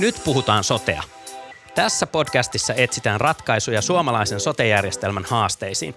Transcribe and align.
Nyt 0.00 0.20
puhutaan 0.24 0.64
sotea. 0.64 1.02
Tässä 1.74 2.06
podcastissa 2.06 2.74
etsitään 2.74 3.20
ratkaisuja 3.20 3.82
suomalaisen 3.82 4.40
sotejärjestelmän 4.40 5.24
haasteisiin. 5.28 5.94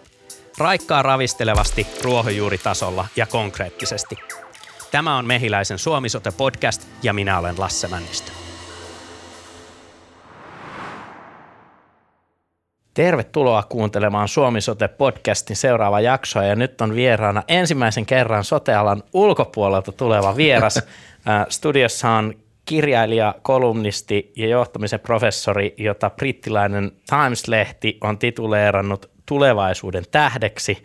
Raikkaa 0.58 1.02
ravistelevasti, 1.02 1.88
ruohonjuuritasolla 2.04 3.08
ja 3.16 3.26
konkreettisesti. 3.26 4.16
Tämä 4.92 5.18
on 5.18 5.26
Mehiläisen 5.26 5.80
Suomi-sote-podcast 5.80 6.88
ja 7.04 7.14
minä 7.14 7.40
olen 7.40 7.56
Lasse 7.58 7.88
Männistö. 7.88 8.32
Tervetuloa 12.94 13.64
kuuntelemaan 13.64 14.28
Suomi 14.28 14.60
Sote-podcastin 14.62 15.56
seuraava 15.56 16.00
jaksoa 16.00 16.44
ja 16.44 16.56
nyt 16.56 16.82
on 16.82 16.96
vieraana 16.96 17.44
ensimmäisen 17.48 18.06
kerran 18.06 18.44
sotealan 18.44 19.04
ulkopuolelta 19.14 19.92
tuleva 19.92 20.38
vieras. 20.38 20.80
Studiossa 21.50 22.10
on 22.10 22.43
kirjailija, 22.74 23.36
kolumnisti 23.42 24.32
ja 24.36 24.48
johtamisen 24.48 25.00
professori, 25.00 25.74
jota 25.78 26.10
brittiläinen 26.10 26.92
Times-lehti 27.10 27.98
on 28.02 28.18
tituleerannut 28.18 29.10
tulevaisuuden 29.26 30.04
tähdeksi 30.12 30.84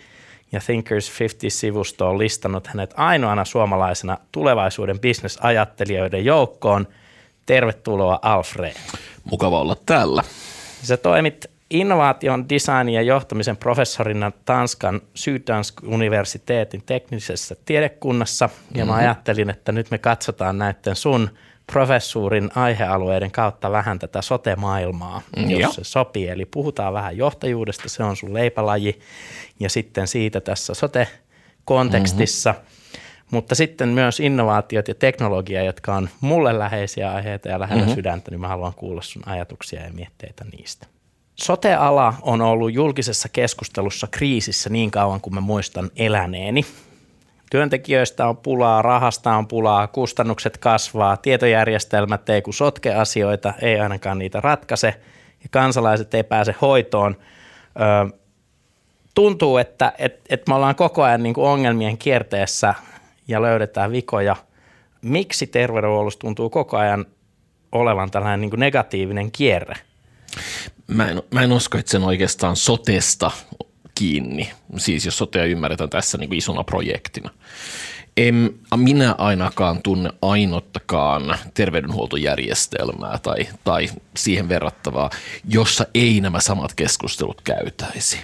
ja 0.53 0.61
Thinkers 0.61 1.11
50-sivusto 1.11 2.09
on 2.09 2.19
listannut 2.19 2.67
hänet 2.67 2.95
ainoana 2.97 3.45
suomalaisena 3.45 4.19
tulevaisuuden 4.33 5.01
bisnesajattelijoiden 5.01 6.25
joukkoon. 6.25 6.89
Tervetuloa 7.47 8.19
Alfred. 8.23 8.75
Mukava 9.25 9.61
olla 9.61 9.77
täällä. 9.87 10.23
Sä 10.83 10.97
toimit 10.97 11.47
innovaation, 11.71 12.49
designin 12.49 12.95
ja 12.95 13.03
johtamisen 13.03 13.57
professorina 13.57 14.33
Tanskan 14.45 15.01
Syddansk 15.15 15.83
universiteetin 15.83 16.83
teknisessä 16.87 17.57
tiedekunnassa. 17.65 18.49
Ja 18.75 18.85
mä 18.85 18.93
mm-hmm. 18.93 18.99
ajattelin, 18.99 19.51
että 19.51 19.73
nyt 19.73 19.91
me 19.91 19.99
katsotaan 19.99 20.59
näiden 20.59 20.97
sun 20.97 21.31
professuurin 21.73 22.51
aihealueiden 22.55 23.31
kautta 23.31 23.73
vähän 23.73 23.99
tätä 23.99 24.23
sote-maailmaa, 24.23 25.23
mm, 25.37 25.51
jos 25.51 25.75
se 25.75 25.85
sopii. 25.85 26.29
Eli 26.29 26.45
puhutaan 26.45 26.93
vähän 26.93 27.17
johtajuudesta, 27.17 27.89
se 27.89 28.03
on 28.03 28.17
sun 28.17 28.35
leipälaji, 28.35 29.01
ja 29.61 29.71
sitten 29.71 30.09
siitä 30.09 30.41
tässä 30.41 30.75
sote-kontekstissa. 30.75 32.53
Mm-hmm. 32.53 32.69
Mutta 33.31 33.55
sitten 33.55 33.89
myös 33.89 34.21
innovaatiot 34.21 34.89
ja 34.89 34.95
teknologia, 34.95 35.63
jotka 35.63 35.95
on 35.95 36.09
mulle 36.21 36.59
läheisiä 36.59 37.13
aiheita 37.13 37.49
ja 37.49 37.61
lähellä 37.61 37.83
mm-hmm. 37.83 37.95
sydäntä, 37.95 38.31
niin 38.31 38.41
mä 38.41 38.49
haluan 38.49 38.75
kuulla 38.75 39.03
sun 39.03 39.23
ajatuksia 39.27 39.83
ja 39.83 39.93
mietteitä 39.93 40.45
niistä. 40.45 40.87
Sote-ala 41.35 42.15
on 42.23 42.41
ollut 42.41 42.73
julkisessa 42.73 43.29
keskustelussa 43.29 44.07
kriisissä 44.11 44.71
niin 44.71 44.91
kauan 44.91 45.21
kuin 45.21 45.35
mä 45.35 45.41
muistan 45.41 45.91
eläneeni. 45.97 46.67
Työntekijöistä 47.51 48.29
on 48.29 48.37
pulaa, 48.37 48.83
rahasta 48.83 49.37
on 49.37 49.49
pulaa, 49.49 49.87
kustannukset 49.87 50.59
kasvaa, 50.59 51.17
tietojärjestelmät 51.17 52.29
ei 52.29 52.43
kun 52.43 52.55
sotke 52.55 52.95
asioita, 52.95 53.55
ei 53.63 53.81
ainakaan 53.81 54.19
niitä 54.19 54.41
ratkaise 54.41 55.01
ja 55.43 55.49
kansalaiset 55.51 56.15
ei 56.15 56.25
pääse 56.25 56.55
hoitoon. 56.63 57.17
Ö, 57.81 58.19
tuntuu, 59.15 59.57
että 59.57 59.93
et, 59.99 60.21
et 60.29 60.49
me 60.49 60.55
ollaan 60.55 60.75
koko 60.75 61.03
ajan 61.03 61.23
niin 61.23 61.35
ongelmien 61.37 61.99
kierteessä 61.99 62.75
ja 63.29 63.43
löydetään 63.43 63.93
vikoja. 63.93 64.37
Miksi 65.03 65.47
terveydenhuollossa 65.47 66.19
tuntuu 66.19 66.51
koko 66.51 66.77
ajan 66.77 67.07
olevan 67.73 68.11
tällainen 68.11 68.41
niin 68.41 68.61
negatiivinen 68.61 69.33
kierre? 69.33 69.75
Mä 70.87 71.09
en, 71.09 71.23
mä 71.31 71.43
en 71.43 71.53
usko, 71.53 71.79
että 71.79 71.91
sen 71.91 72.05
oikeastaan 72.05 72.57
sotesta 72.57 73.31
kiinni, 73.99 74.51
siis 74.77 75.05
jos 75.05 75.19
sotea 75.19 75.45
ymmärretään 75.45 75.91
tässä 75.91 76.19
niin 76.19 76.29
kuin 76.29 76.39
isona 76.39 76.65
projektina. 76.65 77.31
En 78.17 78.55
minä 78.77 79.15
ainakaan 79.19 79.83
tunne 79.83 80.11
ainottakaan 80.23 81.39
terveydenhuoltojärjestelmää 81.55 83.19
tai, 83.23 83.49
tai 83.65 83.89
siihen 84.17 84.49
verrattavaa, 84.49 85.11
jossa 85.49 85.87
ei 85.95 86.21
nämä 86.21 86.41
samat 86.41 86.75
keskustelut 86.75 87.41
käytäisi. 87.41 88.19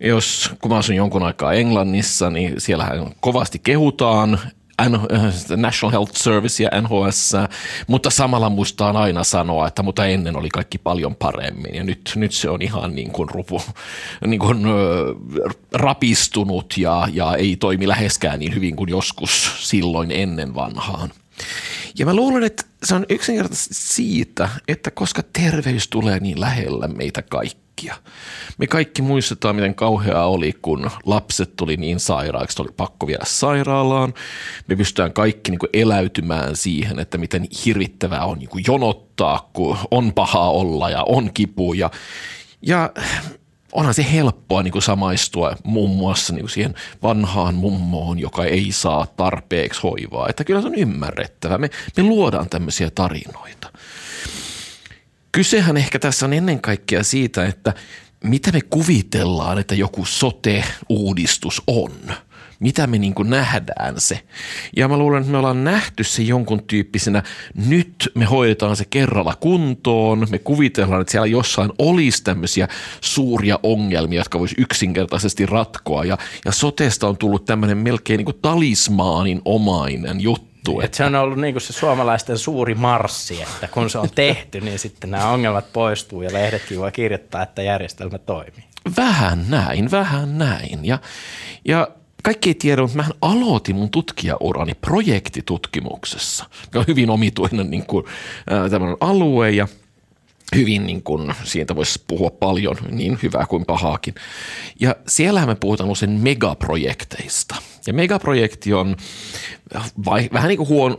Jos, 0.00 0.50
kun 0.60 0.70
mä 0.70 0.76
asun 0.76 0.96
jonkun 0.96 1.22
aikaa 1.22 1.52
Englannissa, 1.52 2.30
niin 2.30 2.60
siellähän 2.60 3.14
kovasti 3.20 3.58
kehutaan 3.58 4.40
Äh, 4.82 4.90
National 5.56 5.92
Health 5.92 6.12
Service 6.14 6.62
ja 6.62 6.70
NHS, 6.80 7.32
mutta 7.86 8.10
samalla 8.10 8.50
muistaan 8.50 8.96
aina 8.96 9.24
sanoa, 9.24 9.68
että 9.68 9.82
mutta 9.82 10.06
ennen 10.06 10.36
oli 10.36 10.48
kaikki 10.48 10.78
paljon 10.78 11.14
paremmin 11.14 11.74
ja 11.74 11.84
nyt, 11.84 12.12
nyt 12.16 12.32
se 12.32 12.50
on 12.50 12.62
ihan 12.62 12.94
niin 12.94 13.12
kuin, 13.12 13.28
rupu, 13.28 13.62
niin 14.26 14.40
kuin 14.40 14.62
rapistunut 15.72 16.74
ja, 16.78 17.08
ja 17.12 17.36
ei 17.36 17.56
toimi 17.56 17.88
läheskään 17.88 18.38
niin 18.38 18.54
hyvin 18.54 18.76
kuin 18.76 18.90
joskus 18.90 19.52
silloin 19.70 20.10
ennen 20.10 20.54
vanhaan. 20.54 21.10
Ja 21.98 22.06
mä 22.06 22.14
luulen, 22.14 22.44
että 22.44 22.64
se 22.84 22.94
on 22.94 23.06
yksinkertaisesti 23.08 23.74
siitä, 23.74 24.48
että 24.68 24.90
koska 24.90 25.22
terveys 25.32 25.88
tulee 25.88 26.20
niin 26.20 26.40
lähellä 26.40 26.88
meitä 26.88 27.22
kaikki, 27.22 27.66
kaikkia. 27.76 27.94
Me 28.58 28.66
kaikki 28.66 29.02
muistetaan, 29.02 29.56
miten 29.56 29.74
kauheaa 29.74 30.26
oli, 30.26 30.52
kun 30.62 30.90
lapset 31.06 31.56
tuli 31.56 31.76
niin 31.76 32.00
sairaaksi, 32.00 32.62
oli 32.62 32.72
pakko 32.76 33.06
viedä 33.06 33.24
sairaalaan. 33.24 34.14
Me 34.66 34.76
pystytään 34.76 35.12
kaikki 35.12 35.50
niin 35.50 35.58
eläytymään 35.72 36.56
siihen, 36.56 36.98
että 36.98 37.18
miten 37.18 37.48
hirvittävää 37.64 38.24
on 38.24 38.38
niin 38.38 38.64
jonottaa, 38.66 39.50
kun 39.52 39.78
on 39.90 40.12
paha 40.12 40.50
olla 40.50 40.90
ja 40.90 41.02
on 41.02 41.30
kipu. 41.34 41.74
Ja, 41.74 41.90
ja 42.62 42.90
onhan 43.76 43.94
se 43.94 44.12
helppoa 44.12 44.62
niin 44.62 44.72
kuin 44.72 44.82
samaistua 44.82 45.56
muun 45.64 45.90
muassa 45.90 46.32
niin 46.32 46.42
kuin 46.42 46.50
siihen 46.50 46.74
vanhaan 47.02 47.54
mummoon, 47.54 48.18
joka 48.18 48.44
ei 48.44 48.72
saa 48.72 49.06
tarpeeksi 49.06 49.80
hoivaa. 49.82 50.28
Että 50.28 50.44
kyllä 50.44 50.60
se 50.60 50.66
on 50.66 50.74
ymmärrettävä. 50.74 51.58
Me, 51.58 51.70
me 51.96 52.02
luodaan 52.02 52.48
tämmöisiä 52.48 52.90
tarinoita. 52.94 53.72
Kysehän 55.32 55.76
ehkä 55.76 55.98
tässä 55.98 56.26
on 56.26 56.32
ennen 56.32 56.60
kaikkea 56.60 57.02
siitä, 57.02 57.46
että 57.46 57.74
mitä 58.24 58.52
me 58.52 58.60
kuvitellaan, 58.60 59.58
että 59.58 59.74
joku 59.74 60.04
sote-uudistus 60.04 61.62
on. 61.66 61.92
Mitä 62.60 62.86
me 62.86 62.98
niin 62.98 63.14
kuin 63.14 63.30
nähdään 63.30 64.00
se. 64.00 64.22
Ja 64.76 64.88
mä 64.88 64.96
luulen, 64.96 65.20
että 65.20 65.32
me 65.32 65.38
ollaan 65.38 65.64
nähty 65.64 66.04
se 66.04 66.22
jonkun 66.22 66.62
tyyppisenä, 66.66 67.22
nyt 67.66 68.12
me 68.14 68.24
hoidetaan 68.24 68.76
se 68.76 68.84
kerralla 68.84 69.34
kuntoon, 69.40 70.26
me 70.30 70.38
kuvitellaan, 70.38 71.00
että 71.00 71.10
siellä 71.10 71.26
jossain 71.26 71.70
olisi 71.78 72.24
tämmöisiä 72.24 72.68
suuria 73.00 73.58
ongelmia, 73.62 74.20
jotka 74.20 74.38
voisi 74.38 74.54
yksinkertaisesti 74.58 75.46
ratkoa. 75.46 76.04
Ja, 76.04 76.18
ja 76.44 76.52
sotesta 76.52 77.08
on 77.08 77.16
tullut 77.16 77.44
tämmöinen 77.44 77.78
melkein 77.78 78.18
niin 78.18 78.24
kuin 78.24 78.38
talismaanin 78.42 79.42
omainen 79.44 80.20
juttu 80.20 80.55
juttu. 80.66 80.80
Että 80.80 80.96
se 80.96 81.04
on 81.04 81.14
ollut 81.14 81.38
niin 81.38 81.54
kuin 81.54 81.62
se 81.62 81.72
suomalaisten 81.72 82.38
suuri 82.38 82.74
marssi, 82.74 83.42
että 83.42 83.68
kun 83.68 83.90
se 83.90 83.98
on 83.98 84.08
tehty, 84.14 84.60
niin 84.60 84.78
sitten 84.78 85.10
nämä 85.10 85.28
ongelmat 85.28 85.72
poistuu 85.72 86.22
ja 86.22 86.32
lehdetkin 86.32 86.78
voi 86.78 86.92
kirjoittaa, 86.92 87.42
että 87.42 87.62
järjestelmä 87.62 88.18
toimii. 88.18 88.64
Vähän 88.96 89.44
näin, 89.48 89.90
vähän 89.90 90.38
näin. 90.38 90.84
Ja, 90.84 90.98
ja 91.64 91.88
kaikki 92.22 92.50
ei 92.50 92.54
tiedä, 92.54 92.82
mutta 92.82 92.96
mä 92.96 93.04
aloitin 93.22 93.76
mun 93.76 93.90
tutkijaurani 93.90 94.74
projektitutkimuksessa, 94.74 96.44
joka 96.64 96.78
on 96.78 96.84
hyvin 96.88 97.10
omituinen 97.10 97.70
niin 97.70 97.86
kuin, 97.86 98.04
äh, 98.52 98.96
alue 99.00 99.50
ja– 99.50 99.68
hyvin, 100.54 100.86
niin 100.86 101.02
kuin, 101.02 101.34
siitä 101.44 101.76
voisi 101.76 102.02
puhua 102.06 102.30
paljon, 102.30 102.76
niin 102.90 103.18
hyvää 103.22 103.46
kuin 103.46 103.64
pahaakin. 103.66 104.14
Ja 104.80 104.96
siellähän 105.08 105.48
me 105.48 105.54
puhutaan 105.54 105.90
usein 105.90 106.10
megaprojekteista. 106.10 107.56
Ja 107.86 107.92
megaprojekti 107.92 108.74
on 108.74 108.96
vai, 110.04 110.28
vähän 110.32 110.48
niin 110.48 110.58
kuin 110.58 110.68
huon, 110.68 110.96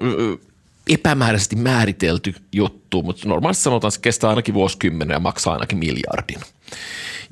epämääräisesti 0.89 1.55
määritelty 1.55 2.35
juttu, 2.51 3.03
mutta 3.03 3.29
normaalisti 3.29 3.63
sanotaan, 3.63 3.89
että 3.89 3.95
se 3.95 4.01
kestää 4.01 4.29
ainakin 4.29 4.53
vuosikymmenen 4.53 5.15
ja 5.15 5.19
maksaa 5.19 5.53
ainakin 5.53 5.77
miljardin. 5.77 6.39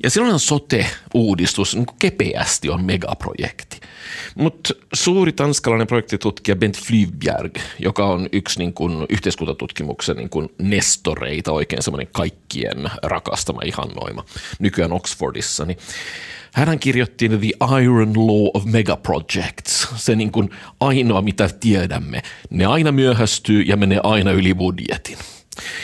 Ja 0.02 0.10
silloin 0.10 0.38
sote-uudistus 0.38 1.74
niin 1.74 1.86
kepeästi 1.98 2.70
on 2.70 2.84
megaprojekti. 2.84 3.80
Mutta 4.34 4.74
suuri 4.94 5.32
tanskalainen 5.32 5.86
projektitutkija 5.86 6.56
Bent 6.56 6.78
Flyvbjerg, 6.78 7.58
joka 7.78 8.06
on 8.06 8.28
yksi 8.32 8.58
niin 8.58 8.74
kun, 8.74 9.06
yhteiskuntatutkimuksen 9.08 10.16
niin 10.16 10.30
kun 10.30 10.50
nestoreita, 10.58 11.52
oikein 11.52 11.82
semmoinen 11.82 12.08
kaikkien 12.12 12.90
rakastama 13.02 13.60
ihannoima, 13.64 14.24
nykyään 14.58 14.92
Oxfordissa, 14.92 15.64
niin 15.64 15.78
hän 16.52 16.78
kirjoitti 16.78 17.28
The 17.28 17.82
Iron 17.82 18.12
Law 18.26 18.50
of 18.54 18.64
Megaprojects, 18.64 19.88
se 19.96 20.16
niin 20.16 20.32
kuin 20.32 20.50
ainoa 20.80 21.22
mitä 21.22 21.48
tiedämme. 21.60 22.22
Ne 22.50 22.66
aina 22.66 22.92
myöhästyy 22.92 23.62
ja 23.62 23.76
menee 23.76 24.00
aina 24.02 24.30
yli 24.30 24.54
budjetin. 24.54 25.18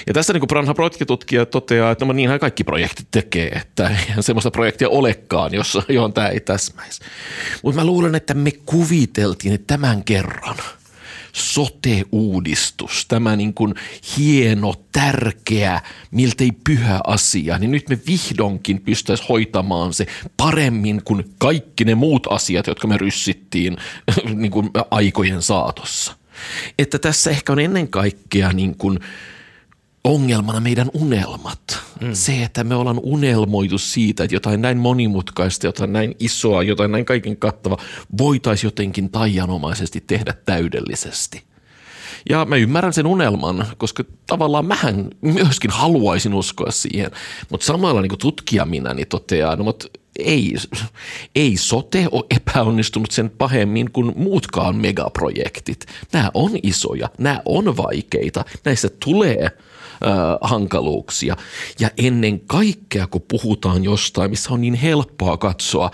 Ja 0.07 0.15
tässä 0.15 0.33
niin 0.33 0.49
Branha 0.49 0.75
projektitutkija 0.75 1.47
toteaa, 1.47 1.91
että 1.91 2.05
no 2.05 2.13
niinhän 2.13 2.41
kaikki 2.41 2.65
projektit 2.65 3.07
tekee, 3.11 3.49
että 3.49 3.89
eihän 3.89 4.23
semmoista 4.23 4.51
projektia 4.51 4.89
olekaan, 4.89 5.55
jossa, 5.55 5.83
johon 5.89 6.13
tämä 6.13 6.29
ei 6.29 6.41
täsmäisi. 6.41 7.01
Mutta 7.63 7.81
mä 7.81 7.87
luulen, 7.87 8.15
että 8.15 8.35
me 8.35 8.51
kuviteltiin, 8.67 9.55
että 9.55 9.67
tämän 9.67 10.05
kerran 10.05 10.57
sote-uudistus, 11.33 13.07
tämä 13.09 13.37
niin 13.37 13.55
kuin 13.55 13.75
hieno, 14.17 14.75
tärkeä, 14.93 15.81
miltei 16.11 16.53
pyhä 16.65 17.01
asia, 17.07 17.59
niin 17.59 17.71
nyt 17.71 17.89
me 17.89 17.99
vihdoinkin 18.07 18.81
pystyisi 18.81 19.25
hoitamaan 19.29 19.95
se 19.95 20.07
paremmin 20.37 21.03
kuin 21.05 21.25
kaikki 21.39 21.85
ne 21.85 21.95
muut 21.95 22.27
asiat, 22.31 22.67
jotka 22.67 22.89
me 22.89 22.99
ryssittiin 22.99 23.77
niin 24.35 24.51
kuin 24.51 24.71
aikojen 24.91 25.43
saatossa. 25.43 26.17
Että 26.79 26.99
tässä 26.99 27.31
ehkä 27.31 27.53
on 27.53 27.59
ennen 27.59 27.89
kaikkea 27.89 28.53
niin 28.53 28.77
kuin– 28.77 28.99
ongelmana 30.05 30.61
meidän 30.61 30.91
unelmat. 30.95 31.79
Mm. 32.01 32.13
Se, 32.13 32.43
että 32.43 32.65
me 32.65 32.75
ollaan 32.75 33.01
unelmoitu 33.03 33.79
siitä, 33.79 34.25
että 34.25 34.37
jotain 34.37 34.63
näin 34.63 34.79
monimutkaista, 34.79 35.67
jotain 35.67 35.93
näin 35.93 36.15
isoa, 36.19 36.63
jotain 36.63 36.93
näin 36.93 37.05
kaiken 37.05 37.37
kattava 37.37 37.77
voitaisiin 38.19 38.69
jotenkin 38.69 39.11
taianomaisesti 39.11 40.05
tehdä 40.07 40.35
täydellisesti. 40.45 41.43
Ja 42.31 42.45
mä 42.45 42.57
ymmärrän 42.57 42.93
sen 42.93 43.07
unelman, 43.07 43.67
koska 43.77 44.05
tavallaan 44.27 44.67
mähän 44.67 45.11
myöskin 45.21 45.71
haluaisin 45.71 46.35
uskoa 46.35 46.71
siihen, 46.71 47.11
mutta 47.51 47.67
samalla 47.67 48.03
niin 48.03 48.19
tutkija 48.19 48.65
minä 48.65 48.95
niin 48.95 49.09
toteaa, 49.09 49.57
no, 49.57 49.65
mutta 49.65 49.87
ei, 50.19 50.55
ei 51.35 51.57
sote 51.57 52.09
ole 52.11 52.25
epäonnistunut 52.31 53.11
sen 53.11 53.31
pahemmin 53.31 53.91
kuin 53.93 54.13
muutkaan 54.17 54.77
megaprojektit. 54.77 55.87
Nämä 56.13 56.31
on 56.35 56.51
isoja, 56.63 57.09
nämä 57.19 57.43
on 57.45 57.77
vaikeita, 57.77 58.45
näissä 58.65 58.89
tulee– 59.05 59.51
hankaluuksia. 60.41 61.37
Ja 61.81 61.91
ennen 61.97 62.41
kaikkea, 62.41 63.07
kun 63.07 63.25
puhutaan 63.29 63.85
jostain, 63.85 64.31
missä 64.31 64.53
on 64.53 64.61
niin 64.61 64.75
helppoa 64.75 65.37
katsoa, 65.37 65.91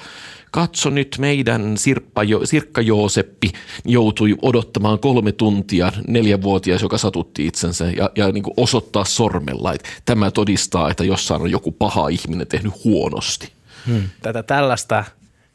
katso 0.50 0.90
nyt 0.90 1.16
meidän 1.18 1.76
Sirppa, 1.76 2.22
Sirkka 2.44 2.80
Jooseppi 2.80 3.52
joutui 3.84 4.36
odottamaan 4.42 4.98
kolme 4.98 5.32
tuntia 5.32 5.92
neljävuotias, 6.08 6.82
joka 6.82 6.98
satutti 6.98 7.46
itsensä 7.46 7.90
ja, 7.90 8.10
ja 8.16 8.32
niin 8.32 8.44
osoittaa 8.56 9.04
sormella, 9.04 9.72
että 9.72 9.88
tämä 10.04 10.30
todistaa, 10.30 10.90
että 10.90 11.04
jossain 11.04 11.42
on 11.42 11.50
joku 11.50 11.72
paha 11.72 12.08
ihminen 12.08 12.46
tehnyt 12.46 12.84
huonosti. 12.84 13.52
Hmm. 13.86 14.02
Tätä 14.22 14.42
tällaista 14.42 15.04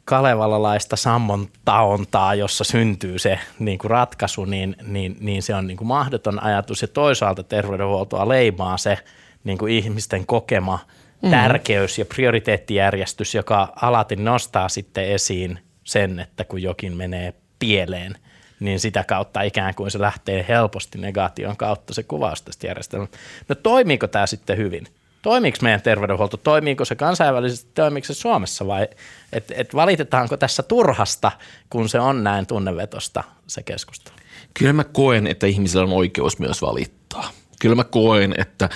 Kalevalalaista 0.04 0.96
sammon 0.96 1.48
taontaa, 1.64 2.34
jossa 2.34 2.64
syntyy 2.64 3.18
se 3.18 3.38
niin 3.58 3.78
kuin 3.78 3.90
ratkaisu, 3.90 4.44
niin, 4.44 4.76
niin, 4.86 5.16
niin 5.20 5.42
se 5.42 5.54
on 5.54 5.66
niin 5.66 5.76
kuin 5.76 5.88
mahdoton 5.88 6.42
ajatus. 6.42 6.82
Ja 6.82 6.88
toisaalta 6.88 7.42
terveydenhuoltoa 7.42 8.28
leimaa 8.28 8.76
se 8.76 8.98
niin 9.44 9.58
kuin 9.58 9.72
ihmisten 9.72 10.26
kokema 10.26 10.78
mm. 11.22 11.30
tärkeys 11.30 11.98
ja 11.98 12.04
prioriteettijärjestys, 12.04 13.34
joka 13.34 13.72
alati 13.82 14.16
nostaa 14.16 14.68
sitten 14.68 15.08
esiin 15.08 15.58
sen, 15.84 16.20
että 16.20 16.44
kun 16.44 16.62
jokin 16.62 16.96
menee 16.96 17.34
pieleen, 17.58 18.18
niin 18.60 18.80
sitä 18.80 19.04
kautta 19.04 19.42
ikään 19.42 19.74
kuin 19.74 19.90
se 19.90 20.00
lähtee 20.00 20.44
helposti 20.48 20.98
negaation 20.98 21.56
kautta 21.56 21.94
se 21.94 22.02
kuvaus 22.02 22.42
tästä 22.42 22.66
järjestelmästä. 22.66 23.18
No 23.48 23.54
toimiiko 23.54 24.06
tämä 24.06 24.26
sitten 24.26 24.56
hyvin? 24.56 24.86
Toimiiko 25.24 25.58
meidän 25.62 25.82
terveydenhuolto, 25.82 26.36
toimiiko 26.36 26.84
se 26.84 26.94
kansainvälisesti, 26.94 27.70
toimiiko 27.74 28.06
se 28.06 28.14
Suomessa 28.14 28.66
vai 28.66 28.88
et, 29.32 29.52
et 29.54 29.74
valitetaanko 29.74 30.36
tässä 30.36 30.62
turhasta, 30.62 31.32
kun 31.70 31.88
se 31.88 32.00
on 32.00 32.24
näin 32.24 32.46
tunnevetosta 32.46 33.24
se 33.46 33.62
keskustelu? 33.62 34.16
Kyllä 34.54 34.72
mä 34.72 34.84
koen, 34.84 35.26
että 35.26 35.46
ihmisillä 35.46 35.84
on 35.84 35.92
oikeus 35.92 36.38
myös 36.38 36.62
valittaa. 36.62 37.30
Kyllä 37.60 37.74
mä 37.74 37.84
koen, 37.84 38.34
että 38.38 38.68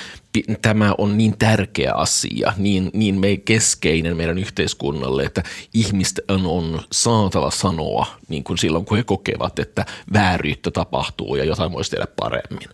tämä 0.63 0.95
on 0.99 1.19
niin 1.19 1.39
tärkeä 1.39 1.93
asia, 1.93 2.53
niin, 2.57 2.91
niin 2.93 3.21
me 3.21 3.37
keskeinen 3.37 4.17
meidän 4.17 4.39
yhteiskunnalle, 4.39 5.23
että 5.23 5.43
ihmisten 5.75 6.25
on 6.31 6.81
saatava 6.93 7.51
sanoa 7.51 8.07
niin 8.29 8.45
kuin 8.45 8.59
silloin, 8.59 8.85
kun 8.85 8.97
he 8.97 9.03
kokevat, 9.03 9.59
että 9.59 9.87
vääryyttä 10.13 10.71
tapahtuu 10.71 11.37
ja 11.37 11.45
jotain 11.45 11.73
voisi 11.73 11.91
tehdä 11.91 12.07
paremmin. 12.17 12.69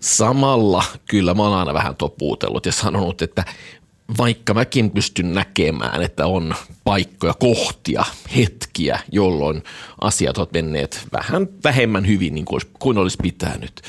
Samalla 0.00 0.84
kyllä 1.08 1.34
mä 1.34 1.42
oon 1.42 1.58
aina 1.58 1.74
vähän 1.74 1.96
topuutellut 1.96 2.66
ja 2.66 2.72
sanonut, 2.72 3.22
että 3.22 3.44
vaikka 4.18 4.54
mäkin 4.54 4.90
pystyn 4.90 5.34
näkemään, 5.34 6.02
että 6.02 6.26
on 6.26 6.54
paikkoja, 6.84 7.34
kohtia, 7.34 8.04
hetkiä, 8.36 9.00
jolloin 9.12 9.62
asiat 10.00 10.38
ovat 10.38 10.52
menneet 10.52 11.06
vähän 11.12 11.48
vähemmän 11.64 12.06
hyvin 12.06 12.34
niin 12.34 12.44
kuin, 12.44 12.60
kuin 12.78 12.98
olisi 12.98 13.18
pitänyt, 13.22 13.82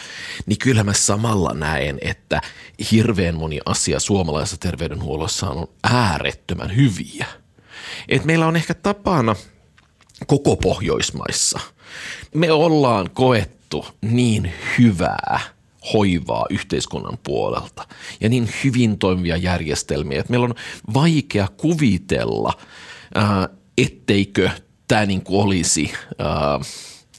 niin 0.46 0.58
kyllä 0.58 0.84
mä 0.84 0.94
samalla 0.94 1.54
näen, 1.54 1.98
että 2.02 2.42
hirveän 2.92 3.36
moni 3.36 3.60
asia 3.66 4.00
suomalaisessa 4.00 4.58
terveydenhuollossa 4.58 5.50
on 5.50 5.68
äärettömän 5.84 6.76
hyviä. 6.76 7.26
Et 8.10 8.26
meillä 8.26 8.48
on 8.48 8.56
ehkä 8.56 8.74
tapana 8.74 9.36
koko 10.28 10.56
Pohjoismaissa. 10.56 11.60
Me 12.36 12.52
ollaan 12.52 13.10
koettu 13.10 13.86
niin 14.02 14.54
hyvää– 14.78 15.40
hoivaa 15.94 16.46
yhteiskunnan 16.50 17.18
puolelta 17.24 17.88
ja 18.22 18.30
niin 18.30 18.50
hyvin 18.64 18.98
toimivia 18.98 19.38
järjestelmiä, 19.38 20.20
että 20.20 20.32
meillä 20.32 20.46
on 20.46 20.56
vaikea 20.94 21.48
kuvitella, 21.58 22.54
ää, 23.16 23.50
etteikö 23.78 24.50
tämä 24.88 25.06
niin 25.06 25.22
kuin 25.22 25.42
olisi, 25.42 25.92
ää, 26.20 26.60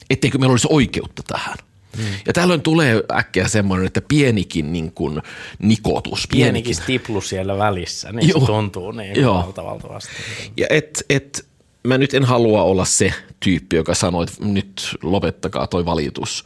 etteikö 0.09 0.37
meillä 0.37 0.53
olisi 0.53 0.67
oikeutta 0.69 1.23
tähän. 1.27 1.57
Hmm. 1.97 2.05
Ja 2.25 2.33
tällöin 2.33 2.61
tulee 2.61 3.03
äkkiä 3.11 3.47
semmoinen, 3.47 3.87
että 3.87 4.01
pienikin 4.01 4.73
niin 4.73 4.91
kuin 4.91 5.21
nikotus. 5.59 6.27
Pienikin, 6.27 6.53
pienikin 6.53 6.75
stiplu 6.75 7.21
siellä 7.21 7.57
välissä, 7.57 8.11
niin 8.11 8.29
Joo. 8.29 8.39
se 8.39 8.45
tuntuu 8.45 8.91
niin 8.91 9.21
Joo. 9.21 9.35
valtavaltavasti. 9.35 10.11
Ja 10.57 10.67
et, 10.69 11.05
et, 11.09 11.47
mä 11.87 11.97
nyt 11.97 12.13
en 12.13 12.23
halua 12.23 12.63
olla 12.63 12.85
se 12.85 13.13
tyyppi, 13.39 13.75
joka 13.75 13.95
sanoo, 13.95 14.23
että 14.23 14.45
nyt 14.45 14.97
lopettakaa 15.03 15.67
toi 15.67 15.85
valitus, 15.85 16.45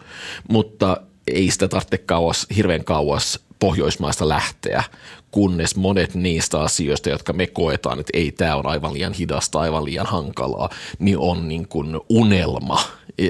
mutta 0.49 1.01
ei 1.33 1.51
sitä 1.51 1.67
tarvitse 1.67 1.97
kauas, 1.97 2.47
hirveän 2.55 2.83
kauas 2.83 3.39
Pohjoismaista 3.59 4.29
lähteä, 4.29 4.83
kunnes 5.31 5.75
monet 5.75 6.15
niistä 6.15 6.61
asioista, 6.61 7.09
jotka 7.09 7.33
me 7.33 7.47
koetaan, 7.47 7.99
että 7.99 8.17
ei 8.17 8.31
tämä 8.31 8.55
on 8.55 8.67
aivan 8.67 8.93
liian 8.93 9.13
hidasta, 9.13 9.59
aivan 9.59 9.85
liian 9.85 10.05
hankalaa, 10.05 10.69
niin 10.99 11.17
on 11.17 11.47
niin 11.47 11.67
kuin 11.67 11.99
unelma 12.09 12.79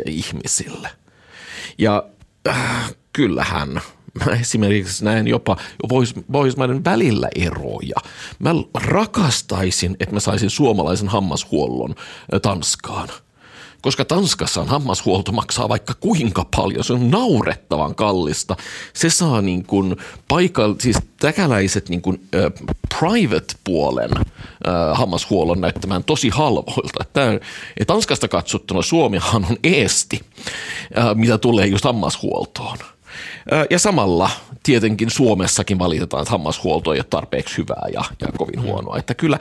ihmisille. 0.05 0.89
Ja 1.77 2.03
äh, 2.47 2.95
kyllähän 3.13 3.81
mä 4.25 4.31
esimerkiksi 4.41 5.05
näen 5.05 5.27
jopa 5.27 5.57
Pohjoismaiden 6.31 6.85
välillä 6.85 7.29
eroja. 7.35 7.95
Mä 8.39 8.49
rakastaisin, 8.73 9.97
että 9.99 10.15
mä 10.15 10.19
saisin 10.19 10.49
suomalaisen 10.49 11.07
hammashuollon 11.07 11.95
äh, 12.33 12.41
Tanskaan– 12.41 13.09
koska 13.81 14.05
Tanskassa 14.05 14.61
on 14.61 14.67
hammashuolto 14.67 15.31
maksaa 15.31 15.69
vaikka 15.69 15.93
kuinka 15.99 16.45
paljon. 16.55 16.83
Se 16.83 16.93
on 16.93 17.11
naurettavan 17.11 17.95
kallista. 17.95 18.55
Se 18.93 19.09
saa 19.09 19.41
niin 19.41 19.65
kuin 19.65 19.95
paikall, 20.27 20.73
siis 20.79 20.97
täkäläiset 21.19 21.89
niin 21.89 22.01
kuin, 22.01 22.21
äh, 22.35 22.67
private-puolen 22.99 24.11
äh, 24.17 24.23
hammashuollon 24.93 25.61
näyttämään 25.61 26.03
tosi 26.03 26.29
halvoilta. 26.29 27.05
Tämä, 27.13 27.39
ja 27.79 27.85
Tanskasta 27.85 28.27
katsottuna 28.27 28.81
Suomihan 28.81 29.45
on 29.49 29.57
eesti, 29.63 30.19
äh, 30.97 31.15
mitä 31.15 31.37
tulee 31.37 31.67
just 31.67 31.85
hammashuoltoon. 31.85 32.77
Ja 33.69 33.79
samalla 33.79 34.29
tietenkin 34.63 35.11
Suomessakin 35.11 35.79
valitetaan, 35.79 36.21
että 36.21 36.31
hammashuolto 36.31 36.93
ei 36.93 36.99
ole 36.99 37.05
tarpeeksi 37.09 37.57
hyvää 37.57 37.87
ja, 37.93 38.03
ja 38.21 38.27
kovin 38.37 38.61
huonoa. 38.61 38.97
Että 38.97 39.13
kyllä 39.13 39.39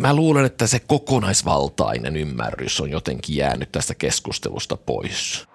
mä 0.00 0.14
luulen, 0.14 0.44
että 0.44 0.66
se 0.66 0.80
kokonaisvaltainen 0.80 2.16
ymmärrys 2.16 2.80
on 2.80 2.90
jotenkin 2.90 3.36
jäänyt 3.36 3.72
tästä 3.72 3.94
keskustelusta 3.94 4.76
pois. 4.76 5.48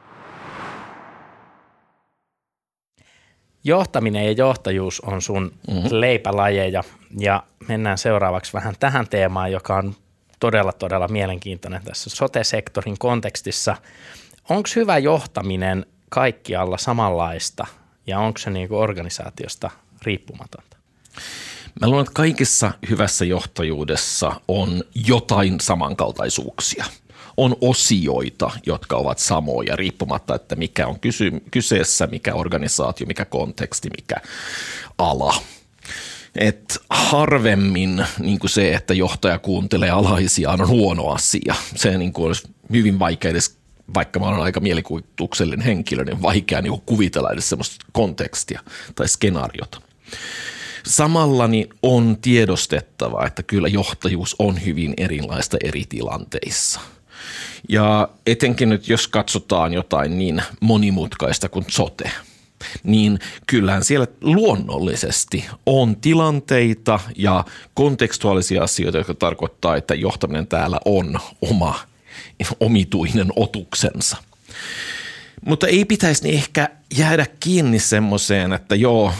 Johtaminen 3.63 4.25
ja 4.25 4.31
johtajuus 4.31 5.01
on 5.01 5.21
sun 5.21 5.51
mm-hmm. 5.67 5.89
leipälajeja 5.91 6.83
ja 7.19 7.43
mennään 7.67 7.97
seuraavaksi 7.97 8.53
vähän 8.53 8.75
tähän 8.79 9.07
teemaan, 9.07 9.51
joka 9.51 9.75
on 9.75 9.95
todella, 10.39 10.71
todella 10.73 11.07
mielenkiintoinen 11.07 11.83
tässä 11.83 12.09
sote-sektorin 12.09 12.97
kontekstissa. 12.99 13.75
Onko 14.49 14.69
hyvä 14.75 14.97
johtaminen 14.97 15.85
kaikkialla 16.09 16.77
samanlaista 16.77 17.67
ja 18.07 18.19
onko 18.19 18.37
se 18.37 18.49
niin 18.49 18.73
organisaatiosta 18.73 19.69
riippumatonta? 20.01 20.77
Mä 21.81 21.87
luulen, 21.87 22.01
että 22.01 22.13
kaikessa 22.13 22.71
hyvässä 22.89 23.25
johtajuudessa 23.25 24.41
on 24.47 24.83
jotain 25.07 25.59
samankaltaisuuksia. 25.59 26.85
On 27.37 27.55
osioita, 27.61 28.51
jotka 28.65 28.97
ovat 28.97 29.19
samoja, 29.19 29.75
riippumatta, 29.75 30.35
että 30.35 30.55
mikä 30.55 30.87
on 30.87 30.99
kysy- 30.99 31.43
kyseessä, 31.51 32.07
mikä 32.07 32.33
organisaatio, 32.33 33.07
mikä 33.07 33.25
konteksti, 33.25 33.89
mikä 33.89 34.15
ala. 34.97 35.35
Et 36.35 36.79
harvemmin 36.89 38.05
niin 38.19 38.39
kuin 38.39 38.49
se, 38.49 38.73
että 38.73 38.93
johtaja 38.93 39.39
kuuntelee 39.39 39.89
alaisiaan 39.89 40.61
on 40.61 40.67
huono 40.67 41.07
asia. 41.07 41.55
Se 41.75 41.97
niin 41.97 42.13
kuin 42.13 42.27
olisi 42.27 42.47
hyvin 42.71 42.99
vaikea 42.99 43.31
edes 43.31 43.57
vaikka 43.93 44.19
mä 44.19 44.25
olen 44.25 44.39
aika 44.39 44.59
mielikuvituksellinen 44.59 45.65
henkilö, 45.65 46.03
niin 46.03 46.21
vaikea 46.21 46.61
niin 46.61 46.81
kuvitella 46.85 47.31
edes 47.31 47.49
sellaista 47.49 47.85
kontekstia 47.91 48.61
tai 48.95 49.07
skenaariota. 49.07 49.81
Samalla 50.85 51.47
niin 51.47 51.69
on 51.83 52.17
tiedostettava, 52.21 53.25
että 53.25 53.43
kyllä 53.43 53.67
johtajuus 53.67 54.35
on 54.39 54.65
hyvin 54.65 54.93
erilaista 54.97 55.57
eri 55.63 55.83
tilanteissa. 55.89 56.79
Ja 57.69 58.09
etenkin 58.25 58.69
nyt 58.69 58.87
jos 58.87 59.07
katsotaan 59.07 59.73
jotain 59.73 60.17
niin 60.17 60.41
monimutkaista 60.59 61.49
kuin 61.49 61.65
sote, 61.69 62.11
niin 62.83 63.19
kyllähän 63.47 63.83
siellä 63.83 64.07
luonnollisesti 64.21 65.45
on 65.65 65.95
tilanteita 65.95 66.99
ja 67.15 67.45
kontekstuaalisia 67.73 68.63
asioita, 68.63 68.97
jotka 68.97 69.13
tarkoittaa, 69.13 69.75
että 69.75 69.95
johtaminen 69.95 70.47
täällä 70.47 70.79
on 70.85 71.19
oma 71.41 71.79
omituinen 72.59 73.27
otuksensa. 73.35 74.17
Mutta 75.45 75.67
ei 75.67 75.85
pitäisi 75.85 76.35
ehkä 76.35 76.69
jäädä 76.97 77.25
kiinni 77.39 77.79
semmoiseen, 77.79 78.53
että 78.53 78.75
joo, 78.75 79.13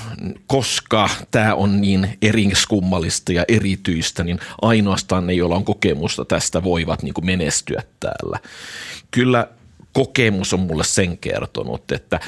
koska 0.48 1.10
tämä 1.32 1.56
on 1.56 1.82
niin 1.82 2.18
eriskummallista 2.22 3.34
ja 3.34 3.46
erityistä, 3.48 4.24
niin 4.24 4.40
ainoastaan 4.62 5.28
ne, 5.28 5.34
joilla 5.34 5.56
on 5.56 5.66
kokemusta 5.66 6.26
tästä, 6.26 6.64
voivat 6.64 7.04
niin 7.04 7.14
kuin 7.14 7.26
menestyä 7.26 7.84
täällä. 8.00 8.40
Kyllä 9.12 9.48
kokemus 9.94 10.54
on 10.54 10.60
mulle 10.60 10.84
sen 10.84 11.18
kertonut, 11.18 11.92
että 11.92 12.20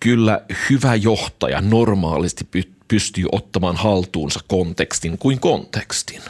kyllä 0.00 0.40
hyvä 0.70 0.94
johtaja 0.94 1.60
normaalisti 1.60 2.48
pystyy 2.88 3.26
ottamaan 3.32 3.76
haltuunsa 3.76 4.40
kontekstin 4.48 5.18
kuin 5.18 5.40
kontekstin. 5.40 6.22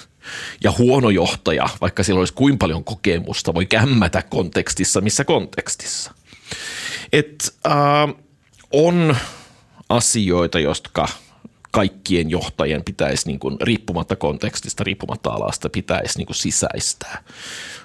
Ja 0.64 0.72
huono 0.78 1.10
johtaja, 1.10 1.68
vaikka 1.80 2.02
sillä 2.02 2.18
olisi 2.18 2.34
kuin 2.34 2.58
paljon 2.58 2.84
kokemusta, 2.84 3.54
voi 3.54 3.66
kämmätä 3.66 4.22
kontekstissa 4.22 5.00
missä 5.00 5.24
kontekstissa. 5.24 6.14
Et, 7.12 7.54
äh, 7.66 8.14
on 8.72 9.16
asioita, 9.88 10.58
jotka 10.58 11.08
kaikkien 11.70 12.30
johtajien 12.30 12.84
pitäisi 12.84 13.26
niin 13.26 13.38
kuin, 13.38 13.56
riippumatta 13.60 14.16
kontekstista, 14.16 14.84
riippumatta 14.84 15.30
alasta, 15.30 15.68
pitäisi 15.68 16.18
niin 16.18 16.26
kuin, 16.26 16.36
sisäistää. 16.36 17.22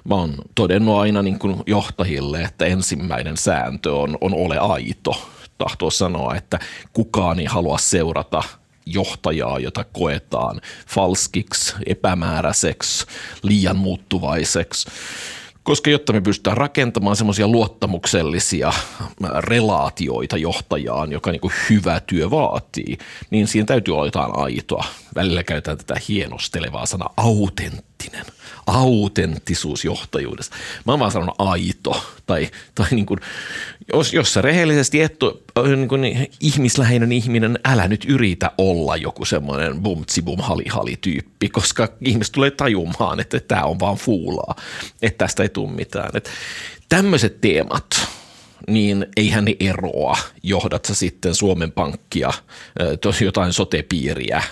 Mä 0.04 0.16
oon 0.16 0.36
todennut 0.56 1.00
aina 1.00 1.22
niin 1.22 1.40
kuin, 1.40 1.64
johtajille, 1.66 2.42
että 2.42 2.66
ensimmäinen 2.66 3.38
sääntö 3.38 3.96
on, 3.96 4.18
on 4.22 4.34
ole 4.34 4.58
aito. 4.58 5.30
Tahtoo 5.58 5.92
sanoa, 5.92 6.36
että 6.36 6.60
kukaan 6.94 7.40
ei 7.40 7.46
halua 7.46 7.78
seurata 7.78 8.44
johtajaa, 8.86 9.60
jota 9.60 9.84
koetaan 9.84 10.62
falskiksi, 10.88 11.76
epämääräiseksi, 11.86 13.06
liian 13.44 13.78
muuttuvaiseksi 13.78 14.90
koska 15.64 15.90
jotta 15.90 16.14
me 16.14 16.22
pystytään 16.22 16.58
rakentamaan 16.58 17.16
semmoisia 17.16 17.48
luottamuksellisia 17.48 18.74
relaatioita 19.40 20.38
johtajaan, 20.38 21.12
joka 21.12 21.32
niin 21.32 21.42
kuin 21.42 21.54
hyvä 21.70 22.00
työ 22.00 22.32
vaatii, 22.32 22.98
niin 23.30 23.48
siinä 23.48 23.66
täytyy 23.66 23.94
olla 23.94 24.06
jotain 24.06 24.38
aitoa. 24.38 24.86
Välillä 25.16 25.44
käytetään 25.44 25.78
tätä 25.78 25.96
hienostelevaa 26.08 26.86
sanaa 26.86 27.14
autenttinen– 28.02 28.26
autenttisuus 28.68 29.86
johtajuudessa. 29.86 30.56
Mä 30.86 30.92
oon 30.92 31.00
vaan 31.00 31.12
sanonut 31.12 31.36
aito, 31.38 32.04
tai, 32.26 32.50
tai 32.76 32.88
niin 32.92 33.06
kuin, 33.06 33.20
jos, 33.94 34.14
jos 34.14 34.34
sä 34.34 34.42
rehellisesti 34.42 35.02
et 35.02 35.20
niin 35.76 35.88
kuin 35.88 36.30
ihmisläheinen 36.40 37.12
ihminen, 37.12 37.60
älä 37.66 37.88
nyt 37.88 38.06
yritä 38.08 38.52
olla 38.58 38.98
joku 38.98 39.26
semmoinen 39.26 39.82
bum 39.82 40.40
hali 40.40 40.66
hali 40.70 40.98
tyyppi, 41.02 41.50
koska 41.50 41.88
ihmiset 42.06 42.32
tulee 42.32 42.52
tajumaan, 42.52 43.20
että 43.20 43.40
tämä 43.40 43.64
on 43.64 43.80
vaan 43.80 43.98
fuulaa, 43.98 44.56
että 45.02 45.18
tästä 45.18 45.44
ei 45.44 45.50
tule 45.50 45.72
mitään. 45.72 46.10
Että 46.14 46.30
tämmöiset 46.90 47.42
teemat– 47.42 47.86
niin 48.68 49.06
eihän 49.18 49.46
ne 49.46 49.56
eroa, 49.60 50.18
johdat 50.44 50.86
sä 50.86 50.96
sitten 50.96 51.36
Suomen 51.36 51.72
Pankkia, 51.72 52.32
jotain 53.22 53.54
sotepiiriä 53.54 54.44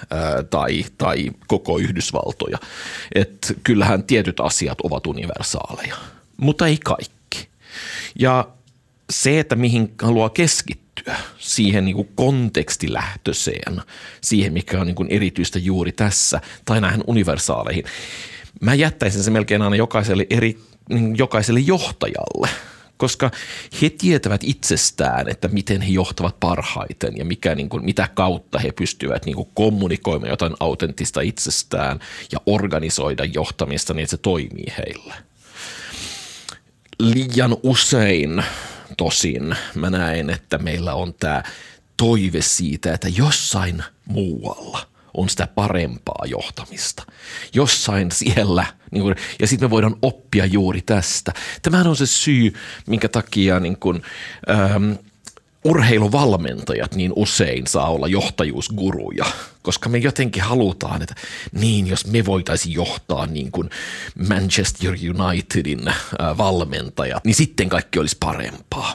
tai, 0.49 0.85
tai 0.97 1.31
koko 1.47 1.77
Yhdysvaltoja. 1.77 2.57
Et 3.15 3.57
kyllähän 3.63 4.03
tietyt 4.03 4.39
asiat 4.39 4.81
ovat 4.81 5.07
universaaleja, 5.07 5.95
mutta 6.37 6.67
ei 6.67 6.77
kaikki. 6.77 7.47
Ja 8.19 8.47
se, 9.09 9.39
että 9.39 9.55
mihin 9.55 9.93
haluaa 10.01 10.29
keskittyä, 10.29 11.15
siihen 11.37 11.85
niin 11.85 11.95
kuin 11.95 12.09
kontekstilähtöiseen, 12.15 13.81
siihen 14.21 14.53
mikä 14.53 14.79
on 14.79 14.87
niin 14.87 14.95
kuin 14.95 15.09
erityistä 15.11 15.59
juuri 15.59 15.91
tässä, 15.91 16.41
tai 16.65 16.81
näihin 16.81 17.03
universaaleihin. 17.07 17.83
Mä 18.61 18.73
jättäisin 18.73 19.23
se 19.23 19.31
melkein 19.31 19.61
aina 19.61 19.75
jokaiselle, 19.75 20.27
eri, 20.29 20.59
niin 20.89 21.17
jokaiselle 21.17 21.59
johtajalle– 21.59 22.49
koska 22.99 23.31
he 23.81 23.89
tietävät 23.89 24.41
itsestään, 24.43 25.29
että 25.29 25.47
miten 25.47 25.81
he 25.81 25.91
johtavat 25.91 26.39
parhaiten 26.39 27.17
ja 27.17 27.25
mikä, 27.25 27.55
niin 27.55 27.69
kuin, 27.69 27.85
mitä 27.85 28.09
kautta 28.13 28.59
he 28.59 28.71
pystyvät 28.71 29.25
niin 29.25 29.35
kuin 29.35 29.49
kommunikoimaan 29.53 30.29
jotain 30.29 30.53
autenttista 30.59 31.21
itsestään 31.21 31.99
ja 32.31 32.39
organisoida 32.45 33.25
johtamista 33.25 33.93
niin, 33.93 34.03
että 34.03 34.11
se 34.11 34.17
toimii 34.17 34.73
heille. 34.77 35.13
Liian 36.99 37.57
usein 37.63 38.43
tosin 38.97 39.55
mä 39.75 39.89
näen, 39.89 40.29
että 40.29 40.57
meillä 40.57 40.93
on 40.93 41.13
tämä 41.13 41.43
toive 41.97 42.41
siitä, 42.41 42.93
että 42.93 43.07
jossain 43.07 43.83
muualla– 44.05 44.85
on 45.13 45.29
sitä 45.29 45.47
parempaa 45.47 46.25
johtamista. 46.25 47.03
Jossain 47.53 48.11
siellä, 48.11 48.65
niin 48.91 49.03
kuin, 49.03 49.15
ja 49.39 49.47
sitten 49.47 49.65
me 49.65 49.71
voidaan 49.71 49.95
oppia 50.01 50.45
juuri 50.45 50.81
tästä. 50.81 51.33
Tämähän 51.61 51.87
on 51.87 51.95
se 51.95 52.05
syy, 52.05 52.53
minkä 52.87 53.09
takia 53.09 53.59
niin 53.59 53.77
kuin, 53.77 54.01
ähm, 54.49 54.91
urheiluvalmentajat 55.63 56.95
niin 56.95 57.13
usein 57.15 57.67
saa 57.67 57.89
olla 57.89 58.07
johtajuusguruja, 58.07 59.25
koska 59.61 59.89
me 59.89 59.97
jotenkin 59.97 60.43
halutaan, 60.43 61.01
että 61.01 61.15
niin, 61.51 61.87
jos 61.87 62.07
me 62.07 62.25
voitaisiin 62.25 62.73
johtaa 62.73 63.25
niin 63.25 63.51
kuin 63.51 63.69
Manchester 64.29 64.91
Unitedin 64.91 65.87
äh, 65.87 65.95
valmentajat, 66.37 67.25
niin 67.25 67.35
sitten 67.35 67.69
kaikki 67.69 67.99
olisi 67.99 68.17
parempaa. 68.19 68.93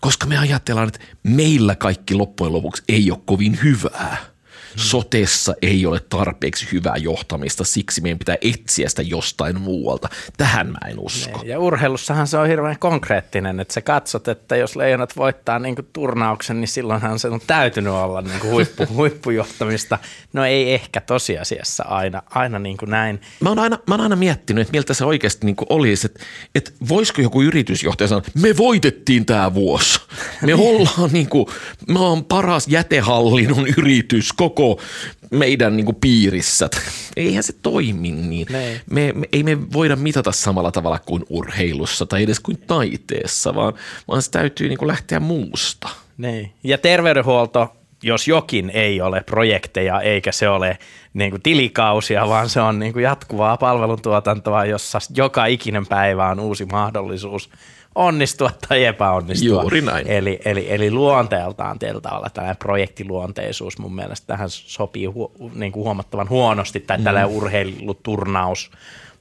Koska 0.00 0.26
me 0.26 0.38
ajatellaan, 0.38 0.88
että 0.88 1.00
meillä 1.22 1.74
kaikki 1.74 2.14
loppujen 2.14 2.52
lopuksi 2.52 2.82
ei 2.88 3.10
ole 3.10 3.20
kovin 3.26 3.58
hyvää– 3.62 4.16
sotessa 4.76 5.54
ei 5.62 5.86
ole 5.86 6.00
tarpeeksi 6.08 6.68
hyvää 6.72 6.96
johtamista, 6.96 7.64
siksi 7.64 8.00
meidän 8.00 8.18
pitää 8.18 8.36
etsiä 8.40 8.88
sitä 8.88 9.02
jostain 9.02 9.60
muualta. 9.60 10.08
Tähän 10.36 10.66
mä 10.66 10.78
en 10.88 10.98
usko. 10.98 11.42
Ja 11.44 11.58
urheilussahan 11.58 12.26
se 12.26 12.38
on 12.38 12.48
hirveän 12.48 12.78
konkreettinen, 12.78 13.60
että 13.60 13.74
sä 13.74 13.80
katsot, 13.80 14.28
että 14.28 14.56
jos 14.56 14.76
leijonat 14.76 15.16
voittaa 15.16 15.58
niin 15.58 15.74
kuin 15.74 15.88
turnauksen, 15.92 16.60
niin 16.60 16.68
silloinhan 16.68 17.18
se 17.18 17.28
on 17.28 17.40
täytynyt 17.46 17.92
olla 17.92 18.22
niin 18.22 18.40
kuin 18.40 18.50
huippu, 18.50 18.86
huippujohtamista. 18.96 19.98
No 20.32 20.44
ei 20.44 20.74
ehkä 20.74 21.00
tosiasiassa 21.00 21.84
aina, 21.84 22.22
aina 22.30 22.58
niin 22.58 22.76
kuin 22.76 22.90
näin. 22.90 23.20
Mä 23.40 23.48
oon 23.48 23.58
aina, 23.58 23.78
mä 23.88 23.94
oon 23.94 24.00
aina 24.00 24.16
miettinyt, 24.16 24.62
että 24.62 24.72
miltä 24.72 24.94
se 24.94 25.04
oikeasti 25.04 25.46
niin 25.46 25.56
kuin 25.56 25.66
olisi, 25.70 26.06
että, 26.06 26.24
että 26.54 26.70
voisiko 26.88 27.22
joku 27.22 27.42
yritysjohtaja 27.42 28.08
sanoa, 28.08 28.22
me 28.42 28.56
voitettiin 28.56 29.26
tämä 29.26 29.54
vuosi. 29.54 30.00
Me 30.42 30.54
ollaan 30.68 31.10
niin 31.12 31.28
kuin, 31.28 31.46
mä 31.88 31.98
oon 31.98 32.24
paras 32.24 32.68
jätehallinnon 32.68 33.66
yritys 33.78 34.32
koko 34.32 34.65
koko 34.66 34.82
meidän 35.30 35.76
niin 35.76 35.84
kuin 35.84 35.96
piirissä. 36.00 36.68
Eihän 37.16 37.42
se 37.42 37.52
toimi 37.62 38.12
niin. 38.12 38.46
Me, 38.50 38.82
me, 38.90 39.12
ei 39.32 39.42
me 39.42 39.72
voida 39.72 39.96
mitata 39.96 40.32
samalla 40.32 40.72
tavalla 40.72 40.98
kuin 40.98 41.24
urheilussa 41.28 42.06
tai 42.06 42.22
edes 42.22 42.40
kuin 42.40 42.58
taiteessa, 42.66 43.54
vaan, 43.54 43.74
vaan 44.08 44.22
se 44.22 44.30
täytyy 44.30 44.68
niin 44.68 44.78
kuin 44.78 44.88
lähteä 44.88 45.20
muusta. 45.20 45.88
Niin. 46.18 46.52
Ja 46.64 46.78
terveydenhuolto, 46.78 47.76
jos 48.02 48.28
jokin 48.28 48.70
ei 48.70 49.00
ole 49.00 49.20
projekteja 49.20 50.00
eikä 50.00 50.32
se 50.32 50.48
ole 50.48 50.78
niin 51.14 51.30
kuin 51.30 51.42
tilikausia, 51.42 52.28
vaan 52.28 52.48
se 52.48 52.60
on 52.60 52.78
niin 52.78 52.92
kuin 52.92 53.02
jatkuvaa 53.02 53.56
palveluntuotantoa, 53.56 54.64
jossa 54.64 54.98
joka 55.16 55.46
ikinen 55.46 55.86
päivä 55.86 56.28
on 56.28 56.40
uusi 56.40 56.64
mahdollisuus– 56.64 57.50
onnistua 57.96 58.50
tai 58.68 58.84
epäonnistua. 58.84 59.62
Juuri 59.62 59.80
näin. 59.80 60.06
Eli, 60.08 60.40
eli, 60.44 60.66
eli 60.68 60.90
luonteeltaan 60.90 61.78
tietyllä 61.78 62.18
olla 62.18 62.30
tällainen 62.30 62.56
projektiluonteisuus 62.56 63.78
mun 63.78 63.94
mielestä 63.94 64.26
tähän 64.26 64.50
sopii 64.50 65.06
hu, 65.06 65.32
niin 65.54 65.72
kuin 65.72 65.84
huomattavan 65.84 66.28
huonosti, 66.28 66.80
tai 66.80 66.98
mm. 66.98 67.04
tällainen 67.04 67.36
urheiluturnaus 67.36 68.70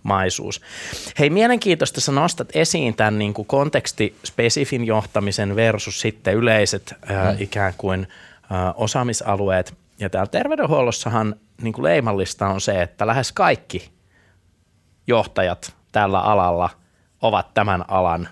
maisuus. 0.03 0.61
Hei, 1.19 1.29
mielenkiintoista 1.29 2.01
sä 2.01 2.11
nostat 2.11 2.49
esiin 2.53 2.95
tämän 2.95 3.19
niin 3.19 3.33
kuin 3.33 3.45
kontekstispesifin 3.45 4.85
johtamisen 4.85 5.55
versus 5.55 6.01
sitten 6.01 6.35
yleiset 6.35 6.93
mm. 7.09 7.15
äh, 7.15 7.41
ikään 7.41 7.73
kuin 7.77 8.07
äh, 8.51 8.73
osaamisalueet. 8.75 9.73
Ja 9.99 10.09
täällä 10.09 10.29
terveydenhuollossahan 10.29 11.35
niin 11.61 11.73
kuin 11.73 11.83
leimallista 11.83 12.47
on 12.47 12.61
se, 12.61 12.81
että 12.81 13.07
lähes 13.07 13.31
kaikki 13.31 13.89
johtajat 15.07 15.73
tällä 15.91 16.19
alalla 16.19 16.69
ovat 17.21 17.53
tämän 17.53 17.85
alan 17.87 18.27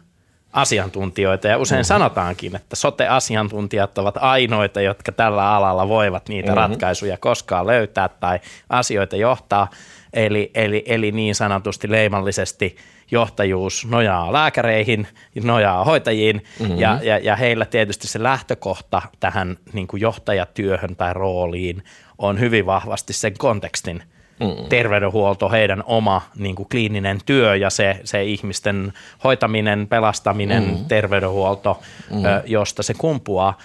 asiantuntijoita 0.54 1.48
ja 1.48 1.58
usein 1.58 1.80
mm-hmm. 1.80 1.86
sanotaankin, 1.86 2.56
että 2.56 2.76
sote-asiantuntijat 2.76 3.98
ovat 3.98 4.18
ainoita, 4.18 4.82
jotka 4.82 5.12
tällä 5.12 5.56
alalla 5.56 5.88
voivat 5.88 6.30
niitä 6.30 6.52
mm-hmm. 6.52 6.62
ratkaisuja 6.62 7.18
koskaan 7.18 7.68
löytää 7.68 8.10
tai 8.10 8.40
asioita 8.70 9.16
johtaa. 9.16 9.70
Eli, 10.14 10.52
eli, 10.56 10.84
eli 10.86 11.12
niin 11.12 11.36
sanotusti 11.36 11.92
leimallisesti 11.92 12.76
johtajuus 13.12 13.88
nojaa 13.90 14.34
lääkäreihin, 14.34 15.08
nojaa 15.44 15.84
hoitajiin 15.84 16.44
mm-hmm. 16.60 16.80
ja, 16.80 17.00
ja, 17.04 17.18
ja 17.18 17.36
heillä 17.36 17.66
tietysti 17.66 18.08
se 18.08 18.24
lähtökohta 18.24 19.02
tähän 19.20 19.58
niin 19.74 19.88
kuin 19.88 20.02
johtajatyöhön 20.02 20.96
tai 20.96 21.14
rooliin 21.14 21.84
on 22.18 22.40
hyvin 22.40 22.66
vahvasti 22.66 23.14
sen 23.14 23.34
kontekstin 23.38 24.04
mm. 24.44 24.70
terveydenhuolto, 24.70 25.50
heidän 25.50 25.84
oma 25.86 26.22
niin 26.36 26.56
kuin 26.56 26.70
kliininen 26.70 27.20
työ 27.26 27.56
ja 27.56 27.70
se, 27.70 28.00
se 28.04 28.24
ihmisten 28.24 28.94
hoitaminen, 29.24 29.88
pelastaminen, 29.88 30.64
mm. 30.64 30.86
terveydenhuolto, 30.86 31.82
mm. 32.12 32.22
josta 32.46 32.84
se 32.84 32.94
kumpuaa. 32.94 33.58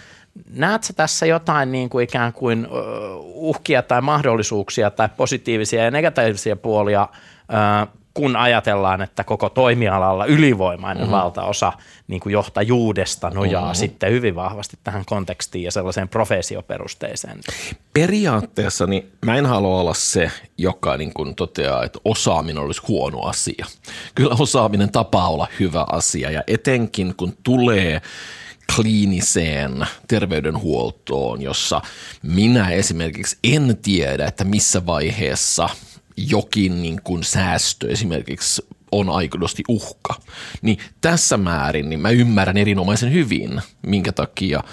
Näetkö 0.51 0.93
tässä 0.97 1.27
jotain 1.27 1.73
niin 1.73 1.91
kuin 1.91 2.05
ikään 2.05 2.33
kuin 2.33 2.69
uhkia 3.25 3.83
tai 3.83 4.01
mahdollisuuksia 4.01 4.91
tai 4.91 5.09
positiivisia 5.17 5.85
ja 5.85 5.91
negatiivisia 5.91 6.57
puolia 6.57 7.09
kun 8.19 8.37
ajatellaan, 8.37 9.03
että 9.03 9.25
koko 9.25 9.49
toimialalla 9.49 10.27
ylivoimainen 10.27 11.05
mm-hmm. 11.05 11.17
valtaosa 11.17 11.73
niin 12.09 12.21
kuin 12.21 12.33
johtajuudesta 12.33 13.31
nojaa 13.31 13.63
mm-hmm. 13.63 13.75
sitten 13.75 14.13
hyvin 14.13 14.35
vahvasti 14.35 14.79
tähän 14.85 15.05
kontekstiin 15.07 15.65
ja 15.65 15.73
sellaiseen 15.73 16.09
profesioperusteiseen. 16.09 17.41
Periaatteessa 17.95 18.87
niin 18.87 19.13
mä 19.25 19.37
en 19.37 19.47
halua 19.47 19.81
olla 19.81 19.95
se, 19.95 20.31
joka 20.59 20.97
niin 20.97 21.13
kuin 21.15 21.35
toteaa, 21.35 21.85
että 21.85 21.99
osaaminen 22.05 22.63
olisi 22.63 22.83
huono 22.89 23.21
asia. 23.21 23.67
Kyllä 24.15 24.37
osaaminen 24.39 24.93
tapaa 24.93 25.29
olla 25.29 25.49
hyvä 25.61 25.87
asia 25.93 26.31
ja 26.31 26.43
etenkin 26.47 27.15
kun 27.17 27.33
tulee 27.43 28.03
kliiniseen 28.77 29.87
terveydenhuoltoon, 30.09 31.43
jossa 31.43 31.81
minä 32.23 32.71
esimerkiksi 32.71 33.39
en 33.45 33.79
tiedä, 33.83 34.27
että 34.27 34.45
missä 34.45 34.87
vaiheessa 34.87 35.69
jokin 36.27 36.83
niin 36.83 37.01
kuin 37.05 37.25
säästö 37.25 37.91
esimerkiksi 37.91 38.63
on 38.93 39.11
aidosti 39.11 39.63
uhka. 39.69 40.15
Niin 40.63 40.79
tässä 41.01 41.37
määrin 41.37 41.91
niin 41.91 42.01
mä 42.01 42.11
ymmärrän 42.11 42.57
erinomaisen 42.57 43.13
hyvin, 43.13 43.63
minkä 43.87 44.13
takia 44.13 44.65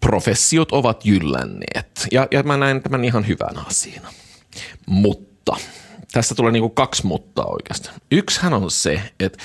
professiot 0.00 0.72
ovat 0.72 1.06
jyllänneet. 1.06 2.06
Ja, 2.12 2.28
ja 2.30 2.42
mä 2.42 2.56
näen 2.56 2.82
tämän 2.82 3.04
ihan 3.04 3.28
hyvänä 3.28 3.60
asiana. 3.66 4.08
Mutta 4.86 5.56
tästä 6.12 6.34
tulee 6.34 6.52
niin 6.52 6.62
kuin 6.62 6.74
kaksi 6.74 7.06
mutta 7.06 7.44
oikeastaan. 7.44 7.96
Yksihän 8.10 8.54
on 8.54 8.70
se, 8.70 9.02
että 9.20 9.44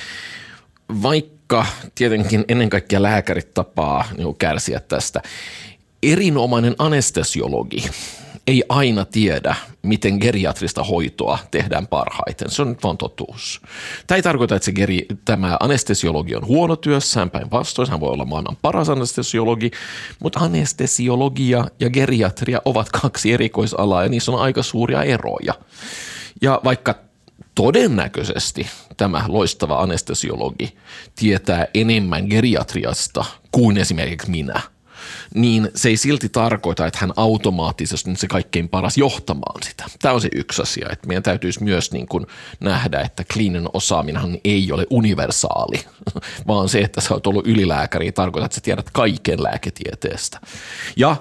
vaikka 1.04 1.66
tietenkin 1.96 2.46
ennen 2.48 2.70
kaikkea 2.70 3.02
lääkärit 3.04 3.54
tapaa 3.54 4.06
niin 4.18 4.38
kärsiä 4.38 4.80
tästä, 4.80 5.22
erinomainen 6.04 6.76
anestesiologi 6.78 7.90
ei 8.48 8.64
aina 8.70 9.06
tiedä, 9.06 9.56
miten 9.82 10.18
geriatrista 10.22 10.84
hoitoa 10.84 11.40
tehdään 11.52 11.88
parhaiten. 11.88 12.52
Se 12.52 12.62
on 12.62 12.70
nyt 12.70 12.84
vaan 12.84 12.98
totuus. 12.98 13.62
Tämä 14.08 14.16
ei 14.16 14.22
tarkoita, 14.22 14.56
että 14.56 14.66
se 14.66 14.72
geri, 14.72 15.06
tämä 15.26 15.58
anestesiologi 15.60 16.36
on 16.36 16.48
huono 16.48 16.76
työssään, 16.76 17.30
päinvastoin 17.30 17.90
hän 17.90 18.00
voi 18.00 18.10
olla 18.10 18.26
maailman 18.26 18.58
paras 18.62 18.90
anestesiologi, 18.90 19.72
mutta 20.20 20.40
anestesiologia 20.40 21.66
ja 21.80 21.90
geriatria 21.90 22.62
ovat 22.66 22.90
kaksi 22.90 23.34
erikoisalaa 23.34 24.04
ja 24.04 24.10
niissä 24.10 24.32
on 24.32 24.42
aika 24.42 24.64
suuria 24.64 25.04
eroja. 25.04 25.54
Ja 26.42 26.62
vaikka 26.64 26.96
todennäköisesti 27.56 28.68
tämä 28.98 29.24
loistava 29.28 29.82
anestesiologi 29.82 30.78
tietää 31.16 31.68
enemmän 31.74 32.26
geriatriasta 32.30 33.26
kuin 33.52 33.78
esimerkiksi 33.78 34.30
minä– 34.30 34.62
niin 35.36 35.70
se 35.76 35.90
ei 35.90 35.98
silti 35.98 36.30
tarkoita, 36.30 36.86
että 36.86 37.00
hän 37.00 37.14
automaattisesti 37.16 38.10
on 38.10 38.18
se 38.18 38.28
kaikkein 38.28 38.70
paras 38.70 38.98
johtamaan 38.98 39.64
sitä. 39.64 39.86
Tämä 40.02 40.14
on 40.14 40.22
se 40.22 40.30
yksi 40.36 40.62
asia, 40.62 40.88
että 40.92 41.08
meidän 41.08 41.24
täytyisi 41.24 41.64
myös 41.64 41.92
niin 41.92 42.08
kuin 42.08 42.26
nähdä, 42.60 43.02
että 43.02 43.24
kliininen 43.34 43.70
osaaminen 43.74 44.40
ei 44.44 44.72
ole 44.72 44.88
universaali, 44.90 45.86
vaan 46.48 46.70
se, 46.70 46.80
että 46.80 47.02
sä 47.02 47.14
oot 47.14 47.28
ollut 47.28 47.48
ylilääkäri, 47.48 48.12
tarkoittaa, 48.12 48.46
että 48.46 48.56
sä 48.56 48.62
tiedät 48.62 48.90
kaiken 48.90 49.44
lääketieteestä. 49.44 50.40
Ja 50.96 51.16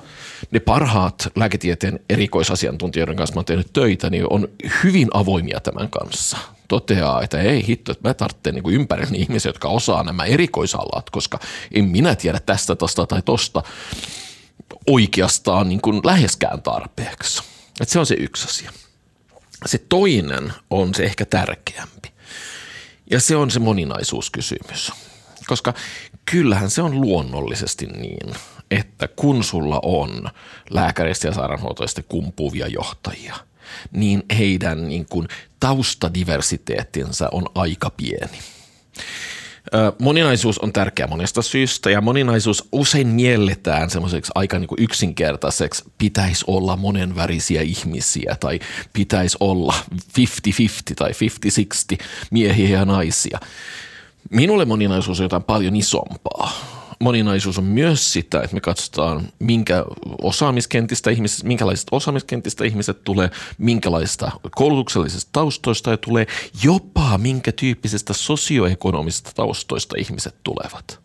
ne 0.50 0.60
parhaat 0.60 1.28
lääketieteen 1.36 2.00
erikoisasiantuntijoiden 2.10 3.16
kanssa 3.16 3.34
mä 3.34 3.38
oon 3.38 3.44
tehnyt 3.44 3.72
töitä, 3.72 4.10
niin 4.10 4.25
on 4.30 4.48
hyvin 4.84 5.08
avoimia 5.14 5.60
tämän 5.60 5.88
kanssa– 5.90 6.38
toteaa, 6.68 7.23
että 7.23 7.40
ei 7.40 7.66
hitto, 7.66 7.92
että 7.92 8.08
mä 8.08 8.14
tarvitsen 8.14 8.54
niin 8.54 8.75
ympärillä 8.75 9.16
ihmisiä, 9.16 9.49
jotka 9.49 9.68
osaa 9.68 10.02
nämä 10.02 10.25
erikoisalat, 10.25 11.11
koska 11.11 11.38
en 11.73 11.85
minä 11.85 12.14
tiedä 12.14 12.40
tästä, 12.46 12.76
tosta 12.76 13.06
tai 13.06 13.23
tosta 13.23 13.62
oikeastaan 14.87 15.68
niin 15.68 15.80
kuin 15.80 16.00
läheskään 16.04 16.62
tarpeeksi. 16.62 17.42
Että 17.80 17.92
se 17.92 17.99
on 17.99 18.06
se 18.06 18.14
yksi 18.14 18.49
asia. 18.49 18.70
Se 19.66 19.78
toinen 19.78 20.52
on 20.70 20.94
se 20.94 21.02
ehkä 21.02 21.25
tärkeämpi. 21.25 22.12
Ja 23.11 23.20
se 23.20 23.37
on 23.37 23.50
se 23.50 23.58
moninaisuuskysymys. 23.58 24.92
Koska 25.46 25.75
kyllähän 26.30 26.70
se 26.70 26.82
on 26.82 27.00
luonnollisesti 27.00 27.87
niin, 27.87 28.35
että 28.70 29.08
kun 29.08 29.44
sulla 29.44 29.80
on 29.82 30.30
lääkäristä 30.70 31.28
ja 31.28 31.35
sairaanhoitoista 31.35 32.02
kumpuvia 32.02 32.66
johtajia– 32.66 33.35
niin 33.92 34.23
heidän 34.38 34.88
niin 34.88 35.06
kuin 35.11 35.29
taustadiversiteettinsä 35.61 37.29
on 37.33 37.46
aika 37.55 37.90
pieni. 37.90 38.38
Moninaisuus 39.98 40.59
on 40.59 40.72
tärkeä 40.72 41.07
monesta 41.07 41.42
syystä 41.42 41.90
ja 41.90 42.00
moninaisuus 42.00 42.68
usein 42.72 43.09
mielletään 43.09 43.90
semmoiseksi 43.90 44.33
aika 44.35 44.59
niin 44.59 44.68
kuin 44.68 44.83
yksinkertaiseksi, 44.83 45.85
pitäisi 45.98 46.44
olla 46.46 46.76
monenvärisiä 46.76 47.62
ihmisiä 47.62 48.37
tai 48.40 48.61
pitäisi 48.92 49.37
olla 49.40 49.74
50-50 49.92 49.96
tai 50.96 51.11
50-60 51.11 52.05
miehiä 52.31 52.79
ja 52.79 52.85
naisia. 52.85 53.38
Minulle 54.31 54.64
moninaisuus 54.64 55.20
on 55.20 55.24
jotain 55.24 55.44
paljon 55.44 55.76
isompaa 55.76 56.75
moninaisuus 56.98 57.59
on 57.59 57.64
myös 57.64 58.12
sitä, 58.12 58.40
että 58.40 58.54
me 58.54 58.61
katsotaan, 58.61 59.28
minkä 59.38 59.85
osaamiskentistä 60.22 61.11
ihmiset, 61.11 61.44
minkälaisista 61.44 61.96
osaamiskentistä 61.96 62.64
ihmiset 62.64 63.04
tulee, 63.04 63.30
minkälaista 63.59 64.30
koulutuksellisista 64.50 65.30
taustoista 65.32 65.90
ja 65.90 65.96
tulee, 65.96 66.26
jopa 66.64 67.18
minkä 67.18 67.52
tyyppisestä 67.52 68.12
sosioekonomisista 68.12 69.30
taustoista 69.35 69.96
ihmiset 69.98 70.35
tulevat. 70.42 71.00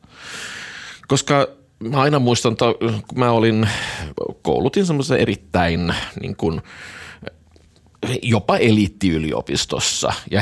Koska 1.08 1.48
mä 1.80 2.02
aina 2.02 2.20
muistan, 2.20 2.52
että 2.52 2.66
kun 3.08 3.20
mä 3.20 3.32
olin, 3.32 3.70
koulutin 4.42 4.86
semmoisen 4.86 5.20
erittäin 5.20 5.96
niin 6.22 6.36
kuin, 6.36 6.62
jopa 8.22 8.58
eliittiyliopistossa 8.58 10.14
ja 10.32 10.42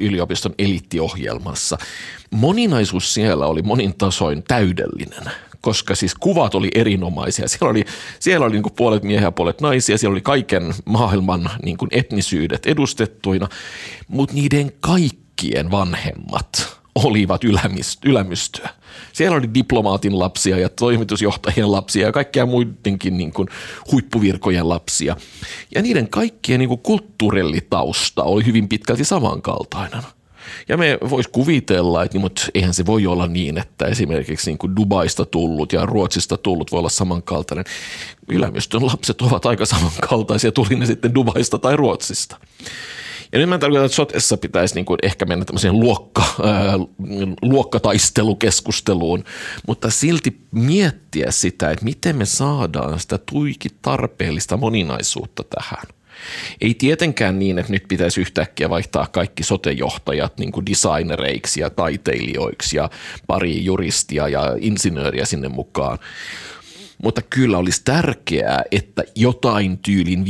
yliopiston 0.00 0.54
eliittiohjelmassa. 0.58 1.78
Moninaisuus 2.30 3.14
siellä 3.14 3.46
oli 3.46 3.62
monin 3.62 3.94
tasoin 3.94 4.42
täydellinen 4.42 5.32
koska 5.62 5.94
siis 5.94 6.14
kuvat 6.14 6.54
oli 6.54 6.68
erinomaisia. 6.74 7.48
Siellä 7.48 7.70
oli, 7.70 7.84
siellä 8.18 8.46
oli 8.46 8.52
niin 8.52 8.62
kuin 8.62 8.72
puolet 8.72 9.02
miehiä 9.02 9.26
ja 9.26 9.32
puolet 9.32 9.60
naisia, 9.60 9.98
siellä 9.98 10.12
oli 10.12 10.20
kaiken 10.20 10.74
maailman 10.84 11.50
niin 11.62 11.76
kuin 11.76 11.88
etnisyydet 11.92 12.66
edustettuina, 12.66 13.48
mutta 14.08 14.34
niiden 14.34 14.72
kaikkien 14.80 15.70
vanhemmat 15.70 16.78
olivat 16.94 17.40
ylämystyä. 18.04 18.70
Siellä 19.12 19.36
oli 19.36 19.54
diplomaatin 19.54 20.18
lapsia 20.18 20.58
ja 20.58 20.68
toimitusjohtajien 20.68 21.72
lapsia 21.72 22.06
ja 22.06 22.12
kaikkia 22.12 22.46
muidenkin 22.46 23.16
niin 23.16 23.32
kuin 23.32 23.48
huippuvirkojen 23.92 24.68
lapsia. 24.68 25.16
Ja 25.74 25.82
niiden 25.82 26.08
kaikkien 26.08 26.58
niin 26.58 26.68
kuin 26.68 26.80
kulttuuritausta 26.80 28.22
oli 28.22 28.46
hyvin 28.46 28.68
pitkälti 28.68 29.04
samankaltainen. 29.04 30.02
Ja 30.68 30.76
me 30.76 30.98
vois 31.10 31.28
kuvitella, 31.28 32.02
että 32.02 32.14
niin, 32.14 32.20
mutta 32.20 32.42
eihän 32.54 32.74
se 32.74 32.86
voi 32.86 33.06
olla 33.06 33.26
niin, 33.26 33.58
että 33.58 33.86
esimerkiksi 33.86 34.50
niin 34.50 34.58
kuin 34.58 34.76
Dubaista 34.76 35.24
tullut 35.24 35.72
ja 35.72 35.86
Ruotsista 35.86 36.36
tullut 36.36 36.72
voi 36.72 36.78
olla 36.78 36.88
samankaltainen. 36.88 37.64
Ylämystön 38.28 38.86
lapset 38.86 39.22
ovat 39.22 39.46
aika 39.46 39.66
samankaltaisia, 39.66 40.52
tuli 40.52 40.76
ne 40.76 40.86
sitten 40.86 41.14
Dubaista 41.14 41.58
tai 41.58 41.76
Ruotsista. 41.76 42.36
Ja 43.32 43.38
nyt 43.38 43.48
mä 43.48 43.58
tarkoitan, 43.58 43.86
että 43.86 43.96
sotessa 43.96 44.36
pitäisi 44.36 44.74
niin 44.74 44.84
kuin 44.84 44.98
ehkä 45.02 45.24
mennä 45.24 45.44
tämmöiseen 45.44 45.80
luokka, 45.80 46.22
ää, 46.42 46.78
luokkataistelukeskusteluun, 47.42 49.24
mutta 49.66 49.90
silti 49.90 50.36
miettiä 50.50 51.30
sitä, 51.30 51.70
että 51.70 51.84
miten 51.84 52.16
me 52.16 52.24
saadaan 52.24 53.00
sitä 53.00 53.18
tuiki 53.18 53.68
tarpeellista 53.82 54.56
moninaisuutta 54.56 55.44
tähän. 55.54 55.84
Ei 56.60 56.74
tietenkään 56.74 57.38
niin, 57.38 57.58
että 57.58 57.72
nyt 57.72 57.84
pitäisi 57.88 58.20
yhtäkkiä 58.20 58.70
vaihtaa 58.70 59.06
kaikki 59.06 59.42
sotejohtajat 59.42 60.38
niin 60.38 60.52
kuin 60.52 60.66
designereiksi 60.66 61.60
ja 61.60 61.70
taiteilijoiksi 61.70 62.76
ja 62.76 62.90
pari 63.26 63.64
juristia 63.64 64.28
ja 64.28 64.56
insinööriä 64.60 65.24
sinne 65.24 65.48
mukaan, 65.48 65.98
mutta 67.02 67.22
kyllä 67.22 67.58
olisi 67.58 67.82
tärkeää, 67.84 68.62
että 68.70 69.02
jotain 69.14 69.78
tyylin 69.78 70.24
15-20 70.24 70.26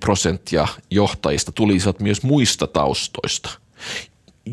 prosenttia 0.00 0.68
johtajista 0.90 1.52
tulisivat 1.52 2.00
myös 2.00 2.22
muista 2.22 2.66
taustoista. 2.66 3.50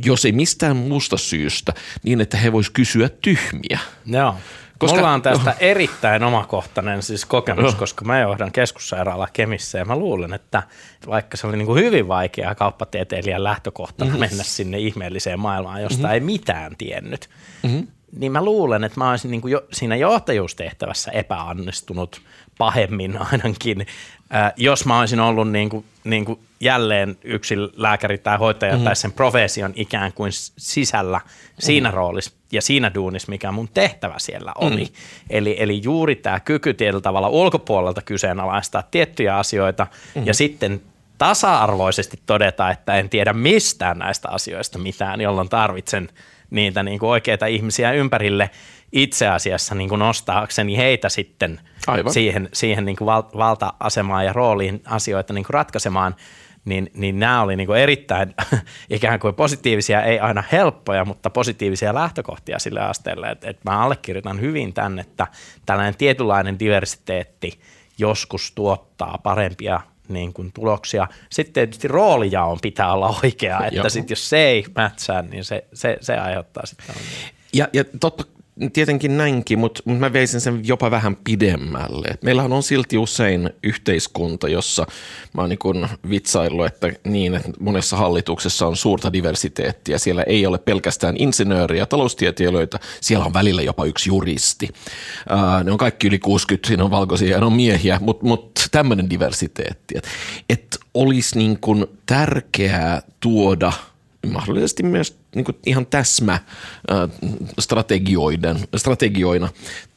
Jos 0.06 0.26
ei 0.26 0.32
mistään 0.32 0.78
muusta 0.78 1.18
syystä, 1.18 1.74
niin 2.04 2.22
että 2.22 2.38
he 2.38 2.52
voisivat 2.52 2.74
kysyä 2.74 3.10
tyhmiä. 3.10 3.80
Joo. 4.06 4.36
Koska, 4.80 4.98
Mulla 4.98 5.14
on 5.14 5.22
tästä 5.22 5.56
erittäin 5.60 6.24
omakohtainen 6.24 7.04
siis 7.04 7.26
kokemus, 7.26 7.74
oh. 7.74 7.80
koska 7.80 8.06
mä 8.06 8.20
johdan 8.20 8.52
keskussairaala 8.52 9.28
Kemissä 9.34 9.78
ja 9.78 9.86
mä 9.86 9.96
luulen, 9.96 10.34
että 10.34 10.64
vaikka 11.08 11.38
se 11.38 11.48
oli 11.48 11.58
niin 11.58 11.66
kuin 11.66 11.84
hyvin 11.84 12.08
vaikeaa 12.08 12.56
kauppatieteilijän 12.56 13.44
lähtökohtana 13.44 14.12
mm-hmm. 14.12 14.20
mennä 14.20 14.44
sinne 14.44 14.78
ihmeelliseen 14.80 15.40
maailmaan, 15.40 15.82
josta 15.82 15.98
mm-hmm. 15.98 16.14
ei 16.14 16.20
mitään 16.20 16.76
tiennyt, 16.78 17.30
mm-hmm 17.64 17.88
niin 18.12 18.32
mä 18.32 18.46
luulen, 18.46 18.84
että 18.84 19.00
mä 19.00 19.10
olisin 19.10 19.32
niin 19.32 19.42
kuin 19.42 19.52
jo, 19.52 19.62
siinä 19.74 19.96
johtajuustehtävässä 19.96 21.12
epäonnistunut 21.12 22.22
pahemmin 22.58 23.18
ainakin, 23.32 23.86
äh, 24.36 24.54
jos 24.58 24.86
mä 24.86 25.00
olisin 25.00 25.20
ollut 25.20 25.52
niin 25.52 25.70
kuin, 25.70 25.86
niin 26.04 26.26
kuin 26.26 26.40
jälleen 26.60 27.18
yksi 27.24 27.56
lääkäri 27.76 28.18
tai 28.18 28.38
hoitaja 28.38 28.72
mm-hmm. 28.72 28.86
tai 28.86 28.96
sen 28.96 29.12
profesion 29.12 29.74
ikään 29.76 30.14
kuin 30.14 30.32
sisällä 30.58 31.22
siinä 31.60 31.90
mm-hmm. 31.90 31.98
roolissa 31.98 32.32
ja 32.52 32.62
siinä 32.62 32.94
duunissa, 32.94 33.30
mikä 33.30 33.52
mun 33.52 33.70
tehtävä 33.74 34.16
siellä 34.18 34.52
oli. 34.56 34.84
Mm-hmm. 34.84 35.28
Eli, 35.30 35.56
eli 35.60 35.82
juuri 35.84 36.16
tämä 36.16 36.40
kyky 36.40 36.74
tietyllä 36.74 37.02
tavalla 37.02 37.30
ulkopuolelta 37.30 38.02
kyseenalaistaa 38.02 38.84
tiettyjä 38.92 39.38
asioita 39.38 39.84
mm-hmm. 39.84 40.28
ja 40.28 40.34
sitten 40.34 40.82
tasa-arvoisesti 41.18 42.20
todeta, 42.26 42.70
että 42.72 42.96
en 42.96 43.10
tiedä 43.10 43.34
mistään 43.34 44.00
näistä 44.00 44.30
asioista 44.30 44.80
mitään, 44.80 45.22
jolloin 45.22 45.50
tarvitsen 45.50 46.10
niitä 46.50 46.84
niin 46.84 47.00
kuin 47.00 47.10
oikeita 47.10 47.46
ihmisiä 47.46 47.92
ympärille 47.92 48.50
itse 48.92 49.28
asiassa 49.28 49.76
niin 49.76 49.90
kuin 49.90 50.00
nostaakseni 50.00 50.78
heitä 50.78 51.10
sitten 51.10 51.60
Aivan. 51.88 52.14
siihen, 52.14 52.50
siihen 52.54 52.86
niin 52.86 52.96
kuin 52.96 53.06
val- 53.06 53.38
valta-asemaan 53.38 54.26
ja 54.26 54.34
rooliin 54.34 54.82
asioita 54.86 55.34
niin 55.34 55.46
kuin 55.46 55.54
ratkaisemaan– 55.54 56.16
niin, 56.68 56.92
niin 56.94 57.20
nämä 57.20 57.42
oli 57.42 57.56
niin 57.56 57.68
kuin 57.68 57.80
erittäin 57.80 58.36
ikään 58.90 59.20
kuin 59.20 59.36
positiivisia, 59.36 60.04
ei 60.04 60.20
aina 60.20 60.44
helppoja, 60.52 61.06
mutta 61.06 61.30
positiivisia 61.30 61.94
lähtökohtia 61.94 62.60
sille 62.60 62.80
asteelle, 62.80 63.30
että, 63.30 63.50
että 63.50 63.72
mä 63.72 63.80
allekirjoitan 63.80 64.42
hyvin 64.42 64.74
tämän, 64.74 65.00
että 65.00 65.28
tällainen 65.66 65.98
tietynlainen 65.98 66.60
diversiteetti 66.60 67.60
joskus 67.98 68.52
tuottaa 68.52 69.20
parempia 69.24 69.82
niin 70.10 70.34
kuin 70.34 70.52
tuloksia. 70.54 71.08
Sitten 71.30 71.54
tietysti 71.54 71.88
roolijaon 71.88 72.58
pitää 72.62 72.94
olla 72.94 73.20
oikea, 73.24 73.60
että 73.72 73.90
sitten 73.90 74.12
jos 74.12 74.30
se 74.30 74.38
ei 74.38 74.66
mätsää, 74.76 75.22
niin 75.22 75.46
se, 75.46 75.66
se, 75.74 75.98
se 76.02 76.18
aiheuttaa 76.18 76.66
sitten 76.66 76.96
ja, 77.54 77.68
ja 77.74 77.84
totta 78.00 78.24
tietenkin 78.74 79.18
näinkin, 79.18 79.60
mutta 79.60 79.84
mä 79.86 80.14
veisin 80.14 80.42
sen 80.42 80.62
jopa 80.64 80.92
vähän 80.92 81.16
pidemmälle. 81.16 82.08
Meillähän 82.22 82.54
on 82.54 82.64
silti 82.64 82.98
usein 82.98 83.50
yhteiskunta, 83.64 84.50
jossa 84.50 84.86
mä 85.34 85.42
oon 85.42 85.50
niin 85.50 85.88
vitsaillut, 86.10 86.66
että 86.66 86.92
niin, 87.04 87.36
että 87.36 87.52
monessa 87.60 87.98
hallituksessa 87.98 88.68
on 88.68 88.78
suurta 88.78 89.14
diversiteettiä. 89.14 89.98
Siellä 89.98 90.24
ei 90.24 90.46
ole 90.46 90.58
pelkästään 90.58 91.16
insinööriä, 91.18 91.86
taloustieteilijöitä, 91.86 92.80
siellä 93.02 93.26
on 93.26 93.34
välillä 93.34 93.62
jopa 93.62 93.86
yksi 93.86 94.10
juristi. 94.10 94.70
ne 95.64 95.72
on 95.72 95.78
kaikki 95.78 96.08
yli 96.08 96.20
60, 96.20 96.68
siinä 96.68 96.84
on 96.84 96.92
valkoisia 96.92 97.30
ja 97.30 97.40
ne 97.40 97.46
on 97.46 97.54
miehiä, 97.54 98.00
mutta 98.02 98.26
mut 98.26 98.52
tämmöinen 98.72 99.10
diversiteetti. 99.10 99.98
Että 99.98 100.10
et 100.50 100.78
olisi 100.94 101.38
niin 101.38 101.60
tärkeää 102.06 103.02
tuoda– 103.20 103.74
mahdollisesti 104.28 104.84
myös 104.84 105.18
niin 105.38 105.46
kuin 105.46 105.58
ihan 105.66 105.86
täsmä 105.86 106.40
strategioiden, 107.60 108.60
strategioina 108.76 109.50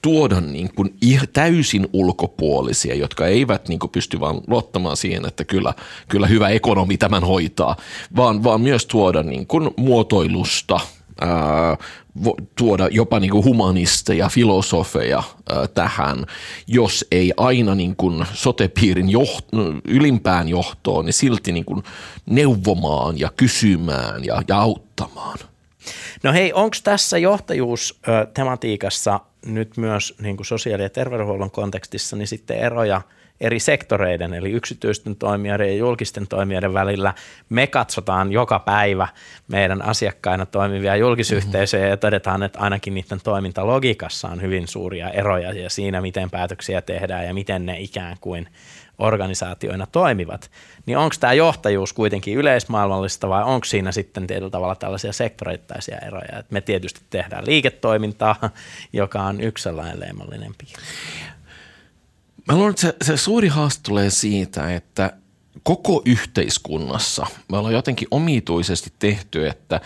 tuoda 0.03 0.41
niin 0.41 0.75
kuin 0.75 0.95
täysin 1.33 1.89
ulkopuolisia, 1.93 2.95
jotka 2.95 3.27
eivät 3.27 3.69
niin 3.69 3.79
kuin 3.79 3.91
pysty 3.91 4.21
vaan 4.21 4.41
luottamaan 4.47 4.97
siihen, 4.97 5.27
että 5.27 5.45
kyllä, 5.45 5.75
kyllä 6.09 6.27
hyvä 6.27 6.49
ekonomi 6.49 6.99
tämän 6.99 7.25
hoitaa, 7.25 7.77
vaan, 8.17 8.45
vaan 8.45 8.61
myös 8.61 8.87
tuoda 8.87 9.23
niin 9.23 9.47
kuin 9.47 9.71
muotoilusta– 9.77 10.81
tuoda 12.57 12.89
jopa 12.91 13.21
niin 13.21 13.31
kuin 13.31 13.45
humanisteja, 13.45 14.29
filosofeja 14.29 15.23
tähän, 15.75 16.27
jos 16.67 17.07
ei 17.11 17.33
aina 17.37 17.75
niin 17.75 17.97
kuin 17.97 18.27
sotepiirin 18.33 19.09
joht- 19.09 19.81
ylimpään 19.85 20.49
johtoon, 20.49 21.05
niin 21.05 21.15
silti 21.15 21.53
niin 21.53 21.65
kuin 21.65 21.83
neuvomaan 22.27 23.21
ja 23.21 23.33
kysymään 23.37 24.25
ja, 24.25 24.43
ja 24.49 24.59
auttamaan. 24.59 25.39
No 26.23 26.33
hei, 26.33 26.53
onko 26.53 26.77
tässä 26.85 27.19
johtajuustematiikassa 27.19 29.21
nyt 29.47 29.77
myös 29.77 30.15
niin 30.23 30.37
kuin 30.37 30.47
sosiaali- 30.47 30.83
ja 30.83 30.91
terveydenhuollon 30.91 31.51
kontekstissa 31.51 32.17
niin 32.17 32.29
sitten 32.29 32.59
eroja– 32.59 33.03
eri 33.41 33.61
sektoreiden, 33.61 34.35
eli 34.35 34.51
yksityisten 34.51 35.17
toimijoiden 35.17 35.69
ja 35.69 35.77
julkisten 35.77 36.27
toimijoiden 36.27 36.75
välillä. 36.75 37.15
Me 37.49 37.67
katsotaan 37.67 38.33
joka 38.33 38.59
päivä 38.59 39.09
meidän 39.49 39.83
asiakkaina 39.83 40.47
toimivia 40.47 40.97
julkisyhteisöjä 40.97 41.89
ja 41.89 41.97
todetaan, 41.97 42.43
että 42.43 42.59
ainakin 42.59 42.95
niiden 42.95 43.21
toimintalogiikassa 43.25 44.29
on 44.29 44.43
hyvin 44.43 44.69
suuria 44.69 45.11
eroja 45.11 45.53
ja 45.53 45.71
siinä, 45.71 46.01
miten 46.01 46.31
päätöksiä 46.31 46.83
tehdään 46.83 47.27
ja 47.27 47.35
miten 47.35 47.67
ne 47.67 47.81
ikään 47.81 48.17
kuin 48.21 48.49
organisaatioina 48.99 49.87
toimivat, 49.87 50.51
niin 50.87 50.99
onko 50.99 51.15
tämä 51.21 51.33
johtajuus 51.33 51.93
kuitenkin 51.93 52.37
yleismaailmallista 52.37 53.29
vai 53.29 53.45
onko 53.45 53.65
siinä 53.65 53.93
sitten 53.93 54.27
tietyllä 54.27 54.51
tavalla 54.51 54.75
tällaisia 54.75 55.13
sektoreittaisia 55.13 55.99
eroja? 55.99 56.39
Et 56.39 56.51
me 56.51 56.61
tietysti 56.61 57.01
tehdään 57.11 57.47
liiketoimintaa, 57.47 58.51
joka 58.93 59.23
on 59.23 59.41
yksi 59.41 59.63
sellainen 59.63 60.01
leimallinen 60.01 60.55
piirre. 60.59 60.83
Mä 62.49 62.55
luulen, 62.55 62.71
että 62.71 62.83
se, 62.83 62.95
se 63.03 63.17
suuri 63.17 63.49
haaste 63.49 63.81
tulee 63.83 64.11
siitä, 64.11 64.75
että 64.75 65.13
koko 65.63 66.03
yhteiskunnassa 66.05 67.27
me 67.49 67.59
ollaan 67.59 67.75
jotenkin 67.75 68.09
omituisesti 68.11 68.93
tehty, 68.99 69.49
että 69.49 69.81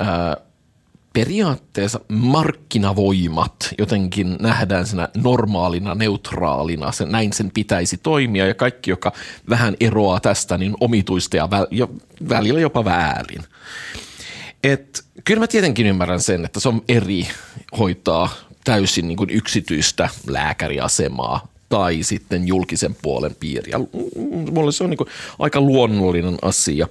ää, 0.00 0.36
periaatteessa 1.12 2.00
markkinavoimat 2.08 3.74
jotenkin 3.78 4.36
nähdään 4.40 4.86
siinä 4.86 5.08
normaalina, 5.16 5.94
neutraalina, 5.94 6.92
se, 6.92 7.04
näin 7.04 7.32
sen 7.32 7.50
pitäisi 7.50 7.96
toimia 7.96 8.46
ja 8.46 8.54
kaikki, 8.54 8.90
joka 8.90 9.12
vähän 9.48 9.76
eroaa 9.80 10.20
tästä, 10.20 10.58
niin 10.58 10.74
omituista 10.80 11.36
ja, 11.36 11.50
väl, 11.50 11.66
ja 11.70 11.88
välillä 12.28 12.60
jopa 12.60 12.84
väärin. 12.84 13.44
Et, 14.64 15.04
kyllä 15.24 15.40
mä 15.40 15.46
tietenkin 15.46 15.86
ymmärrän 15.86 16.20
sen, 16.20 16.44
että 16.44 16.60
se 16.60 16.68
on 16.68 16.82
eri 16.88 17.28
hoitaa 17.78 18.28
täysin 18.64 19.08
niin 19.08 19.16
kuin 19.16 19.30
yksityistä 19.30 20.08
lääkäriasemaa 20.26 21.53
tai 21.68 22.02
sitten 22.02 22.48
julkisen 22.48 22.96
puolen 23.02 23.36
piiriä. 23.40 23.80
Mulle 24.52 24.72
se 24.72 24.84
on 24.84 24.90
niin 24.90 24.98
aika 25.38 25.60
luonnollinen 25.60 26.36
asia. 26.42 26.88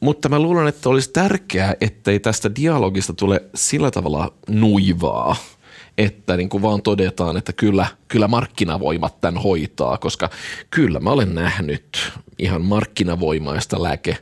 Mutta 0.00 0.28
mä 0.28 0.38
luulen, 0.38 0.66
että 0.66 0.88
olisi 0.88 1.10
tärkeää, 1.12 1.74
ettei 1.80 2.20
tästä 2.20 2.50
dialogista 2.56 3.12
tule 3.12 3.42
sillä 3.54 3.90
tavalla 3.90 4.32
nuivaa– 4.48 5.36
että 5.98 6.36
niin 6.36 6.48
kuin 6.48 6.62
vaan 6.62 6.82
todetaan, 6.82 7.36
että 7.36 7.52
kyllä, 7.52 7.86
kyllä 8.08 8.28
markkinavoimat 8.28 9.20
tämän 9.20 9.42
hoitaa, 9.42 9.98
koska 9.98 10.30
kyllä 10.70 11.00
mä 11.00 11.10
olen 11.10 11.34
nähnyt 11.34 12.12
ihan 12.38 12.62
markkinavoimaista 12.64 13.82
lääke, 13.82 14.18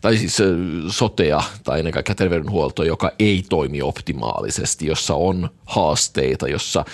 tai 0.00 0.16
siis 0.16 0.36
sotea 0.88 1.42
tai 1.64 1.78
ennen 1.78 1.92
kaikkea 1.92 2.14
terveydenhuolto, 2.14 2.82
joka 2.82 3.10
ei 3.18 3.44
toimi 3.48 3.82
optimaalisesti, 3.82 4.86
jossa 4.86 5.14
on 5.14 5.50
haasteita, 5.64 6.48
jossa 6.48 6.84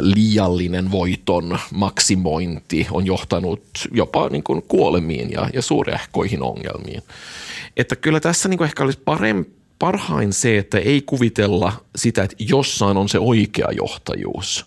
liiallinen 0.00 0.90
voiton 0.90 1.58
maksimointi 1.74 2.86
on 2.90 3.06
johtanut 3.06 3.62
jopa 3.92 4.28
niin 4.28 4.42
kuin 4.42 4.62
kuolemiin 4.62 5.32
ja, 5.32 5.48
ja 5.52 5.62
suurehkoihin 5.62 6.42
ongelmiin. 6.42 7.02
Että 7.76 7.96
kyllä 7.96 8.20
tässä 8.20 8.48
niin 8.48 8.58
kuin 8.58 8.66
ehkä 8.66 8.84
olisi 8.84 9.00
parempi 9.04 9.55
parhain 9.78 10.32
se, 10.32 10.58
että 10.58 10.78
ei 10.78 11.02
kuvitella 11.02 11.72
sitä, 11.96 12.22
että 12.22 12.36
jossain 12.38 12.96
on 12.96 13.08
se 13.08 13.18
oikea 13.18 13.68
johtajuus, 13.72 14.66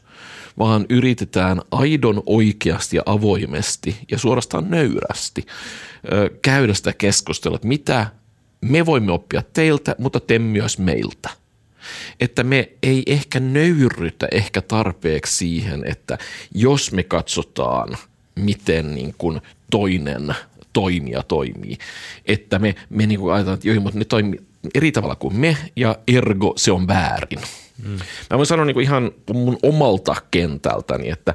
vaan 0.59 0.85
yritetään 0.89 1.61
aidon 1.71 2.23
oikeasti 2.25 2.97
ja 2.97 3.03
avoimesti 3.05 3.97
ja 4.11 4.17
suorastaan 4.17 4.69
nöyrästi 4.69 5.45
käydä 6.41 6.73
sitä 6.73 6.93
keskustelua, 6.93 7.55
että 7.55 7.67
mitä 7.67 8.07
me 8.61 8.85
voimme 8.85 9.11
oppia 9.11 9.43
teiltä, 9.53 9.95
mutta 9.97 10.19
te 10.19 10.39
myös 10.39 10.77
meiltä. 10.77 11.29
Että 12.19 12.43
me 12.43 12.71
ei 12.83 13.03
ehkä 13.05 13.39
nöyrytä 13.39 14.27
ehkä 14.31 14.61
tarpeeksi 14.61 15.35
siihen, 15.35 15.83
että 15.85 16.17
jos 16.53 16.91
me 16.91 17.03
katsotaan, 17.03 17.97
miten 18.35 18.95
niin 18.95 19.15
kuin 19.17 19.41
toinen 19.71 20.35
toimija 20.73 21.23
toimii, 21.23 21.77
että 22.25 22.59
me, 22.59 22.75
me 22.89 23.07
niin 23.07 23.19
kuin 23.19 23.33
ajatellaan, 23.33 23.55
että 23.55 23.67
joo, 23.67 23.81
mutta 23.81 23.99
ne 23.99 24.05
toimii, 24.05 24.48
eri 24.75 24.91
tavalla 24.91 25.15
kuin 25.15 25.35
me 25.35 25.57
ja 25.75 25.95
ergo 26.07 26.53
se 26.57 26.71
on 26.71 26.87
väärin. 26.87 27.39
Mm. 27.83 27.99
Mä 28.29 28.37
voin 28.37 28.45
sanoa 28.45 28.65
niin 28.65 28.73
kuin 28.73 28.83
ihan 28.83 29.11
mun 29.33 29.57
omalta 29.63 30.15
kentältäni, 30.31 31.09
että 31.09 31.33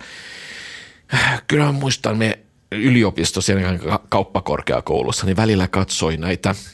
äh, 1.14 1.42
kyllä 1.46 1.64
mä 1.64 1.72
muistan 1.72 2.18
me 2.18 2.38
yliopistossa 2.72 3.52
ja 3.52 4.00
kauppakorkeakoulussa, 4.08 5.26
niin 5.26 5.36
välillä 5.36 5.68
katsoin 5.68 6.20
näitä– 6.20 6.54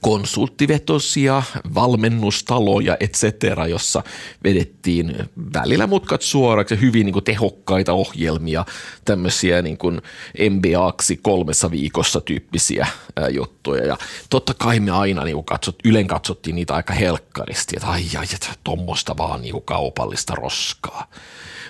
konsulttivetosia, 0.00 1.42
valmennustaloja, 1.74 2.96
et 3.00 3.12
cetera, 3.12 3.66
jossa 3.66 4.02
vedettiin 4.44 5.16
välillä 5.54 5.86
mutkat 5.86 6.22
suoraksi 6.22 6.74
ja 6.74 6.80
hyvin 6.80 7.06
niin 7.06 7.12
kuin 7.12 7.24
tehokkaita 7.24 7.92
ohjelmia, 7.92 8.64
tämmöisiä 9.04 9.62
niin 9.62 9.78
kuin 9.78 10.02
MBAksi 10.50 11.16
kolmessa 11.16 11.70
viikossa 11.70 12.20
tyyppisiä 12.20 12.86
juttuja. 13.30 13.86
Ja 13.86 13.96
totta 14.30 14.54
kai 14.54 14.80
me 14.80 14.90
aina 14.90 15.24
niin 15.24 15.44
katsot, 15.44 15.76
ylen 15.84 16.06
katsottiin 16.06 16.56
niitä 16.56 16.74
aika 16.74 16.92
helkkaristi, 16.92 17.76
että 17.76 17.88
ai 17.88 18.04
ai, 18.18 18.26
että 18.34 18.48
tuommoista 18.64 19.16
vaan 19.16 19.42
niin 19.42 19.52
kuin 19.52 19.64
kaupallista 19.64 20.34
roskaa. 20.34 21.10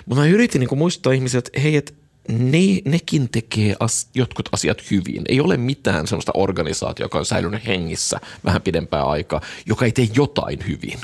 Mutta 0.05 0.21
mä 0.21 0.27
yritin 0.27 0.59
niin 0.59 0.69
kuin 0.69 0.79
muistuttaa 0.79 1.13
ihmisiä, 1.13 1.37
että 1.37 1.59
hei, 1.59 1.75
että 1.75 1.93
ne, 2.29 2.81
nekin 2.85 3.29
tekee 3.29 3.75
as, 3.79 4.07
jotkut 4.15 4.49
asiat 4.51 4.91
hyvin. 4.91 5.21
Ei 5.29 5.41
ole 5.41 5.57
mitään 5.57 6.07
sellaista 6.07 6.31
organisaatiota, 6.35 7.03
joka 7.03 7.17
on 7.17 7.25
säilynyt 7.25 7.67
hengissä 7.67 8.19
vähän 8.45 8.61
pidempää 8.61 9.03
aikaa, 9.03 9.41
joka 9.65 9.85
ei 9.85 9.91
tee 9.91 10.07
jotain 10.15 10.59
hyvin. 10.67 10.99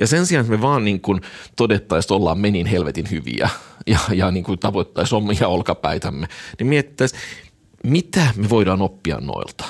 Ja 0.00 0.06
sen 0.06 0.26
sijaan, 0.26 0.44
että 0.44 0.56
me 0.56 0.62
vaan 0.62 0.84
niin 0.84 1.00
kuin 1.00 1.20
todettaisiin, 1.56 2.06
että 2.06 2.14
ollaan 2.14 2.38
menin 2.38 2.66
helvetin 2.66 3.10
hyviä 3.10 3.50
ja, 3.86 3.98
ja 4.12 4.30
niin 4.30 4.44
kuin 4.44 4.58
tavoittaisiin 4.58 5.16
omia 5.16 5.48
olkapäitämme, 5.48 6.28
niin 6.58 6.66
mietittäisiin, 6.66 7.20
mitä 7.84 8.26
me 8.36 8.48
voidaan 8.48 8.82
oppia 8.82 9.18
noilta. 9.20 9.64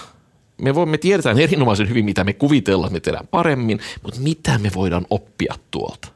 Me, 0.59 0.75
voimme 0.75 0.99
tiedetään 0.99 1.39
erinomaisen 1.39 1.89
hyvin, 1.89 2.05
mitä 2.05 2.25
me 2.25 2.33
kuvitellaan, 2.33 2.93
me 2.93 3.01
tehdään 3.01 3.27
paremmin, 3.27 3.81
mutta 4.03 4.21
mitä 4.21 4.59
me 4.59 4.71
voidaan 4.75 5.07
oppia 5.11 5.55
tuolta. 5.71 6.09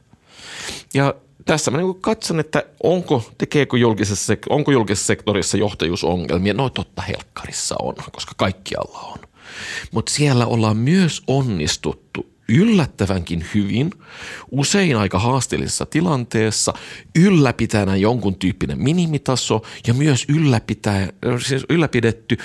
Ja 0.95 1.15
tässä 1.49 1.71
mä 1.71 1.79
niin 1.79 2.01
katson, 2.01 2.41
että 2.41 2.63
onko, 2.83 3.31
tekeekö 3.39 3.79
julkisessa, 3.79 4.35
onko 4.49 4.73
julkisessa 4.73 5.07
sektorissa 5.07 5.57
johtajuusongelmia. 5.57 6.55
No 6.55 6.71
totta 6.71 7.03
helkkarissa 7.03 7.75
on, 7.83 7.95
koska 8.13 8.33
kaikkialla 8.37 8.99
on. 8.99 9.19
Mutta 9.91 10.13
siellä 10.13 10.47
ollaan 10.47 10.77
myös 10.77 11.23
onnistuttu 11.27 12.27
yllättävänkin 12.49 13.47
hyvin, 13.55 13.91
usein 14.51 14.97
aika 14.97 15.19
haasteellisessa 15.19 15.87
tilanteessa, 15.87 16.75
ylläpitäänä 17.19 17.97
jonkun 17.97 18.35
tyyppinen 18.35 18.83
minimitaso 18.83 19.63
ja 19.87 19.95
myös 19.95 20.25
ylläpitää, 20.29 21.09
siis 21.47 21.65
ylläpidetty 21.69 22.37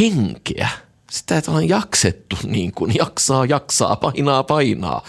henkeä– 0.00 0.68
sitä, 1.10 1.38
että 1.38 1.50
on 1.50 1.68
jaksettu 1.68 2.36
niin 2.46 2.72
kuin 2.72 2.94
jaksaa, 2.94 3.44
jaksaa, 3.44 3.96
painaa, 3.96 4.42
painaa. 4.42 5.04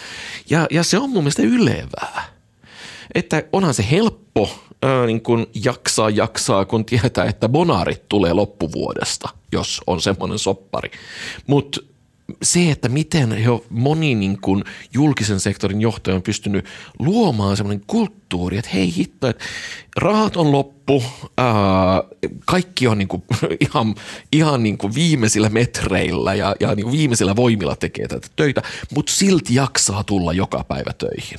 Ja, 0.50 0.66
ja 0.70 0.82
se 0.82 0.98
on 0.98 1.10
mun 1.10 1.22
mielestä 1.22 1.42
ylevää. 1.42 2.37
Että 3.14 3.42
onhan 3.52 3.74
se 3.74 3.86
helppo 3.90 4.50
ää, 4.82 5.06
niin 5.06 5.20
kuin 5.20 5.46
jaksaa, 5.64 6.10
jaksaa, 6.10 6.64
kun 6.64 6.84
tietää, 6.84 7.24
että 7.24 7.48
bonarit 7.48 8.08
tulee 8.08 8.32
loppuvuodesta, 8.32 9.28
jos 9.52 9.80
on 9.86 10.00
semmoinen 10.00 10.38
soppari. 10.38 10.90
Mutta 11.46 11.80
se, 12.42 12.70
että 12.70 12.88
miten 12.88 13.32
he 13.32 13.44
moni 13.70 14.14
niin 14.14 14.40
kuin 14.40 14.64
julkisen 14.94 15.40
sektorin 15.40 15.80
johtaja 15.80 16.14
on 16.14 16.22
pystynyt 16.22 16.64
luomaan 16.98 17.56
semmoinen 17.56 17.84
kulttuuri, 17.86 18.58
että 18.58 18.70
hei 18.74 18.94
hitto, 18.96 19.28
että 19.28 19.44
rahat 19.96 20.36
on 20.36 20.52
loppu, 20.52 21.02
ää, 21.38 22.02
kaikki 22.44 22.86
on 22.86 22.98
niin 22.98 23.08
kuin 23.08 23.22
ihan, 23.66 23.94
ihan 24.32 24.62
niin 24.62 24.78
kuin 24.78 24.94
viimeisillä 24.94 25.48
metreillä 25.48 26.34
ja, 26.34 26.56
ja 26.60 26.74
niin 26.74 26.84
kuin 26.84 26.96
viimeisillä 26.96 27.36
voimilla 27.36 27.76
tekee 27.76 28.08
tätä 28.08 28.28
töitä, 28.36 28.62
mutta 28.94 29.12
silti 29.12 29.54
jaksaa 29.54 30.04
tulla 30.04 30.32
joka 30.32 30.64
päivä 30.64 30.92
töihin. 30.92 31.38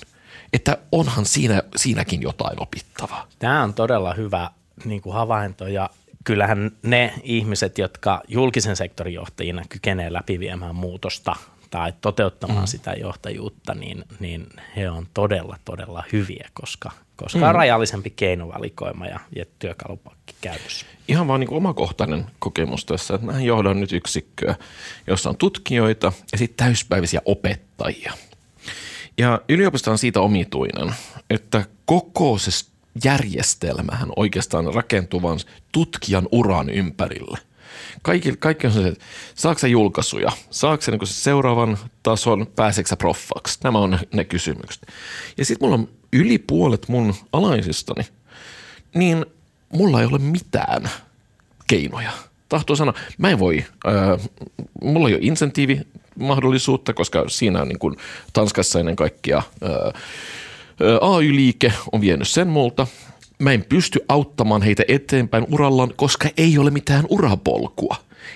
Että 0.53 0.77
onhan 0.91 1.25
siinä, 1.25 1.63
siinäkin 1.75 2.21
jotain 2.21 2.62
opittavaa. 2.62 3.27
Tämä 3.39 3.63
on 3.63 3.73
todella 3.73 4.13
hyvä 4.13 4.49
niin 4.85 5.01
kuin 5.01 5.13
havainto 5.13 5.67
ja 5.67 5.89
kyllähän 6.23 6.71
ne 6.83 7.13
ihmiset, 7.23 7.77
jotka 7.77 8.21
julkisen 8.27 8.75
sektorin 8.75 9.13
johtajina 9.13 9.62
kykenee 9.69 10.13
läpiviemään 10.13 10.75
muutosta 10.75 11.35
tai 11.69 11.93
toteuttamaan 12.01 12.63
mm. 12.63 12.67
sitä 12.67 12.91
johtajuutta, 12.93 13.73
niin, 13.75 14.03
niin 14.19 14.47
he 14.75 14.89
on 14.89 15.07
todella, 15.13 15.57
todella 15.65 16.03
hyviä, 16.12 16.49
koska, 16.53 16.91
koska 17.15 17.39
mm. 17.39 17.43
on 17.43 17.55
rajallisempi 17.55 18.09
keinovalikoima 18.09 19.05
ja, 19.05 19.19
ja 19.35 19.45
työkalupakki 19.59 20.35
käytössä. 20.41 20.85
Ihan 21.07 21.27
vaan 21.27 21.39
niin 21.39 21.53
omakohtainen 21.53 22.25
kokemus 22.39 22.85
tässä, 22.85 23.15
että 23.15 23.25
mä 23.25 23.41
johdan 23.41 23.79
nyt 23.79 23.91
yksikköä, 23.91 24.55
jossa 25.07 25.29
on 25.29 25.38
tutkijoita 25.38 26.12
ja 26.31 26.38
sitten 26.38 26.65
täyspäiväisiä 26.65 27.21
opettajia. 27.25 28.13
Ja 29.19 29.41
yliopisto 29.49 29.91
on 29.91 29.97
siitä 29.97 30.21
omituinen, 30.21 30.93
että 31.29 31.65
koko 31.86 32.38
se 32.38 32.65
järjestelmähän 33.03 34.10
oikeastaan 34.15 34.73
rakentuvan 34.73 35.39
tutkijan 35.71 36.27
uran 36.32 36.69
ympärille. 36.69 37.38
Kaikki, 38.01 38.34
kaikki 38.39 38.67
on 38.67 38.73
se, 38.73 38.88
että 38.88 39.05
saako 39.36 39.67
julkaisuja, 39.67 40.32
saako 40.49 40.84
niin 40.91 41.08
se 41.08 41.13
seuraavan 41.13 41.77
tason, 42.03 42.47
pääseekö 42.55 42.95
proffaksi? 42.95 43.60
Nämä 43.63 43.79
on 43.79 43.91
ne, 43.91 43.99
ne 44.13 44.25
kysymykset. 44.25 44.88
Ja 45.38 45.45
sitten 45.45 45.67
mulla 45.67 45.82
on 45.82 45.89
yli 46.13 46.38
puolet 46.38 46.88
mun 46.88 47.13
alaisistani, 47.34 48.03
niin 48.95 49.25
mulla 49.73 50.01
ei 50.01 50.08
ole 50.08 50.19
mitään 50.19 50.89
keinoja. 51.67 52.12
Tahtoo 52.49 52.75
sanoa, 52.75 52.93
mä 53.17 53.29
en 53.29 53.39
voi, 53.39 53.65
äh, 53.88 54.29
mulla 54.84 55.10
ei 55.10 55.15
ole 55.15 55.23
insentiivi 55.23 55.82
mahdollisuutta, 56.19 56.93
koska 56.93 57.25
siinä 57.27 57.62
on 57.62 57.67
niin 57.67 57.79
kuin 57.79 57.95
Tanskassa 58.34 58.79
ennen 58.79 58.95
kaikkea 58.95 59.38
äh, 59.38 59.93
AY-liike 61.01 61.73
on 61.91 62.01
vienyt 62.01 62.27
sen 62.27 62.47
multa. 62.47 62.88
Mä 63.39 63.51
en 63.51 63.65
pysty 63.69 63.99
auttamaan 64.10 64.62
heitä 64.62 64.84
eteenpäin 64.88 65.47
urallaan, 65.51 65.93
koska 65.95 66.29
ei 66.38 66.58
ole 66.58 66.71
mitään 66.71 67.05
urapolkua. 67.10 67.95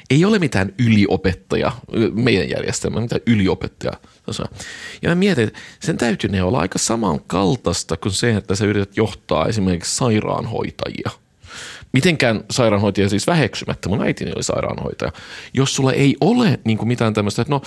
Ei 0.09 0.25
ole 0.25 0.39
mitään 0.39 0.73
yliopettaja, 0.79 1.71
meidän 2.13 2.49
järjestelmä, 2.49 3.01
mitään 3.01 3.21
yliopettaja. 3.27 3.93
Ja 5.01 5.09
mä 5.09 5.15
mietin, 5.15 5.47
että 5.47 5.59
sen 5.79 5.97
täytyy 5.97 6.29
ne 6.29 6.43
olla 6.43 6.59
aika 6.59 6.79
samankaltaista 6.79 7.97
kuin 7.97 8.11
se, 8.11 8.35
että 8.35 8.55
sä 8.55 8.65
yrität 8.65 8.97
johtaa 8.97 9.45
esimerkiksi 9.45 9.95
sairaanhoitajia– 9.95 11.09
mitenkään 11.93 12.43
sairaanhoitaja 12.51 13.09
siis 13.09 13.27
väheksymättä, 13.27 13.89
mun 13.89 14.03
äitini 14.03 14.31
oli 14.35 14.43
sairaanhoitaja. 14.43 15.11
Jos 15.53 15.75
sulla 15.75 15.93
ei 15.93 16.15
ole 16.21 16.59
niin 16.65 16.77
kuin 16.77 16.87
mitään 16.87 17.13
tämmöistä, 17.13 17.41
että 17.41 17.53
no 17.53 17.61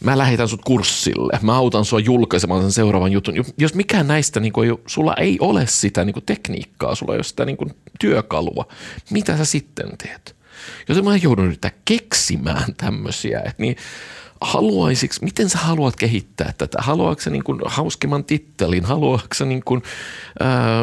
mä 0.00 0.18
lähetän 0.18 0.48
sut 0.48 0.64
kurssille, 0.64 1.38
mä 1.42 1.56
autan 1.56 1.84
sua 1.84 2.00
julkaisemaan 2.00 2.62
sen 2.62 2.72
seuraavan 2.72 3.12
jutun. 3.12 3.34
Jos 3.58 3.74
mikään 3.74 4.08
näistä, 4.08 4.40
niin 4.40 4.52
kuin, 4.52 4.76
sulla 4.86 5.14
ei 5.14 5.36
ole 5.40 5.66
sitä 5.66 6.04
niin 6.04 6.14
kuin 6.14 6.26
tekniikkaa, 6.26 6.94
sulla 6.94 7.12
ei 7.12 7.18
ole 7.18 7.24
sitä 7.24 7.44
niin 7.44 7.56
kuin 7.56 7.70
työkalua, 8.00 8.64
mitä 9.10 9.36
sä 9.36 9.44
sitten 9.44 9.88
teet? 9.98 10.36
Jos 10.88 11.02
mä 11.02 11.16
joudun 11.16 11.46
yrittää 11.46 11.70
keksimään 11.84 12.74
tämmöisiä, 12.76 13.38
että 13.38 13.62
niin 13.62 13.76
haluaisiksi, 14.44 15.24
miten 15.24 15.48
sä 15.48 15.58
haluat 15.58 15.96
kehittää 15.96 16.52
tätä? 16.58 16.78
Haluatko 16.80 17.22
sä 17.22 17.30
niin 17.30 17.44
kuin 17.44 17.60
hauskemman 17.64 18.24
tittelin? 18.24 18.84
Haluatko 18.84 19.34
sä 19.34 19.44
niin 19.44 19.64
kuin, 19.64 19.82
ää, 20.40 20.82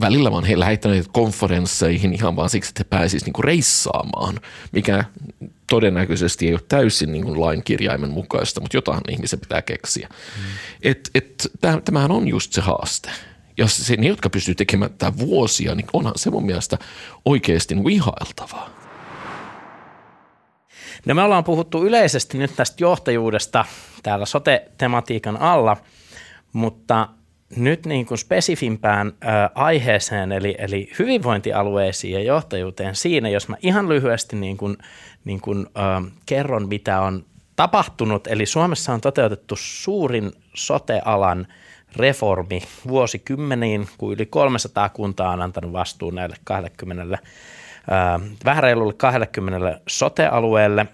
välillä 0.00 0.30
vaan 0.30 0.44
he 0.44 0.58
lähettäneet 0.58 1.08
konferensseihin 1.12 2.14
ihan 2.14 2.36
vaan 2.36 2.50
siksi, 2.50 2.68
että 2.68 2.80
he 2.80 2.84
pääsisivät 2.84 3.34
niin 3.34 3.44
reissaamaan, 3.44 4.40
mikä 4.72 5.04
todennäköisesti 5.70 6.46
ei 6.46 6.52
ole 6.52 6.60
täysin 6.68 7.12
niin 7.12 7.24
kuin 7.24 7.40
lain 7.40 7.62
kirjaimen 7.62 8.10
mukaista, 8.10 8.60
mutta 8.60 8.76
jotain 8.76 9.00
ihmisen 9.08 9.40
pitää 9.40 9.62
keksiä. 9.62 10.08
Mm. 10.08 10.44
Et, 10.82 11.10
et, 11.14 11.48
tämähän 11.84 12.10
on 12.10 12.28
just 12.28 12.52
se 12.52 12.60
haaste. 12.60 13.10
Ja 13.58 13.66
se, 13.66 13.96
ne, 13.96 14.08
jotka 14.08 14.30
pystyy 14.30 14.54
tekemään 14.54 14.90
tätä 14.90 15.18
vuosia, 15.18 15.74
niin 15.74 15.86
onhan 15.92 16.12
se 16.16 16.30
mun 16.30 16.46
mielestä 16.46 16.78
oikeasti 17.24 17.74
niin 17.74 17.90
ihailtavaa. 17.90 18.85
No 21.06 21.14
me 21.14 21.22
ollaan 21.22 21.44
puhuttu 21.44 21.84
yleisesti 21.84 22.38
nyt 22.38 22.56
tästä 22.56 22.76
johtajuudesta 22.78 23.64
täällä 24.02 24.26
sote-tematiikan 24.26 25.36
alla, 25.40 25.76
mutta 26.52 27.08
nyt 27.56 27.86
niin 27.86 28.06
kuin 28.06 28.18
spesifimpään 28.18 29.06
ö, 29.08 29.12
aiheeseen, 29.54 30.32
eli, 30.32 30.54
eli 30.58 30.90
hyvinvointialueisiin 30.98 32.12
ja 32.12 32.22
johtajuuteen 32.22 32.94
siinä, 32.94 33.28
jos 33.28 33.48
mä 33.48 33.56
ihan 33.62 33.88
lyhyesti 33.88 34.36
niin 34.36 34.56
kuin, 34.56 34.76
niin 35.24 35.40
kuin, 35.40 35.66
ö, 35.66 36.10
kerron, 36.26 36.68
mitä 36.68 37.00
on 37.00 37.24
tapahtunut. 37.56 38.26
Eli 38.26 38.46
Suomessa 38.46 38.92
on 38.92 39.00
toteutettu 39.00 39.54
suurin 39.58 40.32
sotealan 40.54 41.46
reformi 41.96 42.62
vuosikymmeniin, 42.88 43.88
kun 43.98 44.12
yli 44.12 44.26
300 44.26 44.88
kuntaa 44.88 45.32
on 45.32 45.42
antanut 45.42 45.72
vastuun 45.72 46.14
näille 46.14 46.36
20 46.44 47.18
vähän 48.44 48.62
reilulle 48.62 48.92
20 48.92 49.80
sote-alueelle. 49.88 50.86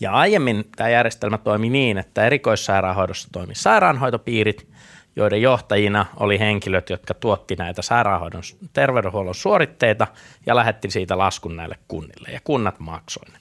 Ja 0.00 0.12
aiemmin 0.12 0.64
tämä 0.76 0.90
järjestelmä 0.90 1.38
toimi 1.38 1.70
niin, 1.70 1.98
että 1.98 2.26
erikoissairaanhoidossa 2.26 3.28
toimi 3.32 3.54
sairaanhoitopiirit, 3.54 4.68
joiden 5.16 5.42
johtajina 5.42 6.06
oli 6.16 6.38
henkilöt, 6.38 6.90
jotka 6.90 7.14
tuotti 7.14 7.56
näitä 7.56 7.82
sairaanhoidon 7.82 8.42
terveydenhuollon 8.72 9.34
suoritteita 9.34 10.06
ja 10.46 10.56
lähetti 10.56 10.90
siitä 10.90 11.18
laskun 11.18 11.56
näille 11.56 11.78
kunnille 11.88 12.28
ja 12.32 12.40
kunnat 12.44 12.78
maksoivat. 12.78 13.40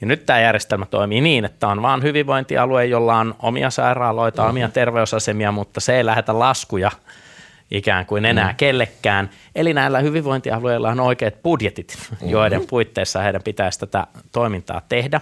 Ja 0.00 0.06
nyt 0.06 0.26
tämä 0.26 0.40
järjestelmä 0.40 0.86
toimii 0.86 1.20
niin, 1.20 1.44
että 1.44 1.68
on 1.68 1.82
vain 1.82 2.02
hyvinvointialue, 2.02 2.86
jolla 2.86 3.16
on 3.16 3.34
omia 3.38 3.70
sairaaloita, 3.70 4.46
omia 4.46 4.68
terveysasemia, 4.68 5.52
mutta 5.52 5.80
se 5.80 5.96
ei 5.96 6.06
lähetä 6.06 6.38
laskuja– 6.38 6.90
ikään 7.70 8.06
kuin 8.06 8.24
enää 8.24 8.52
mm. 8.52 8.56
kellekään. 8.56 9.30
Eli 9.54 9.74
näillä 9.74 10.00
hyvinvointialueilla 10.00 10.90
on 10.90 11.00
oikeat 11.00 11.42
budjetit, 11.42 11.96
mm-hmm. 12.10 12.28
joiden 12.28 12.66
puitteissa 12.66 13.22
heidän 13.22 13.42
pitäisi 13.42 13.80
tätä 13.80 14.06
toimintaa 14.32 14.82
tehdä. 14.88 15.20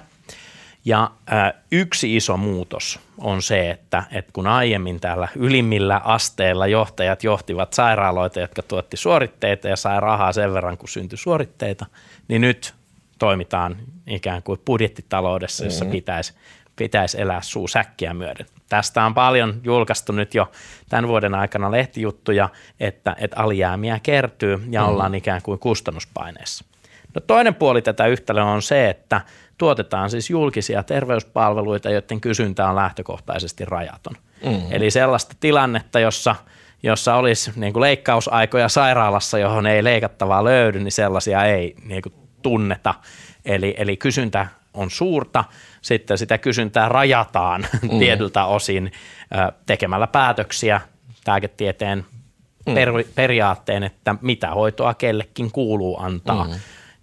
Ja 0.89 1.11
äh, 1.33 1.53
yksi 1.73 2.17
iso 2.17 2.37
muutos 2.37 3.01
on 3.19 3.43
se, 3.43 3.71
että, 3.71 4.05
että 4.13 4.33
kun 4.33 4.47
aiemmin 4.47 5.01
täällä 5.01 5.29
ylimmillä 5.37 6.01
asteilla 6.05 6.67
johtajat 6.67 7.25
johtivat 7.25 7.73
sairaaloita, 7.73 8.41
jotka 8.41 8.63
tuotti 8.63 8.97
suoritteita 8.97 9.69
ja 9.69 9.77
sai 9.77 10.01
rahaa 10.01 10.33
sen 10.33 10.55
verran, 10.55 10.79
kun 10.79 10.89
syntyi 10.89 11.19
suoritteita, 11.19 11.87
niin 12.29 12.41
nyt 12.41 12.75
toimitaan 13.19 13.77
ikään 14.07 14.43
kuin 14.43 14.61
budjettitaloudessa, 14.67 15.65
jossa 15.65 15.85
mm-hmm. 15.85 15.97
pitäisi, 15.97 16.35
pitäisi 16.77 17.21
elää 17.21 17.43
suu 17.43 17.69
säkkiä 17.69 18.15
myöden. 18.15 18.47
Tästä 18.69 19.07
on 19.07 19.15
paljon 19.15 19.61
julkaistu 19.65 20.13
nyt 20.13 20.35
jo 20.35 20.51
tämän 20.89 21.09
vuoden 21.09 21.35
aikana 21.35 21.71
lehtijuttuja, 21.71 22.49
että, 22.81 23.17
että 23.19 23.37
alijäämiä 23.37 24.01
kertyy 24.03 24.63
ja 24.71 24.83
mm. 24.83 24.89
ollaan 24.89 25.15
ikään 25.15 25.43
kuin 25.43 25.59
kustannuspaineessa. 25.59 26.65
No 27.19 27.23
toinen 27.27 27.55
puoli 27.55 27.83
tätä 27.83 28.07
yhtälöä 28.07 28.45
on 28.45 28.63
se, 28.63 28.89
että 28.89 29.21
tuotetaan 29.59 30.11
siis 30.11 30.31
julkisia 30.31 30.83
terveyspalveluita, 30.83 31.91
joiden 31.91 32.21
kysyntä 32.21 32.69
on 32.69 32.77
lähtökohtaisesti 32.77 33.65
rajaton. 33.65 34.15
Mm. 34.45 34.63
Eli 34.71 34.91
sellaista 34.91 35.35
tilannetta, 35.41 36.01
jossa, 36.01 36.37
jossa 36.83 37.15
olisi 37.15 37.53
niin 37.57 37.73
kuin 37.73 37.81
leikkausaikoja 37.81 38.69
sairaalassa, 38.69 39.39
johon 39.39 39.67
ei 39.67 39.85
leikattavaa 39.85 40.45
löydy, 40.45 40.79
niin 40.79 40.93
sellaisia 40.93 41.45
ei 41.45 41.75
niin 41.85 42.03
kuin 42.03 42.13
tunneta. 42.43 42.95
Eli, 43.45 43.75
eli 43.79 43.97
kysyntä 43.97 44.47
on 44.75 44.91
suurta, 44.91 45.45
sitten 45.83 46.19
sitä 46.19 46.39
kysyntää 46.39 46.89
rajataan 46.89 47.67
mm. 47.93 47.99
tietyltä 47.99 48.45
osin 48.45 48.93
tekemällä 49.67 50.07
päätöksiä 50.07 50.81
lääketieteen 51.27 52.05
per, 52.75 52.93
periaatteen, 53.15 53.83
että 53.83 54.15
mitä 54.21 54.51
hoitoa 54.51 54.95
kellekin 54.95 55.51
kuuluu 55.51 55.97
antaa. 56.01 56.45
Mm. 56.45 56.55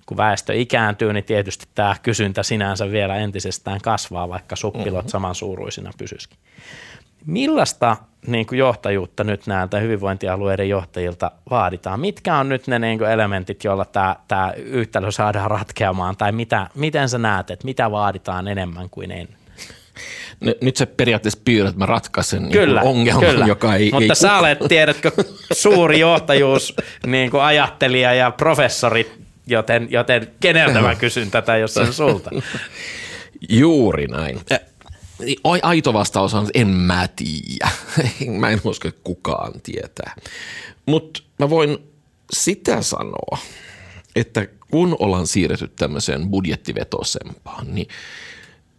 Kun 0.06 0.18
väestö 0.18 0.54
ikääntyy, 0.54 1.14
niin 1.14 1.24
tietysti 1.24 1.66
tämä 1.76 1.96
kysyntä 2.04 2.44
sinänsä 2.44 2.92
vielä 2.92 3.16
entisestään 3.16 3.82
kasvaa, 3.82 4.30
vaikka 4.30 4.56
suppilot 4.56 4.94
mm-hmm. 4.94 5.10
samansuuruisina 5.10 5.92
pysyisikin. 5.98 6.38
Millaista 7.26 7.98
niin 8.28 8.46
kuin 8.46 8.60
johtajuutta 8.60 9.24
nyt 9.24 9.48
näiltä 9.48 9.80
hyvinvointialueiden 9.80 10.70
johtajilta 10.70 11.32
vaaditaan? 11.50 12.00
Mitkä 12.00 12.38
on 12.38 12.50
nyt 12.50 12.68
ne 12.68 12.80
niin 12.80 12.98
kuin 12.98 13.12
elementit, 13.12 13.64
joilla 13.64 13.86
tämä, 13.86 14.16
tämä 14.28 14.54
yhtälö 14.58 15.12
saadaan 15.12 15.52
ratkeamaan? 15.52 16.18
Tai 16.18 16.32
mitä, 16.32 16.70
miten 16.76 17.10
sä 17.10 17.18
näet, 17.18 17.52
että 17.52 17.66
mitä 17.66 17.92
vaaditaan 17.92 18.48
enemmän 18.48 18.90
kuin 18.90 19.12
ennen? 19.12 19.38
nyt 20.62 20.78
se 20.78 20.86
periaatteessa 20.86 21.42
pyydät, 21.46 21.68
että 21.68 21.80
mä 21.80 21.86
ratkaisen 21.86 22.42
niin 22.42 22.52
kyllä, 22.52 22.82
ongelman, 22.82 23.26
kyllä. 23.26 23.46
joka 23.46 23.76
ei 23.76 23.92
Mutta 23.92 24.04
ei 24.04 24.16
sä 24.16 24.38
olet, 24.38 24.60
tiedätkö, 24.68 25.12
suuri 25.54 26.00
johtajuus, 26.00 26.74
niin 27.06 27.32
kuin 27.32 27.44
ajattelija 27.44 28.14
ja 28.14 28.32
professori, 28.32 29.12
joten, 29.48 29.88
joten 29.92 30.32
keneltä 30.40 30.82
mä 30.82 30.96
kysyn 31.06 31.32
tätä, 31.32 31.58
jos 31.58 31.74
sen 31.74 31.94
sulta? 31.94 32.30
Juuri 33.50 34.08
näin. 34.08 34.40
Aito 35.64 35.94
vastaus 35.94 36.34
on, 36.34 36.48
en 36.54 36.68
mä 36.68 37.08
tiedä. 37.16 37.70
mä 38.40 38.50
en 38.50 38.62
usko, 38.64 38.88
että 38.88 39.02
kukaan 39.04 39.62
tietää. 39.64 40.16
Mutta 40.86 41.24
mä 41.40 41.50
voin 41.50 41.78
sitä 42.34 42.82
sanoa, 42.82 43.38
että 44.16 44.48
kun 44.72 44.96
ollaan 45.00 45.28
siirretty 45.28 45.68
tämmöiseen 45.68 46.30
budjettivetosempaan, 46.30 47.76
niin 47.76 47.88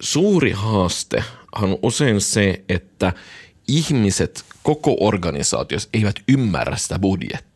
suuri 0.00 0.50
haaste 0.50 1.24
on 1.62 1.79
usein 1.83 2.20
se, 2.20 2.64
että 2.68 3.12
ihmiset 3.68 4.44
koko 4.62 4.96
organisaatiossa 5.00 5.88
eivät 5.94 6.16
ymmärrä 6.29 6.76
sitä 6.76 6.98
budjettia 6.98 7.56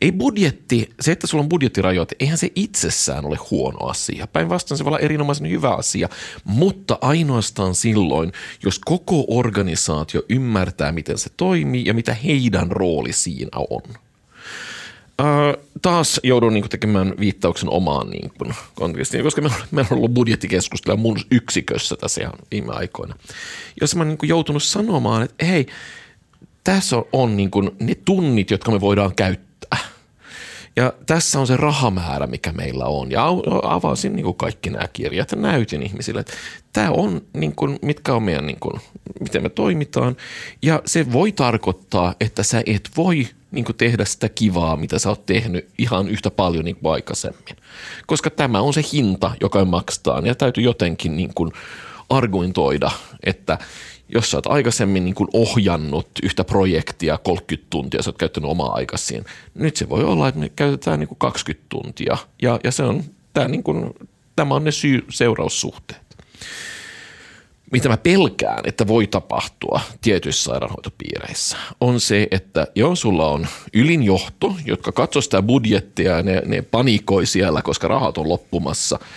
ei 0.00 0.12
budjetti, 0.12 0.90
se 1.00 1.12
että 1.12 1.26
sulla 1.26 1.42
on 1.42 1.48
budjettirajoite, 1.48 2.16
eihän 2.20 2.38
se 2.38 2.50
itsessään 2.54 3.24
ole 3.24 3.38
huono 3.50 3.86
asia. 3.86 4.26
Päinvastoin 4.26 4.78
se 4.78 4.84
voi 4.84 4.90
olla 4.90 4.98
erinomaisen 4.98 5.50
hyvä 5.50 5.74
asia, 5.74 6.08
mutta 6.44 6.98
ainoastaan 7.00 7.74
silloin, 7.74 8.32
jos 8.64 8.78
koko 8.78 9.24
organisaatio 9.28 10.22
ymmärtää, 10.28 10.92
miten 10.92 11.18
se 11.18 11.30
toimii 11.36 11.84
ja 11.86 11.94
mitä 11.94 12.14
heidän 12.14 12.70
rooli 12.70 13.12
siinä 13.12 13.58
on. 13.70 13.82
Uh, 15.20 15.64
taas 15.82 16.20
joudun 16.22 16.54
niin 16.54 16.68
tekemään 16.68 17.14
viittauksen 17.20 17.68
omaan 17.68 18.10
niin 18.10 18.32
kuin, 18.38 18.54
kontekstiin, 18.74 19.24
koska 19.24 19.40
meillä 19.40 19.56
on, 19.56 19.62
meillä 19.70 19.88
on 19.90 19.98
ollut 19.98 20.14
budjettikeskustelua 20.14 20.96
mun 20.96 21.20
yksikössä 21.30 21.96
tässä 21.96 22.20
ihan 22.20 22.34
viime 22.50 22.72
aikoina, 22.72 23.14
jossa 23.80 23.96
mä 23.96 24.04
oon 24.04 24.08
niin 24.08 24.28
joutunut 24.28 24.62
sanomaan, 24.62 25.22
että 25.22 25.46
hei, 25.46 25.66
tässä 26.64 26.96
on, 26.96 27.04
on 27.12 27.36
niin 27.36 27.50
kuin, 27.50 27.70
ne 27.80 27.94
tunnit, 28.04 28.50
jotka 28.50 28.70
me 28.70 28.80
voidaan 28.80 29.14
käyttää 29.14 29.51
ja 30.76 30.92
tässä 31.06 31.40
on 31.40 31.46
se 31.46 31.56
rahamäärä, 31.56 32.26
mikä 32.26 32.52
meillä 32.52 32.84
on. 32.84 33.10
Ja 33.10 33.26
avasin 33.62 34.16
niin 34.16 34.24
kuin 34.24 34.36
kaikki 34.36 34.70
nämä 34.70 34.88
kirjat 34.92 35.30
ja 35.30 35.36
näytin 35.36 35.82
ihmisille, 35.82 36.20
että 36.20 36.32
tämä 36.72 36.90
on, 36.90 37.20
niin 37.32 37.54
kuin, 37.54 37.78
mitkä 37.82 38.14
on 38.14 38.22
meidän, 38.22 38.46
niin 38.46 38.60
kuin, 38.60 38.80
miten 39.20 39.42
me 39.42 39.48
toimitaan. 39.48 40.16
Ja 40.62 40.82
se 40.86 41.12
voi 41.12 41.32
tarkoittaa, 41.32 42.14
että 42.20 42.42
sä 42.42 42.62
et 42.66 42.90
voi 42.96 43.28
niin 43.50 43.64
kuin 43.64 43.76
tehdä 43.76 44.04
sitä 44.04 44.28
kivaa, 44.28 44.76
mitä 44.76 44.98
sä 44.98 45.08
oot 45.08 45.26
tehnyt 45.26 45.68
ihan 45.78 46.08
yhtä 46.08 46.30
paljon 46.30 46.64
niin 46.64 46.76
kuin 46.76 46.92
aikaisemmin. 46.92 47.56
Koska 48.06 48.30
tämä 48.30 48.60
on 48.60 48.74
se 48.74 48.82
hinta, 48.92 49.30
joka 49.40 49.64
maksetaan 49.64 50.26
ja 50.26 50.34
täytyy 50.34 50.64
jotenkin 50.64 51.16
niin 51.16 51.34
kuin 51.34 51.52
argumentoida, 52.08 52.90
että– 53.24 53.58
jos 54.14 54.30
sä 54.30 54.36
oot 54.36 54.46
aikaisemmin 54.46 55.04
niin 55.04 55.14
ohjannut 55.32 56.08
yhtä 56.22 56.44
projektia 56.44 57.18
30 57.18 57.66
tuntia, 57.70 58.02
sä 58.02 58.10
oot 58.10 58.18
käyttänyt 58.18 58.50
omaa 58.50 58.72
aikasiin. 58.72 59.24
Nyt 59.54 59.76
se 59.76 59.88
voi 59.88 60.04
olla, 60.04 60.28
että 60.28 60.40
me 60.40 60.48
käytetään 60.48 61.00
niin 61.00 61.08
kuin 61.08 61.18
20 61.18 61.66
tuntia 61.68 62.16
ja, 62.42 62.60
ja 62.64 62.72
se 62.72 62.82
on, 62.82 63.04
tämä, 63.32 63.48
niin 63.48 63.62
kuin, 63.62 63.90
tämä 64.36 64.54
on 64.54 64.64
ne 64.64 64.72
syy-seuraussuhteet. 64.72 66.02
Mitä 67.72 67.88
mä 67.88 67.96
pelkään, 67.96 68.60
että 68.64 68.86
voi 68.86 69.06
tapahtua 69.06 69.80
tietyissä 70.00 70.44
sairaanhoitopiireissä, 70.44 71.56
on 71.80 72.00
se, 72.00 72.28
että 72.30 72.66
joo, 72.74 72.96
sulla 72.96 73.28
on 73.28 73.46
ylinjohto, 73.74 74.56
jotka 74.64 74.92
katsoo 74.92 75.22
sitä 75.22 75.42
budjettia 75.42 76.16
ja 76.16 76.22
ne, 76.22 76.42
ne 76.46 76.62
panikoi 76.62 77.26
siellä, 77.26 77.62
koska 77.62 77.88
rahat 77.88 78.18
on 78.18 78.28
loppumassa– 78.28 78.98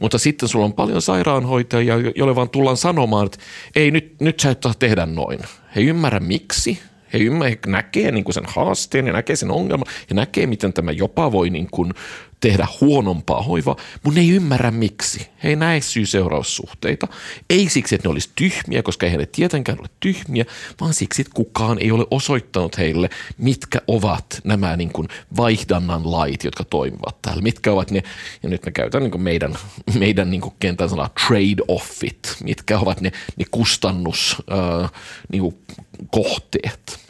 mutta 0.00 0.18
sitten 0.18 0.48
sulla 0.48 0.64
on 0.64 0.72
paljon 0.72 1.02
sairaanhoitajia, 1.02 1.94
joille 2.16 2.36
vaan 2.36 2.50
tullaan 2.50 2.76
sanomaan, 2.76 3.26
että 3.26 3.38
ei 3.76 3.90
nyt, 3.90 4.20
nyt 4.20 4.40
sä 4.40 4.50
et 4.50 4.62
saa 4.62 4.74
tehdä 4.78 5.06
noin. 5.06 5.38
He 5.76 5.80
ymmärrä 5.80 6.20
miksi, 6.20 6.78
he, 7.12 7.18
ymmärrä, 7.18 7.50
he 7.50 7.58
näkee 7.70 8.10
niin 8.10 8.24
kuin 8.24 8.34
sen 8.34 8.44
haasteen 8.46 9.06
ja 9.06 9.12
näkee 9.12 9.36
sen 9.36 9.50
ongelman 9.50 9.86
ja 10.08 10.14
näkee, 10.14 10.46
miten 10.46 10.72
tämä 10.72 10.92
jopa 10.92 11.32
voi 11.32 11.50
niin 11.50 11.68
kuin 11.70 11.92
tehdä 12.44 12.66
huonompaa 12.80 13.42
hoivaa, 13.42 13.76
mutta 14.02 14.20
ne 14.20 14.24
ei 14.26 14.30
ymmärrä 14.30 14.70
miksi. 14.70 15.28
He 15.42 15.48
ei 15.48 15.56
näe 15.56 15.80
syy-seuraussuhteita. 15.80 17.08
Ei 17.50 17.68
siksi, 17.68 17.94
että 17.94 18.08
ne 18.08 18.12
olisi 18.12 18.30
tyhmiä, 18.34 18.82
koska 18.82 19.06
eihän 19.06 19.20
ne 19.20 19.26
tietenkään 19.26 19.80
ole 19.80 19.88
tyhmiä, 20.00 20.44
vaan 20.80 20.94
siksi, 20.94 21.22
että 21.22 21.34
kukaan 21.34 21.78
ei 21.78 21.92
ole 21.92 22.06
osoittanut 22.10 22.78
heille, 22.78 23.10
mitkä 23.38 23.80
ovat 23.86 24.40
nämä 24.44 24.76
niin 24.76 24.92
kuin 24.92 25.08
vaihdannan 25.36 26.12
lait, 26.12 26.44
jotka 26.44 26.64
toimivat 26.64 27.22
täällä. 27.22 27.42
Mitkä 27.42 27.72
ovat 27.72 27.90
ne, 27.90 28.02
ja 28.42 28.48
nyt 28.48 28.66
me 28.66 28.72
käytän 28.72 29.02
niin 29.02 29.10
kuin 29.10 29.22
meidän, 29.22 29.54
meidän 29.98 30.30
niin 30.30 30.40
kuin 30.40 30.54
kentän 30.60 30.88
sanaa 30.88 31.10
trade-offit, 31.26 32.36
mitkä 32.42 32.78
ovat 32.78 33.00
ne, 33.00 33.12
ne 33.36 33.44
kustannuskohteet. 33.50 34.84
Äh, 34.84 34.90
niin 35.32 35.42
kuin 35.42 35.56
kohteet 36.10 37.03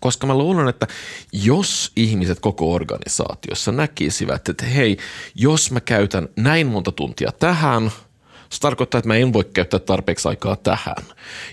koska 0.00 0.26
mä 0.26 0.38
luulen, 0.38 0.68
että 0.68 0.86
jos 1.32 1.92
ihmiset 1.96 2.40
koko 2.40 2.74
organisaatiossa 2.74 3.72
näkisivät, 3.72 4.48
että 4.48 4.64
hei, 4.64 4.96
jos 5.34 5.70
mä 5.70 5.80
käytän 5.80 6.28
näin 6.36 6.66
monta 6.66 6.92
tuntia 6.92 7.32
tähän, 7.32 7.92
se 8.50 8.60
tarkoittaa, 8.60 8.98
että 8.98 9.08
mä 9.08 9.16
en 9.16 9.32
voi 9.32 9.44
käyttää 9.44 9.80
tarpeeksi 9.80 10.28
aikaa 10.28 10.56
tähän. 10.56 11.04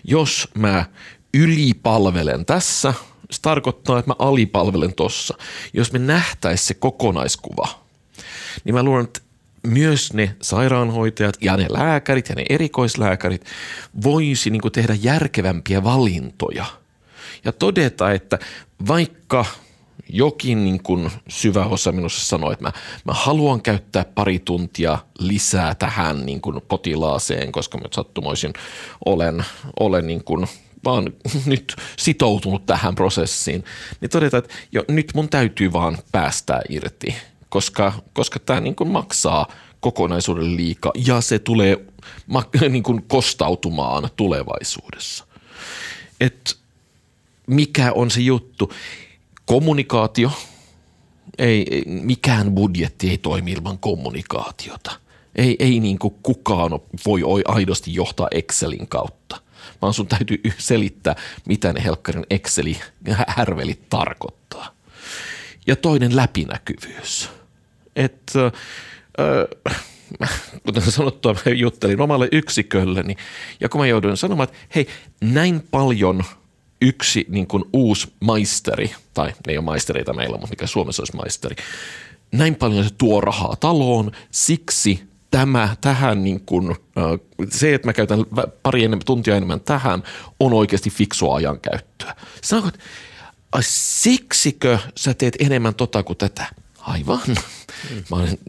Jos 0.03 0.47
mä 0.57 0.85
ylipalvelen 1.33 2.45
tässä, 2.45 2.93
se 3.31 3.41
tarkoittaa, 3.41 3.99
että 3.99 4.11
mä 4.11 4.15
alipalvelen 4.19 4.93
tossa. 4.93 5.37
Jos 5.73 5.91
me 5.91 5.99
nähtäisi 5.99 6.65
se 6.65 6.73
kokonaiskuva, 6.73 7.67
niin 8.63 8.75
mä 8.75 8.83
luulen, 8.83 9.03
että 9.03 9.21
myös 9.67 10.13
ne 10.13 10.35
sairaanhoitajat 10.41 11.37
ja 11.41 11.57
ne 11.57 11.65
lääkärit 11.69 12.29
ja 12.29 12.35
ne 12.35 12.45
erikoislääkärit 12.49 13.45
voisi 14.03 14.49
niin 14.49 14.61
tehdä 14.73 14.97
järkevämpiä 15.01 15.83
valintoja– 15.83 16.65
ja 17.45 17.51
todeta, 17.51 18.11
että 18.11 18.39
vaikka 18.87 19.45
jokin 20.09 20.63
niin 20.63 20.83
kuin 20.83 21.11
syvä 21.29 21.65
osa 21.65 21.91
minussa 21.91 22.27
sanoi, 22.27 22.53
että 22.53 22.65
mä, 22.65 22.71
mä 23.05 23.13
haluan 23.13 23.61
käyttää 23.61 24.05
pari 24.15 24.39
tuntia 24.39 24.97
lisää 25.19 25.75
tähän 25.75 26.25
niin 26.25 26.41
kuin 26.41 26.61
potilaaseen, 26.67 27.51
koska 27.51 27.77
mä 27.77 27.83
sattumoisin 27.91 28.53
olen, 29.05 29.45
olen 29.79 30.07
niin 30.07 30.23
kuin 30.23 30.47
vaan 30.85 31.13
nyt 31.45 31.75
sitoutunut 31.97 32.65
tähän 32.65 32.95
prosessiin, 32.95 33.63
niin 34.01 34.09
todeta, 34.09 34.37
että 34.37 34.53
jo, 34.71 34.83
nyt 34.87 35.11
mun 35.15 35.29
täytyy 35.29 35.73
vaan 35.73 35.97
päästää 36.11 36.61
irti, 36.69 37.15
koska, 37.49 37.93
koska 38.13 38.39
tämä 38.39 38.59
niin 38.59 38.75
kuin 38.75 38.89
maksaa 38.89 39.47
kokonaisuuden 39.79 40.55
liikaa 40.55 40.91
ja 41.05 41.21
se 41.21 41.39
tulee 41.39 41.85
niin 42.69 42.83
kuin 42.83 43.03
kostautumaan 43.07 44.09
tulevaisuudessa. 44.15 45.25
Että 46.21 46.64
mikä 47.47 47.91
on 47.91 48.11
se 48.11 48.21
juttu. 48.21 48.73
Kommunikaatio, 49.45 50.31
ei, 51.37 51.83
mikään 51.85 52.51
budjetti 52.51 53.09
ei 53.09 53.17
toimi 53.17 53.51
ilman 53.51 53.77
kommunikaatiota. 53.77 54.91
Ei, 55.35 55.55
ei 55.59 55.79
niin 55.79 55.99
kuin 55.99 56.15
kukaan 56.23 56.71
voi 57.05 57.43
aidosti 57.47 57.93
johtaa 57.93 58.27
Excelin 58.31 58.87
kautta, 58.87 59.41
vaan 59.81 59.93
sun 59.93 60.07
täytyy 60.07 60.41
selittää, 60.57 61.15
mitä 61.47 61.73
ne 61.73 61.83
helkkarin 61.83 62.25
Exceli 62.29 62.77
härvelit 63.27 63.89
tarkoittaa. 63.89 64.75
Ja 65.67 65.75
toinen 65.75 66.15
läpinäkyvyys. 66.15 67.29
Että 67.95 68.51
äh, 69.65 69.81
kuten 70.65 70.91
sanottua, 70.91 71.35
mä 71.45 71.51
juttelin 71.51 72.01
omalle 72.01 72.29
yksikölleni, 72.31 73.15
ja 73.59 73.69
kun 73.69 73.81
mä 73.81 73.87
jouduin 73.87 74.17
sanomaan, 74.17 74.49
että 74.49 74.59
hei, 74.75 74.87
näin 75.21 75.63
paljon– 75.71 76.23
yksi 76.81 77.25
niin 77.29 77.47
kuin 77.47 77.63
uusi 77.73 78.13
maisteri, 78.19 78.95
tai 79.13 79.27
ne 79.27 79.53
ei 79.53 79.57
ole 79.57 79.65
maistereita 79.65 80.13
meillä, 80.13 80.37
mutta 80.37 80.49
mikä 80.49 80.67
Suomessa 80.67 81.01
olisi 81.01 81.15
maisteri, 81.15 81.55
näin 82.31 82.55
paljon 82.55 82.83
se 82.83 82.89
tuo 82.97 83.21
rahaa 83.21 83.55
taloon, 83.55 84.11
siksi 84.31 85.03
tämä, 85.31 85.75
tähän 85.81 86.23
niin 86.23 86.41
kuin, 86.45 86.75
se, 87.49 87.73
että 87.73 87.87
mä 87.87 87.93
käytän 87.93 88.25
pari 88.63 88.83
enemmän, 88.83 89.05
tuntia 89.05 89.35
enemmän 89.35 89.61
tähän, 89.61 90.03
on 90.39 90.53
oikeasti 90.53 90.89
fiksua 90.89 91.35
ajankäyttöä. 91.35 92.15
Sanoinko, 92.41 92.67
että 92.67 92.79
siksikö 93.61 94.79
sä 94.95 95.13
teet 95.13 95.35
enemmän 95.39 95.75
tota 95.75 96.03
kuin 96.03 96.17
tätä? 96.17 96.45
Aivan. 96.85 97.19
Mä, 98.11 98.17
olisin, 98.17 98.39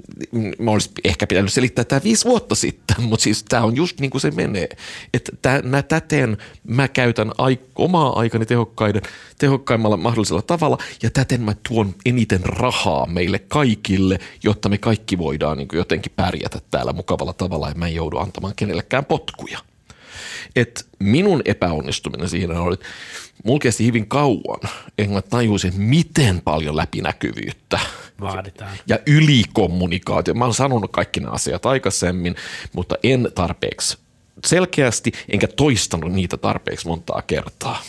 mä 0.58 0.70
olisin 0.70 0.92
ehkä 1.04 1.26
pitänyt 1.26 1.52
selittää 1.52 1.84
tämä 1.84 2.00
viisi 2.04 2.24
vuotta 2.24 2.54
sitten, 2.54 3.02
mutta 3.02 3.24
siis 3.24 3.44
tämä 3.48 3.62
on 3.62 3.76
just 3.76 4.00
niin 4.00 4.10
kuin 4.10 4.20
se 4.20 4.30
menee. 4.30 4.68
Että 5.14 5.32
täten 5.88 6.36
mä 6.64 6.88
käytän 6.88 7.32
ai, 7.38 7.58
omaa 7.76 8.18
aikani 8.18 8.46
tehokkaiden, 8.46 9.02
tehokkaimmalla 9.38 9.96
mahdollisella 9.96 10.42
tavalla 10.42 10.78
ja 11.02 11.10
täten 11.10 11.40
mä 11.40 11.54
tuon 11.68 11.94
eniten 12.06 12.44
rahaa 12.44 13.06
meille 13.06 13.38
kaikille, 13.38 14.18
jotta 14.42 14.68
me 14.68 14.78
kaikki 14.78 15.18
voidaan 15.18 15.58
niin 15.58 15.68
kuin 15.68 15.78
jotenkin 15.78 16.12
pärjätä 16.16 16.60
täällä 16.70 16.92
mukavalla 16.92 17.32
tavalla 17.32 17.68
ja 17.68 17.74
mä 17.74 17.86
en 17.86 17.94
joudu 17.94 18.18
antamaan 18.18 18.54
kenellekään 18.56 19.04
potkuja 19.04 19.58
että 20.56 20.80
minun 20.98 21.42
epäonnistuminen 21.44 22.28
siinä 22.28 22.60
oli, 22.60 22.74
että 22.74 22.86
mulla 23.44 23.58
kesti 23.58 23.86
hyvin 23.86 24.08
kauan, 24.08 24.60
että 24.98 25.14
mä 25.14 25.22
tajusin, 25.22 25.72
miten 25.76 26.40
paljon 26.40 26.76
läpinäkyvyyttä 26.76 27.80
vaaditaan. 28.20 28.76
Ja 28.86 28.98
ylikommunikaatio. 29.06 30.34
Mä 30.34 30.44
oon 30.44 30.54
sanonut 30.54 30.92
kaikki 30.92 31.20
nämä 31.20 31.32
asiat 31.32 31.66
aikaisemmin, 31.66 32.36
mutta 32.72 32.94
en 33.02 33.28
tarpeeksi 33.34 33.98
selkeästi, 34.44 35.12
enkä 35.28 35.46
toistanut 35.48 36.12
niitä 36.12 36.36
tarpeeksi 36.36 36.88
montaa 36.88 37.22
kertaa. 37.22 37.82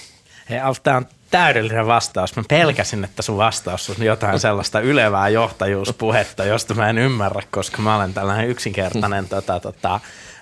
Hei 0.49 0.60
Alf, 0.60 0.78
tämä 0.84 0.97
on 0.97 1.05
täydellinen 1.32 1.88
vastaus. 1.88 2.36
Mä 2.36 2.43
pelkäsin, 2.49 3.03
että 3.03 3.22
sun 3.22 3.38
vastaus 3.38 3.89
on 3.89 4.05
jotain 4.05 4.39
sellaista 4.39 4.80
ylevää 4.80 5.30
johtajuuspuhetta, 5.30 6.45
josta 6.45 6.74
mä 6.74 6.89
en 6.89 6.97
ymmärrä, 6.97 7.41
koska 7.51 7.82
mä 7.82 7.95
olen 7.95 8.14
tällainen 8.14 8.49
yksinkertainen 8.49 9.28
tota, 9.30 9.60
tota, 9.60 9.99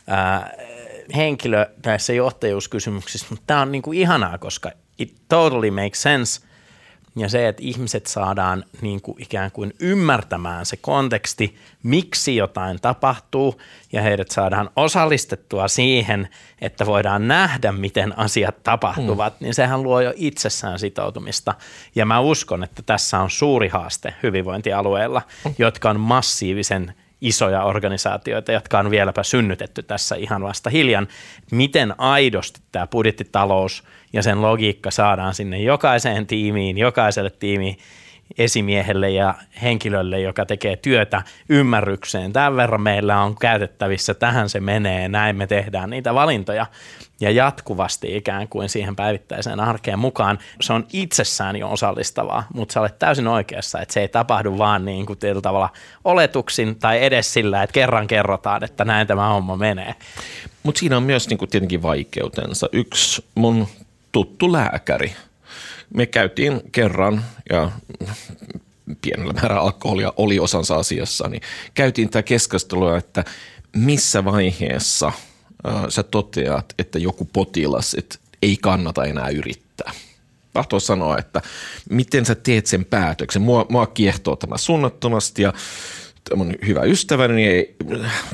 ää, 0.07 0.51
henkilö 1.15 1.65
näissä 1.85 2.13
johtajuuskysymyksissä, 2.13 3.27
mutta 3.29 3.43
tämä 3.47 3.61
on 3.61 3.71
niin 3.71 3.81
kuin 3.81 3.97
ihanaa, 3.97 4.37
koska 4.37 4.71
it 4.99 5.15
totally 5.29 5.71
makes 5.71 6.01
sense. 6.01 6.41
Ja 7.17 7.29
se, 7.29 7.47
että 7.47 7.61
ihmiset 7.65 8.05
saadaan 8.05 8.63
niin 8.81 9.01
kuin 9.01 9.21
ikään 9.21 9.51
kuin 9.51 9.73
ymmärtämään 9.79 10.65
se 10.65 10.77
konteksti, 10.77 11.55
miksi 11.83 12.35
jotain 12.35 12.81
tapahtuu, 12.81 13.61
ja 13.91 14.01
heidät 14.01 14.31
saadaan 14.31 14.69
osallistettua 14.75 15.67
siihen, 15.67 16.27
että 16.61 16.85
voidaan 16.85 17.27
nähdä, 17.27 17.71
miten 17.71 18.19
asiat 18.19 18.63
tapahtuvat, 18.63 19.33
mm. 19.33 19.43
niin 19.43 19.53
sehän 19.53 19.83
luo 19.83 20.01
jo 20.01 20.13
itsessään 20.15 20.79
sitoutumista. 20.79 21.53
Ja 21.95 22.05
mä 22.05 22.19
uskon, 22.19 22.63
että 22.63 22.83
tässä 22.85 23.19
on 23.19 23.29
suuri 23.29 23.67
haaste 23.67 24.13
hyvinvointialueilla, 24.23 25.21
mm. 25.45 25.55
jotka 25.57 25.89
on 25.89 25.99
massiivisen– 25.99 26.93
isoja 27.27 27.63
organisaatioita, 27.63 28.51
jotka 28.51 28.79
on 28.79 28.91
vieläpä 28.91 29.23
synnytetty 29.23 29.83
tässä 29.83 30.15
ihan 30.15 30.43
vasta 30.43 30.69
hiljan. 30.69 31.07
Miten 31.51 31.99
aidosti 31.99 32.61
tämä 32.71 32.87
budjettitalous 32.87 33.83
ja 34.13 34.23
sen 34.23 34.41
logiikka 34.41 34.91
saadaan 34.91 35.33
sinne 35.33 35.61
jokaiseen 35.61 36.27
tiimiin, 36.27 36.77
jokaiselle 36.77 37.29
tiimiin 37.29 37.77
esimiehelle 38.37 39.09
ja 39.09 39.33
henkilölle, 39.61 40.19
joka 40.19 40.45
tekee 40.45 40.75
työtä 40.75 41.21
ymmärrykseen. 41.49 42.33
Tämän 42.33 42.55
verran 42.55 42.81
meillä 42.81 43.21
on 43.21 43.35
käytettävissä, 43.35 44.13
tähän 44.13 44.49
se 44.49 44.59
menee, 44.59 45.07
näin 45.07 45.35
me 45.35 45.47
tehdään 45.47 45.89
niitä 45.89 46.13
valintoja 46.13 46.65
ja 47.21 47.31
jatkuvasti 47.31 48.17
ikään 48.17 48.47
kuin 48.47 48.69
siihen 48.69 48.95
päivittäiseen 48.95 49.59
arkeen 49.59 49.99
mukaan. 49.99 50.39
Se 50.61 50.73
on 50.73 50.87
itsessään 50.93 51.55
jo 51.55 51.71
osallistavaa, 51.71 52.47
mutta 52.53 52.73
sä 52.73 52.79
olet 52.79 52.99
täysin 52.99 53.27
oikeassa, 53.27 53.81
että 53.81 53.93
se 53.93 54.01
ei 54.01 54.07
tapahdu 54.07 54.57
vaan 54.57 54.85
niin 54.85 55.05
kuin 55.05 55.19
tavalla 55.41 55.69
oletuksin 56.03 56.75
tai 56.79 57.03
edes 57.03 57.33
sillä, 57.33 57.63
että 57.63 57.73
kerran 57.73 58.07
kerrotaan, 58.07 58.63
että 58.63 58.85
näin 58.85 59.07
tämä 59.07 59.29
homma 59.29 59.57
menee. 59.57 59.95
Mutta 60.63 60.79
siinä 60.79 60.97
on 60.97 61.03
myös 61.03 61.29
niin 61.29 61.37
kuin 61.37 61.49
tietenkin 61.49 61.81
vaikeutensa. 61.81 62.69
Yksi 62.71 63.25
mun 63.35 63.67
tuttu 64.11 64.53
lääkäri, 64.53 65.15
me 65.93 66.05
käytiin 66.05 66.61
kerran 66.71 67.25
ja 67.49 67.71
pienellä 69.01 69.33
määrällä 69.33 69.61
alkoholia 69.61 70.13
oli 70.17 70.39
osansa 70.39 70.75
asiassa, 70.75 71.27
niin 71.27 71.41
käytiin 71.73 72.09
tämä 72.09 72.23
keskustelua, 72.23 72.97
että 72.97 73.23
missä 73.75 74.25
vaiheessa– 74.25 75.11
sä 75.89 76.03
toteat, 76.03 76.73
että 76.79 76.99
joku 76.99 77.25
potilas 77.25 77.93
että 77.93 78.17
ei 78.41 78.57
kannata 78.61 79.05
enää 79.05 79.29
yrittää. 79.29 79.91
Tahtoo 80.53 80.79
sanoa, 80.79 81.17
että 81.17 81.41
miten 81.89 82.25
sä 82.25 82.35
teet 82.35 82.65
sen 82.65 82.85
päätöksen. 82.85 83.41
Mua, 83.41 83.65
mua 83.69 83.87
kiehtoo 83.87 84.35
tämä 84.35 84.57
suunnattomasti 84.57 85.41
ja 85.41 85.53
mun 86.35 86.55
hyvä 86.67 86.81
ystäväni, 86.83 87.47
ei, 87.47 87.75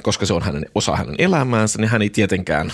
koska 0.01 0.25
se 0.25 0.33
on 0.33 0.41
hänen, 0.41 0.65
osa 0.75 0.95
hänen 0.95 1.15
elämäänsä, 1.17 1.79
niin 1.79 1.89
hän 1.89 2.01
ei 2.01 2.09
tietenkään 2.09 2.73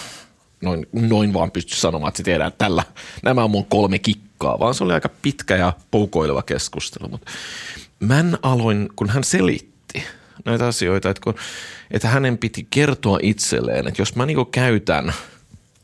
noin, 0.62 0.88
noin 0.92 1.34
vaan 1.34 1.52
pysty 1.52 1.76
sanomaan, 1.76 2.08
että 2.10 2.18
se 2.18 2.24
tehdään 2.24 2.52
tällä. 2.58 2.84
Nämä 3.24 3.44
on 3.44 3.52
mun 3.52 3.66
kolme 3.66 4.00
kikkaa, 4.00 4.27
vaan 4.40 4.76
se 4.76 4.84
oli 4.84 4.94
aika 4.94 5.10
pitkä 5.22 5.56
ja 5.56 5.74
poukoileva 5.92 6.44
keskustelu. 6.44 7.10
Mutta 7.10 7.32
mä 8.00 8.24
aloin, 8.42 8.90
kun 8.96 9.10
hän 9.10 9.24
selitti 9.24 10.04
näitä 10.46 10.68
asioita, 10.68 11.10
että 11.10 11.22
kun– 11.24 11.36
että 11.92 12.08
hänen 12.08 12.38
piti 12.38 12.68
kertoa 12.70 13.20
itselleen, 13.22 13.88
että 13.88 14.02
jos 14.02 14.16
mä 14.16 14.26
niin 14.26 14.46
käytän 14.52 15.14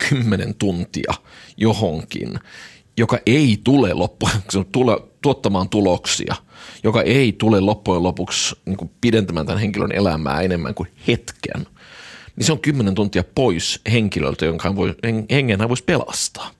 kymmenen 0.09 0.55
tuntia 0.55 1.13
johonkin, 1.57 2.39
joka 2.97 3.19
ei 3.25 3.59
tule 3.63 3.93
loppujen 3.93 4.41
tule, 4.71 4.97
tuottamaan 5.21 5.69
tuloksia, 5.69 6.35
joka 6.83 7.01
ei 7.01 7.33
tule 7.33 7.59
loppujen 7.59 8.03
lopuksi 8.03 8.55
niin 8.65 8.91
pidentämään 9.01 9.45
tämän 9.45 9.61
henkilön 9.61 9.91
elämää 9.91 10.41
enemmän 10.41 10.73
kuin 10.73 10.89
hetken, 11.07 11.67
niin 12.35 12.45
se 12.45 12.51
on 12.51 12.59
kymmenen 12.59 12.95
tuntia 12.95 13.23
pois 13.35 13.79
henkilöltä, 13.91 14.45
jonka 14.45 14.69
hän 14.69 14.75
voi, 14.75 14.95
hengen 15.31 15.59
hän 15.59 15.69
voisi 15.69 15.83
pelastaa. 15.83 16.51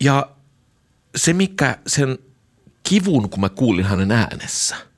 Ja 0.00 0.30
se, 1.16 1.32
mikä 1.32 1.78
sen 1.86 2.18
kivun, 2.82 3.30
kun 3.30 3.40
mä 3.40 3.48
kuulin 3.48 3.84
hänen 3.84 4.10
äänessä– 4.10 4.76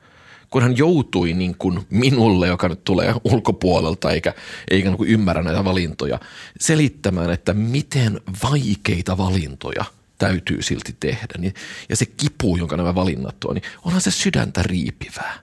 kun 0.53 0.63
hän 0.63 0.77
joutui 0.77 1.33
niin 1.33 1.55
kuin 1.59 1.87
minulle, 1.91 2.47
joka 2.47 2.69
nyt 2.69 2.85
tulee 2.85 3.15
ulkopuolelta 3.25 4.11
eikä, 4.11 4.35
eikä 4.71 4.89
niin 4.89 4.97
kuin 4.97 5.11
ymmärrä 5.11 5.43
näitä 5.43 5.65
valintoja, 5.65 6.21
selittämään, 6.61 7.31
että 7.31 7.55
miten 7.55 8.21
vaikeita 8.43 9.19
valintoja 9.19 9.85
täytyy 10.19 10.63
silti 10.63 10.97
tehdä. 11.01 11.35
Niin, 11.39 11.55
ja 11.89 11.97
se 11.97 12.07
kipu, 12.07 12.57
jonka 12.57 12.77
nämä 12.77 12.95
valinnat 12.95 13.45
on, 13.45 13.55
niin 13.55 13.65
onhan 13.85 14.01
se 14.01 14.11
sydäntä 14.11 14.63
riipivää. 14.63 15.39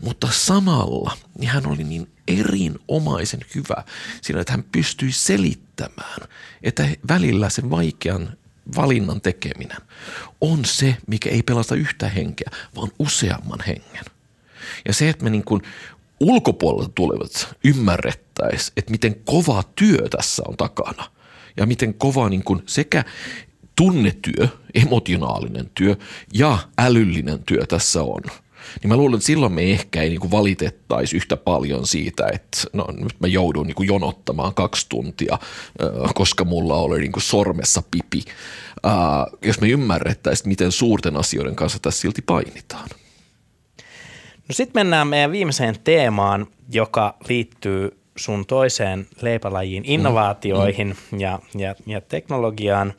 Mutta 0.00 0.28
samalla 0.30 1.16
niin 1.38 1.50
hän 1.50 1.66
oli 1.66 1.84
niin 1.84 2.08
erinomaisen 2.28 3.40
hyvä 3.54 3.84
siinä, 4.22 4.40
että 4.40 4.52
hän 4.52 4.64
pystyi 4.72 5.12
selittämään, 5.12 6.28
että 6.62 6.88
välillä 7.08 7.48
sen 7.48 7.70
vaikean 7.70 8.36
valinnan 8.76 9.20
tekeminen 9.20 9.78
on 10.40 10.64
se, 10.64 10.96
mikä 11.06 11.30
ei 11.30 11.42
pelasta 11.42 11.74
yhtä 11.74 12.08
henkeä, 12.08 12.50
vaan 12.76 12.90
useamman 12.98 13.60
hengen. 13.66 14.04
Ja 14.86 14.94
se, 14.94 15.08
että 15.08 15.24
me 15.24 15.30
niin 15.30 15.44
kuin 15.44 15.62
ulkopuolelta 16.20 16.92
tulevat 16.94 17.56
ymmärrettäisiin, 17.64 18.72
että 18.76 18.90
miten 18.90 19.14
kova 19.24 19.62
työ 19.74 20.08
tässä 20.10 20.42
on 20.48 20.56
takana 20.56 21.10
ja 21.56 21.66
miten 21.66 21.94
kova 21.94 22.28
niin 22.28 22.44
kuin 22.44 22.62
sekä 22.66 23.04
tunnetyö, 23.76 24.48
emotionaalinen 24.74 25.70
työ 25.74 25.96
ja 26.34 26.58
älyllinen 26.78 27.44
työ 27.44 27.66
tässä 27.66 28.02
on. 28.02 28.22
Niin 28.82 28.88
mä 28.88 28.96
luulen, 28.96 29.14
että 29.14 29.26
silloin 29.26 29.52
me 29.52 29.70
ehkä 29.70 30.02
ei 30.02 30.08
niin 30.08 30.30
valitettaisi 30.30 31.16
yhtä 31.16 31.36
paljon 31.36 31.86
siitä, 31.86 32.26
että 32.32 32.58
no, 32.72 32.86
nyt 32.90 33.20
mä 33.20 33.26
joudun 33.26 33.66
niin 33.66 33.86
jonottamaan 33.86 34.54
kaksi 34.54 34.86
tuntia, 34.88 35.38
koska 36.14 36.44
mulla 36.44 36.76
oli 36.76 37.00
niin 37.00 37.12
sormessa 37.18 37.82
pipi. 37.90 38.24
Jos 39.42 39.60
me 39.60 39.68
ymmärrettäisiin, 39.68 40.48
miten 40.48 40.72
suurten 40.72 41.16
asioiden 41.16 41.56
kanssa 41.56 41.78
tässä 41.82 42.00
silti 42.00 42.22
painitaan. 42.22 42.88
No 44.48 44.52
sitten 44.52 44.80
mennään 44.80 45.08
meidän 45.08 45.32
viimeiseen 45.32 45.74
teemaan, 45.84 46.46
joka 46.72 47.16
liittyy 47.28 47.98
sun 48.16 48.46
toiseen 48.46 49.06
leipälajiin, 49.20 49.84
innovaatioihin 49.84 50.96
mm. 51.10 51.20
ja, 51.20 51.38
ja, 51.54 51.74
ja 51.86 52.00
teknologiaan. 52.00 52.94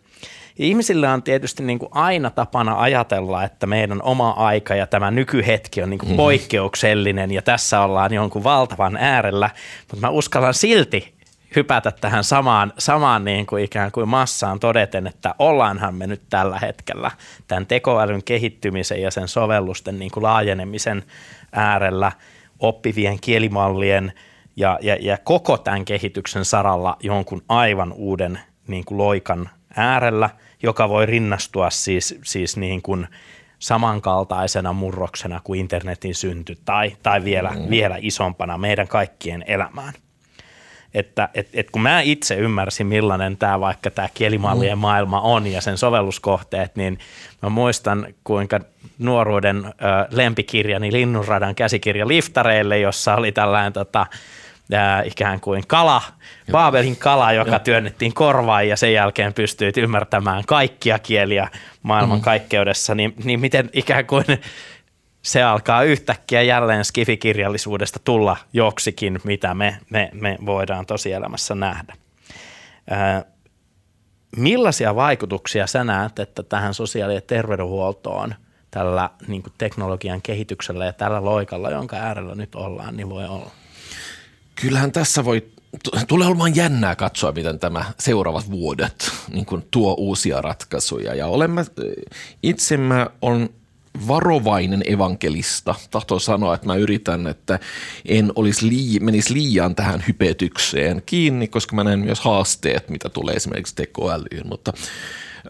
Ihmisillä 0.60 1.14
on 1.14 1.24
tietysti 1.24 1.64
niin 1.64 1.80
kuin 1.80 1.90
aina 1.92 2.30
tapana 2.30 2.80
ajatella, 2.80 3.44
että 3.44 3.68
meidän 3.68 4.02
oma 4.02 4.32
aika 4.32 4.76
ja 4.76 4.88
tämä 4.88 5.12
nykyhetki 5.12 5.82
on 5.82 5.90
niin 5.90 5.98
kuin 5.98 6.10
mm. 6.10 6.16
poikkeuksellinen 6.16 7.32
ja 7.32 7.42
tässä 7.42 7.82
ollaan 7.82 8.14
jonkun 8.14 8.44
valtavan 8.44 8.98
äärellä, 8.98 9.50
mutta 9.92 10.08
mä 10.08 10.10
uskallan 10.10 10.54
silti 10.54 11.14
hypätä 11.56 11.92
tähän 11.92 12.24
samaan, 12.24 12.74
samaan 12.78 13.26
niin 13.26 13.46
kuin 13.46 13.64
ikään 13.64 13.92
kuin 13.92 14.10
massaan 14.10 14.60
todeten, 14.60 15.08
että 15.08 15.36
ollaanhan 15.40 15.96
me 15.96 16.08
nyt 16.08 16.22
tällä 16.30 16.60
hetkellä 16.60 17.12
tämän 17.48 17.66
tekoälyn 17.66 18.24
kehittymisen 18.24 19.02
ja 19.02 19.12
sen 19.12 19.28
sovellusten 19.28 20.00
niin 20.00 20.12
kuin 20.12 20.24
laajenemisen 20.24 21.04
äärellä, 21.52 22.12
oppivien 22.60 23.20
kielimallien 23.22 24.14
ja, 24.56 24.80
ja, 24.82 24.98
ja 25.02 25.18
koko 25.18 25.58
tämän 25.58 25.86
kehityksen 25.86 26.46
saralla 26.46 26.98
jonkun 27.00 27.42
aivan 27.50 27.94
uuden 27.94 28.40
niin 28.68 28.86
kuin 28.86 28.98
loikan 28.98 29.50
äärellä, 29.76 30.30
joka 30.64 30.90
voi 30.90 31.06
rinnastua 31.06 31.70
siis, 31.70 32.20
siis 32.24 32.58
niin 32.58 32.82
kuin 32.82 33.08
samankaltaisena 33.60 34.74
murroksena 34.74 35.42
kuin 35.44 35.60
internetin 35.60 36.16
synty 36.16 36.58
tai, 36.66 36.98
tai 37.04 37.24
vielä, 37.24 37.50
mm. 37.50 37.70
vielä 37.70 37.98
isompana 38.02 38.58
meidän 38.58 38.88
kaikkien 38.88 39.44
elämään. 39.48 39.94
että 40.94 41.30
et, 41.34 41.50
et 41.54 41.70
kun 41.70 41.82
mä 41.82 42.02
itse 42.02 42.36
ymmärsin, 42.36 42.88
millainen 42.88 43.38
tämä 43.38 43.60
vaikka 43.60 43.92
tämä 43.92 44.10
kielimallien 44.14 44.78
mm. 44.78 44.82
maailma 44.82 45.22
on 45.22 45.48
ja 45.48 45.62
sen 45.62 45.78
sovelluskohteet, 45.78 46.76
niin 46.76 47.00
mä 47.42 47.50
muistan, 47.50 48.08
kuinka 48.24 48.60
nuoruuden 49.00 49.66
ö, 49.66 49.72
lempikirjani 50.10 50.92
Linnunradan 50.92 51.56
käsikirja 51.56 52.08
Liftareille, 52.08 52.80
jossa 52.80 53.16
oli 53.16 53.32
tällainen 53.32 53.74
tota, 53.74 54.06
äh, 54.74 55.08
ikään 55.08 55.40
kuin 55.40 55.64
kala, 55.68 56.02
Baabelin 56.52 56.98
kala, 56.98 57.34
joka 57.34 57.52
Joo. 57.52 57.60
työnnettiin 57.60 58.14
korvaan 58.14 58.68
ja 58.68 58.78
sen 58.78 58.94
jälkeen 58.94 59.34
pystyit 59.34 59.78
ymmärtämään 59.78 60.44
kaikkia 60.48 61.00
kieliä 61.00 61.48
maailman 61.84 62.18
mm. 62.18 62.24
kaikkeudessa, 62.24 62.96
niin, 62.96 63.14
niin 63.24 63.40
miten 63.40 63.70
ikään 63.74 64.06
kuin 64.06 64.26
se 65.22 65.44
alkaa 65.44 65.84
yhtäkkiä 65.84 66.42
jälleen 66.42 66.86
skifikirjallisuudesta 66.86 68.00
tulla 68.04 68.38
joksikin, 68.54 69.20
mitä 69.24 69.54
me, 69.54 69.78
me, 69.90 70.10
me 70.14 70.38
voidaan 70.46 70.86
tosielämässä 70.86 71.56
nähdä. 71.56 71.94
Äh, 72.92 73.24
millaisia 74.38 74.96
vaikutuksia 74.96 75.68
sä 75.68 75.84
näet, 75.84 76.20
että 76.20 76.44
tähän 76.44 76.74
sosiaali- 76.74 77.16
ja 77.16 77.22
terveydenhuoltoon 77.22 78.36
tällä 78.72 79.10
niin 79.28 79.44
teknologian 79.58 80.22
kehityksellä 80.22 80.86
ja 80.86 80.94
tällä 80.94 81.26
loikalla, 81.26 81.70
jonka 81.70 81.96
äärellä 81.96 82.36
nyt 82.36 82.56
ollaan, 82.56 82.98
niin 82.98 83.10
voi 83.10 83.26
olla? 83.26 83.52
Kyllähän 84.62 84.92
tässä 84.92 85.26
voi, 85.26 85.48
tulee 86.08 86.28
olemaan 86.28 86.56
jännää 86.56 86.96
katsoa, 86.96 87.32
miten 87.32 87.60
tämä 87.60 87.86
seuraavat 88.00 88.52
vuodet 88.52 89.12
niin 89.32 89.46
kuin 89.46 89.64
tuo 89.72 89.94
uusia 89.94 90.42
ratkaisuja. 90.42 91.16
Ja 91.16 91.28
olemme, 91.28 91.66
itse 92.44 92.78
mä 92.78 93.08
on 93.22 93.50
varovainen 94.08 94.84
evankelista. 94.86 95.76
Tahto 95.92 96.20
sanoa, 96.20 96.56
että 96.56 96.68
mä 96.68 96.76
yritän, 96.76 97.28
että 97.28 97.60
en 98.06 98.32
olisi 98.36 98.70
lii, 98.70 99.00
menisi 99.00 99.34
liian 99.34 99.76
tähän 99.76 100.04
hypetykseen 100.08 101.02
kiinni, 101.06 101.48
koska 101.48 101.76
mä 101.76 101.84
näen 101.84 102.00
myös 102.00 102.20
haasteet, 102.20 102.90
mitä 102.90 103.10
tulee 103.10 103.36
esimerkiksi 103.36 103.76
tekoälyyn. 103.76 104.48
Mutta 104.48 104.74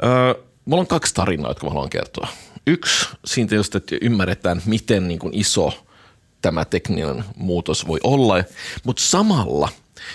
äh, 0.04 0.44
mulla 0.66 0.82
on 0.82 0.88
kaksi 0.88 1.14
tarinaa, 1.14 1.52
jotka 1.52 1.66
mä 1.66 1.70
haluan 1.70 1.90
kertoa. 1.90 2.28
Yksi 2.68 3.08
siitä 3.26 3.56
just, 3.56 3.76
että 3.76 3.96
ymmärretään, 4.02 4.62
miten 4.66 5.08
niin 5.08 5.20
kuin 5.20 5.34
iso– 5.34 5.74
tämä 6.44 6.66
tekninen 6.66 7.24
muutos 7.36 7.88
voi 7.88 8.00
olla, 8.04 8.44
mutta 8.84 9.02
samalla, 9.02 9.70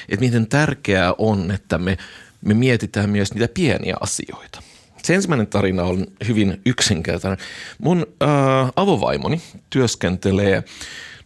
että 0.08 0.24
miten 0.24 0.46
tärkeää 0.46 1.14
on, 1.18 1.50
että 1.50 1.78
me, 1.78 1.98
me 2.44 2.54
mietitään 2.54 3.10
myös 3.10 3.34
niitä 3.34 3.48
pieniä 3.54 3.96
asioita. 4.00 4.62
Se 5.02 5.14
ensimmäinen 5.14 5.46
tarina 5.46 5.82
on 5.82 6.06
hyvin 6.28 6.60
yksinkertainen. 6.66 7.38
Mun 7.78 8.06
äh, 8.22 8.28
avovaimoni 8.76 9.42
työskentelee 9.70 10.62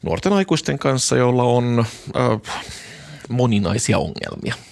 nuorten 0.02 0.32
aikuisten 0.32 0.78
kanssa, 0.78 1.16
joilla 1.16 1.42
on 1.42 1.84
äh, 2.16 2.54
moninaisia 3.28 3.98
ongelmia– 3.98 4.54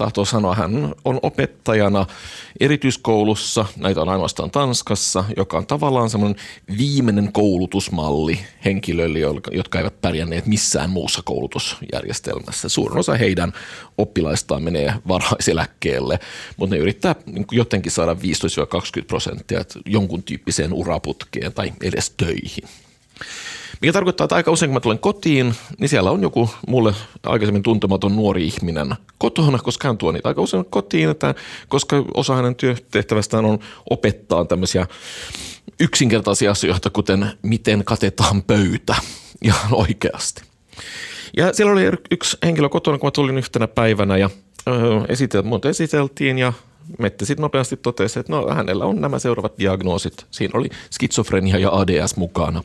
tahtoo 0.00 0.24
sanoa, 0.24 0.54
hän 0.54 0.94
on 1.04 1.20
opettajana 1.22 2.06
erityiskoulussa, 2.60 3.64
näitä 3.76 4.02
on 4.02 4.08
ainoastaan 4.08 4.50
Tanskassa, 4.50 5.24
joka 5.36 5.56
on 5.56 5.66
tavallaan 5.66 6.10
semmoinen 6.10 6.40
viimeinen 6.78 7.32
koulutusmalli 7.32 8.40
henkilöille, 8.64 9.18
jotka 9.52 9.78
eivät 9.78 10.00
pärjänneet 10.00 10.46
missään 10.46 10.90
muussa 10.90 11.22
koulutusjärjestelmässä. 11.24 12.68
Suurin 12.68 12.98
osa 12.98 13.14
heidän 13.14 13.52
oppilaistaan 13.98 14.62
menee 14.62 14.94
varhaiseläkkeelle, 15.08 16.18
mutta 16.56 16.74
ne 16.74 16.80
yrittää 16.80 17.14
niin 17.26 17.46
jotenkin 17.52 17.92
saada 17.92 18.12
15-20 18.12 18.16
prosenttia 19.06 19.64
jonkun 19.86 20.22
tyyppiseen 20.22 20.72
uraputkeen 20.72 21.52
tai 21.52 21.72
edes 21.82 22.10
töihin. 22.10 22.64
Mikä 23.80 23.92
tarkoittaa, 23.92 24.24
että 24.24 24.36
aika 24.36 24.50
usein 24.50 24.68
kun 24.68 24.74
mä 24.74 24.80
tulen 24.80 24.98
kotiin, 24.98 25.54
niin 25.78 25.88
siellä 25.88 26.10
on 26.10 26.22
joku 26.22 26.50
mulle 26.68 26.94
aikaisemmin 27.26 27.62
tuntematon 27.62 28.16
nuori 28.16 28.44
ihminen 28.46 28.94
kotona, 29.18 29.58
koska 29.58 29.88
hän 29.88 29.98
tuo 29.98 30.12
niitä 30.12 30.28
aika 30.28 30.42
usein 30.42 30.64
kotiin, 30.64 31.08
että, 31.08 31.34
koska 31.68 32.04
osa 32.14 32.34
hänen 32.34 32.54
työtehtävästään 32.54 33.44
on 33.44 33.58
opettaa 33.90 34.44
tämmöisiä 34.44 34.86
yksinkertaisia 35.80 36.50
asioita, 36.50 36.90
kuten 36.90 37.32
miten 37.42 37.84
katetaan 37.84 38.42
pöytä 38.42 38.94
ihan 39.42 39.74
oikeasti. 39.74 40.42
Ja 41.36 41.52
siellä 41.52 41.72
oli 41.72 41.82
yksi 42.10 42.36
henkilö 42.44 42.68
kotona, 42.68 42.98
kun 42.98 43.06
mä 43.06 43.10
tulin 43.10 43.38
yhtenä 43.38 43.68
päivänä 43.68 44.16
ja 44.16 44.30
esitel, 45.08 45.42
monta 45.42 45.68
esiteltiin 45.68 46.38
ja 46.38 46.52
Mette 46.98 47.24
sitten 47.24 47.42
nopeasti 47.42 47.76
totesi, 47.76 48.20
että 48.20 48.32
no, 48.32 48.54
hänellä 48.54 48.84
on 48.84 49.00
nämä 49.00 49.18
seuraavat 49.18 49.58
diagnoosit. 49.58 50.26
Siinä 50.30 50.58
oli 50.58 50.68
skitsofrenia 50.90 51.58
ja 51.58 51.70
ADS 51.72 52.16
mukana. 52.16 52.62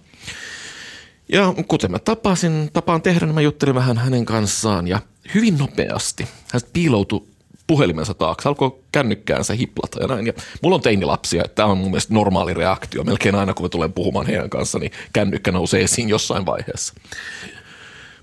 Ja 1.29 1.53
kuten 1.67 1.91
mä 1.91 1.99
tapasin, 1.99 2.69
tapaan 2.73 3.01
tehdä, 3.01 3.25
niin 3.25 3.35
mä 3.35 3.41
juttelin 3.41 3.75
vähän 3.75 3.97
hänen 3.97 4.25
kanssaan 4.25 4.87
ja 4.87 4.99
hyvin 5.35 5.57
nopeasti 5.57 6.27
hän 6.53 6.61
piiloutui 6.73 7.23
puhelimensa 7.67 8.13
taakse, 8.13 8.49
alkoi 8.49 8.79
kännykkäänsä 8.91 9.53
hiplata 9.53 10.01
ja 10.01 10.07
näin. 10.07 10.27
Ja 10.27 10.33
mulla 10.61 10.75
on 10.75 10.81
teinilapsia, 10.81 11.43
että 11.45 11.55
tämä 11.55 11.69
on 11.69 11.77
mun 11.77 11.91
mielestä 11.91 12.13
normaali 12.13 12.53
reaktio. 12.53 13.03
Melkein 13.03 13.35
aina 13.35 13.53
kun 13.53 13.65
mä 13.65 13.69
tulen 13.69 13.93
puhumaan 13.93 14.25
heidän 14.25 14.49
kanssa, 14.49 14.79
niin 14.79 14.91
kännykkä 15.13 15.51
nousee 15.51 15.81
esiin 15.81 16.09
jossain 16.09 16.45
vaiheessa. 16.45 16.93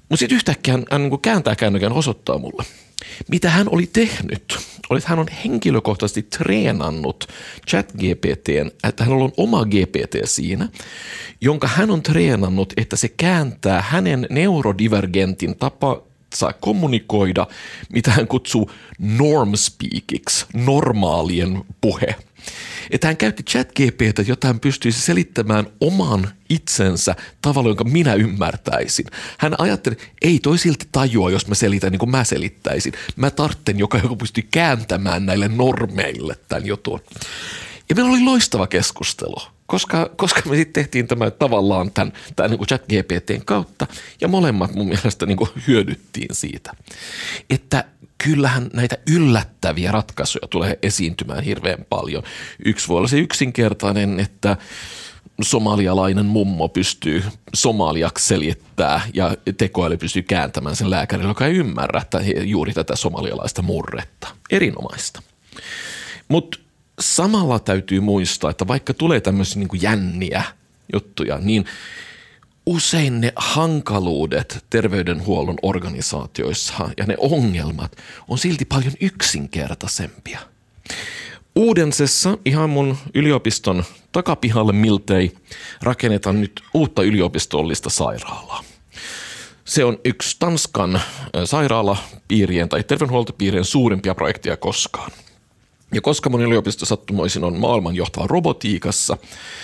Mutta 0.09 0.17
sitten 0.17 0.37
yhtäkkiä 0.37 0.75
hän, 0.75 0.85
hän 0.91 1.03
niin 1.03 1.21
kääntää 1.21 1.57
kännykän 1.57 1.93
osoittaa 1.93 2.39
mulle– 2.39 2.65
mitä 3.29 3.51
hän 3.51 3.69
oli 3.71 3.87
tehnyt, 3.87 4.59
oli, 4.91 4.99
että 4.99 5.11
hän 5.11 5.19
on 5.19 5.27
henkilökohtaisesti 5.45 6.23
treenannut 6.23 7.27
chat-GPTn, 7.71 8.71
että 8.85 9.05
hän 9.05 9.13
on 9.13 9.33
oma 9.37 9.65
GPT 9.65 10.17
siinä, 10.25 10.69
jonka 11.41 11.67
hän 11.67 11.91
on 11.91 12.03
treenannut, 12.03 12.73
että 12.77 12.97
se 12.97 13.09
kääntää 13.09 13.83
hänen 13.83 14.27
neurodivergentin 14.31 15.57
tapa 15.59 16.03
saa 16.35 16.53
kommunikoida, 16.53 17.47
mitä 17.93 18.11
hän 18.11 18.29
kutsuu 18.29 18.71
norm 18.99 19.53
speakiksi, 19.55 20.47
normaalien 20.55 21.65
puhe– 21.81 22.15
että 22.91 23.07
hän 23.07 23.17
käytti 23.17 23.43
chat-GPtä, 23.43 24.23
jotta 24.27 24.47
hän 24.47 24.61
pystyisi 24.61 25.01
selittämään 25.01 25.67
oman 25.81 26.29
itsensä 26.49 27.15
tavalla, 27.43 27.69
jonka 27.69 27.85
minä 27.85 28.15
ymmärtäisin. 28.15 29.07
Hän 29.39 29.55
ajatteli, 29.59 29.97
ei 30.23 30.39
toi 30.39 30.59
silti 30.59 30.89
tajua, 30.93 31.31
jos 31.31 31.49
mä 31.49 31.55
selitän 31.55 31.93
niin 31.93 31.99
kuin 31.99 32.11
mä 32.11 32.25
selittäisin. 32.25 32.93
Mä 33.17 33.31
tartten, 33.31 33.79
joka, 33.79 33.99
joka 33.99 34.17
pystyy 34.17 34.49
kääntämään 34.51 35.27
näille 35.27 35.49
normeille 35.49 36.37
tämän 36.49 36.67
jutun. 36.67 37.01
Ja 37.89 37.95
meillä 37.95 38.11
oli 38.11 38.25
loistava 38.25 38.67
keskustelu, 38.67 39.37
koska, 39.67 40.11
koska 40.17 40.43
me 40.51 40.57
sitten 40.57 40.73
tehtiin 40.73 41.07
tämä 41.07 41.31
tavallaan 41.31 41.91
tämän, 41.91 42.13
tämän 42.37 42.51
niin 42.51 42.67
chat 42.67 42.83
GPTn 42.83 43.45
kautta 43.45 43.87
ja 44.21 44.29
molemmat 44.29 44.75
mun 44.75 44.89
mielestä 44.89 45.27
niin 45.27 45.39
hyödyttiin 45.67 46.29
siitä. 46.33 46.73
Että 47.51 47.85
kyllähän 48.25 48.71
näitä 48.73 48.99
yllättäviä 49.11 49.93
ratkaisuja 49.93 50.49
tulee 50.49 50.79
esiintymään 50.83 51.45
hirveän 51.45 51.87
paljon. 51.89 52.23
Yksi 52.65 52.89
voi 52.89 52.97
olla 52.97 53.09
se 53.09 53.19
yksinkertainen, 53.19 54.21
että 54.21 54.57
somalialainen 55.43 56.27
mummo 56.27 56.69
pystyy 56.69 57.25
somaliaksi 57.55 58.27
selittää 58.27 59.01
ja 59.15 59.37
tekoäly 59.59 59.97
pystyy 59.97 60.23
kääntämään 60.23 60.77
sen 60.77 60.91
lääkärin, 60.91 61.29
joka 61.29 61.47
ei 61.47 61.57
ymmärrä 61.57 62.03
juuri 62.45 62.73
tätä 62.73 62.97
somalialaista 62.97 63.63
murretta. 63.63 64.29
Erinomaista. 64.51 65.23
Mutta 66.29 66.59
samalla 67.01 67.59
täytyy 67.59 68.01
muistaa, 68.01 68.51
että 68.51 68.69
vaikka 68.69 68.95
tulee 68.95 69.21
tämmöisiä 69.21 69.59
niin 69.63 69.83
jänniä 69.83 70.43
juttuja, 70.93 71.39
niin– 71.39 71.65
usein 72.67 73.21
ne 73.21 73.33
hankaluudet 73.37 74.65
terveydenhuollon 74.71 75.59
organisaatioissa 75.63 76.91
ja 76.97 77.07
ne 77.07 77.15
ongelmat 77.19 77.97
on 78.29 78.39
silti 78.39 78.65
paljon 78.65 78.95
yksinkertaisempia. 79.01 80.39
Uudensessa, 81.57 82.39
ihan 82.45 82.71
mun 82.71 82.97
yliopiston 83.15 83.85
takapihalle 84.13 84.73
miltei, 84.73 85.33
rakennetaan 85.83 86.41
nyt 86.41 86.63
uutta 86.75 87.03
yliopistollista 87.03 87.91
sairaalaa. 87.91 88.65
Se 89.65 89.85
on 89.85 89.99
yksi 90.05 90.37
Tanskan 90.39 91.01
sairaalapiirien 91.45 92.69
tai 92.69 92.83
terveydenhuoltopiirien 92.83 93.65
suurimpia 93.65 94.15
projekteja 94.15 94.57
koskaan– 94.57 95.11
ja 95.93 96.01
koska 96.01 96.31
mun 96.31 96.41
yliopisto 96.41 96.87
sattumoisin 96.87 97.45
on 97.45 97.59
maailman 97.59 97.95
johtava 97.95 98.27
robotiikassa, 98.27 99.17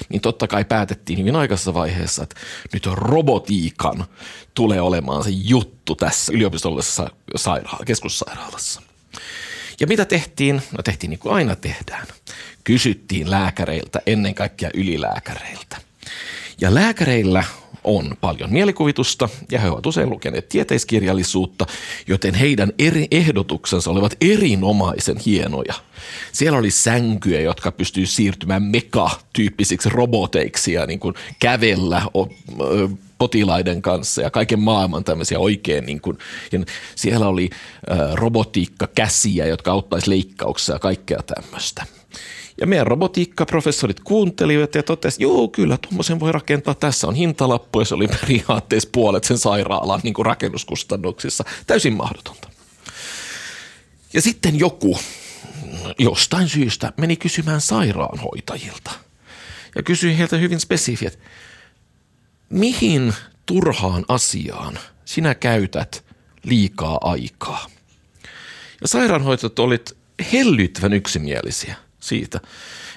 niin 0.09 0.21
totta 0.21 0.49
kai 0.49 0.65
päätettiin 0.65 1.19
hyvin 1.19 1.37
aikaisessa 1.37 1.75
vaiheessa, 1.75 2.23
että 2.23 2.37
nyt 2.73 2.87
robotiikan 2.87 4.05
tulee 4.55 4.81
olemaan 4.81 5.25
se 5.25 5.31
juttu 5.31 5.95
tässä 5.95 6.33
yliopistollisessa 6.33 7.11
sairaala, 7.37 7.85
keskussairaalassa. 7.85 8.83
Ja 9.81 9.87
mitä 9.87 10.05
tehtiin? 10.05 10.63
No 10.73 10.83
tehtiin 10.83 11.11
niin 11.11 11.19
kuin 11.19 11.35
aina 11.35 11.57
tehdään. 11.57 12.07
Kysyttiin 12.65 13.31
lääkäreiltä, 13.31 14.01
ennen 14.07 14.35
kaikkea 14.35 14.71
ylilääkäreiltä. 14.75 15.77
Ja 16.61 16.75
lääkäreillä 16.75 17.45
on 17.85 18.17
paljon 18.21 18.53
mielikuvitusta 18.53 19.29
ja 19.53 19.61
he 19.61 19.71
ovat 19.71 19.87
usein 19.87 20.11
lukeneet 20.11 20.49
tieteiskirjallisuutta, 20.49 21.67
joten 22.07 22.35
heidän 22.35 22.73
eri 22.79 23.07
ehdotuksensa 23.11 23.91
olivat 23.91 24.17
erinomaisen 24.21 25.17
hienoja. 25.27 25.75
Siellä 26.33 26.59
oli 26.59 26.71
sänkyjä, 26.71 27.41
jotka 27.41 27.73
pystyy 27.73 28.07
siirtymään 28.07 28.63
meka-tyyppisiksi 28.63 29.89
roboteiksi 29.89 30.73
ja 30.73 30.87
niin 30.87 31.01
kuin 31.01 31.15
kävellä 31.39 32.03
potilaiden 33.19 33.83
kanssa 33.83 34.23
ja 34.23 34.31
kaiken 34.31 34.61
maailman 34.61 35.05
tämmöisiä 35.05 35.39
oikein 35.39 35.87
niin 35.87 36.01
kuin, 36.01 36.19
ja 36.53 36.61
siellä 36.95 37.29
oli 37.29 37.51
robotiikkakäsiä, 38.13 39.47
jotka 39.47 39.73
auttaisi 39.73 40.11
leikkauksessa 40.11 40.73
ja 40.73 40.79
kaikkea 40.79 41.19
tämmöistä. 41.23 41.87
Ja 42.61 42.67
meidän 42.67 42.87
robotiikkaprofessorit 42.87 44.01
kuuntelivat 44.01 44.75
ja 44.75 44.83
totesivat, 44.83 45.21
joo 45.21 45.49
kyllä, 45.49 45.77
tuommoisen 45.77 46.21
voi 46.21 46.33
rakentaa, 46.33 46.75
tässä 46.75 47.07
on 47.07 47.15
hintalappu 47.15 47.81
ja 47.81 47.85
se 47.85 47.95
oli 47.95 48.09
periaatteessa 48.21 48.89
puolet 48.93 49.25
sen 49.25 49.39
sairaalan 49.39 50.01
niin 50.03 50.15
rakennuskustannuksissa. 50.21 51.45
Täysin 51.67 51.97
mahdotonta. 51.97 52.49
Ja 54.13 54.23
sitten 54.23 54.59
joku 54.59 54.99
jostain 55.99 56.49
syystä 56.49 56.93
meni 56.97 57.17
kysymään 57.17 57.61
sairaanhoitajilta 57.61 58.91
ja 59.77 59.83
kysyi 59.83 60.19
heiltä 60.19 60.37
hyvin 60.37 60.61
spesifiet, 60.61 61.19
mihin 62.51 63.15
turhaan 63.47 64.05
asiaan 64.09 64.79
sinä 65.05 65.35
käytät 65.35 66.05
liikaa 66.45 66.99
aikaa? 67.01 67.67
Ja 68.81 68.89
sairaanhoitajat 68.89 69.59
olivat 69.59 69.97
hellyttävän 70.33 70.93
yksimielisiä– 70.93 71.77
siitä, 72.01 72.41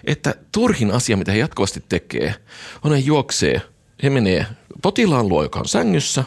että 0.03 0.35
turhin 0.51 0.91
asia, 0.91 1.17
mitä 1.17 1.31
he 1.31 1.37
jatkuvasti 1.37 1.83
tekee, 1.89 2.35
on 2.83 2.91
he 2.91 2.97
juoksee, 2.97 3.61
he 4.03 4.09
menee 4.09 4.45
potilaan 4.81 5.29
luo, 5.29 5.43
joka 5.43 5.59
on 5.59 5.67
sängyssä, 5.67 6.23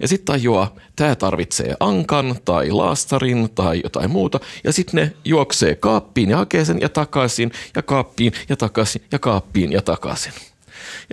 ja 0.00 0.08
sitten 0.08 0.24
tajuaa, 0.24 0.74
tämä 0.96 1.14
tarvitsee 1.14 1.74
ankan 1.80 2.36
tai 2.44 2.70
laastarin 2.70 3.50
tai 3.54 3.80
jotain 3.84 4.10
muuta, 4.10 4.40
ja 4.64 4.72
sitten 4.72 4.94
ne 4.94 5.12
juoksee 5.24 5.74
kaappiin 5.74 6.30
ja 6.30 6.36
hakee 6.36 6.64
sen 6.64 6.80
ja 6.80 6.88
takaisin 6.88 7.52
ja 7.76 7.82
kaappiin 7.82 8.32
ja 8.48 8.56
takaisin 8.56 9.02
ja 9.12 9.18
kaappiin 9.18 9.72
ja 9.72 9.82
takaisin. 9.82 10.32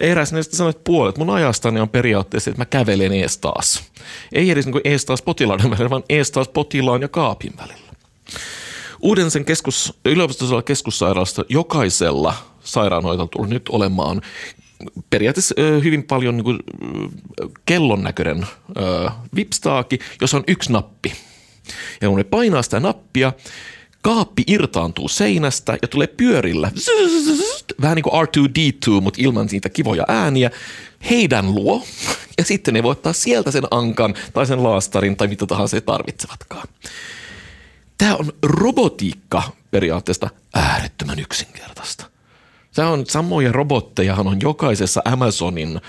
Ja 0.01 0.07
eräs 0.07 0.33
näistä 0.33 0.55
sanoi, 0.55 0.69
että 0.69 0.83
puolet 0.83 1.17
mun 1.17 1.29
ajastani 1.29 1.79
on 1.79 1.89
periaatteessa, 1.89 2.49
että 2.49 2.61
mä 2.61 2.65
kävelen 2.65 3.13
ees 3.13 3.37
taas. 3.37 3.83
Ei 4.33 4.51
edes 4.51 4.65
niin 4.65 4.81
ees 4.83 5.05
taas 5.05 5.21
potilaan 5.21 5.69
välillä, 5.69 5.89
vaan 5.89 6.03
ees 6.09 6.31
taas 6.31 6.47
potilaan 6.47 7.01
ja 7.01 7.07
kaapin 7.07 7.53
välillä. 7.57 7.93
Uudensen 9.01 9.45
keskus, 9.45 9.93
yliopistollisella 10.05 10.61
keskussairaalasta 10.61 11.45
jokaisella 11.49 12.33
sairaanhoitajalla 12.63 13.29
tulee 13.31 13.49
nyt 13.49 13.69
olemaan 13.69 14.21
periaatteessa 15.09 15.55
hyvin 15.83 16.03
paljon 16.03 16.37
niin 16.37 16.43
kuin, 16.43 16.59
kellon 17.65 18.03
näköinen 18.03 18.47
vipstaaki, 19.35 19.99
jossa 20.21 20.37
on 20.37 20.43
yksi 20.47 20.71
nappi. 20.71 21.13
Ja 22.01 22.07
kun 22.07 22.17
ne 22.17 22.23
painaa 22.23 22.61
sitä 22.61 22.79
nappia, 22.79 23.33
kaappi 24.01 24.43
irtaantuu 24.47 25.07
seinästä 25.07 25.77
ja 25.81 25.87
tulee 25.87 26.07
pyörillä, 26.07 26.71
vähän 27.81 27.95
niin 27.95 28.03
kuin 28.03 28.27
R2D2, 28.27 29.01
mutta 29.01 29.21
ilman 29.23 29.49
siitä 29.49 29.69
kivoja 29.69 30.03
ääniä, 30.07 30.51
heidän 31.09 31.55
luo. 31.55 31.83
Ja 32.37 32.43
sitten 32.43 32.73
ne 32.73 32.83
voi 32.83 32.91
ottaa 32.91 33.13
sieltä 33.13 33.51
sen 33.51 33.63
ankan 33.71 34.15
tai 34.33 34.45
sen 34.45 34.63
laastarin 34.63 35.17
tai 35.17 35.27
mitä 35.27 35.45
tahansa 35.45 35.77
he 35.77 35.81
tarvitsevatkaan. 35.81 36.67
Tämä 37.97 38.15
on 38.15 38.33
robotiikka 38.43 39.43
periaatteesta 39.71 40.29
äärettömän 40.53 41.19
yksinkertaista. 41.19 42.05
Tämä 42.75 42.89
on 42.89 43.05
samoja 43.05 43.51
robottejahan 43.51 44.27
on 44.27 44.41
jokaisessa 44.41 45.01
Amazonin 45.05 45.77
ö, 45.77 45.81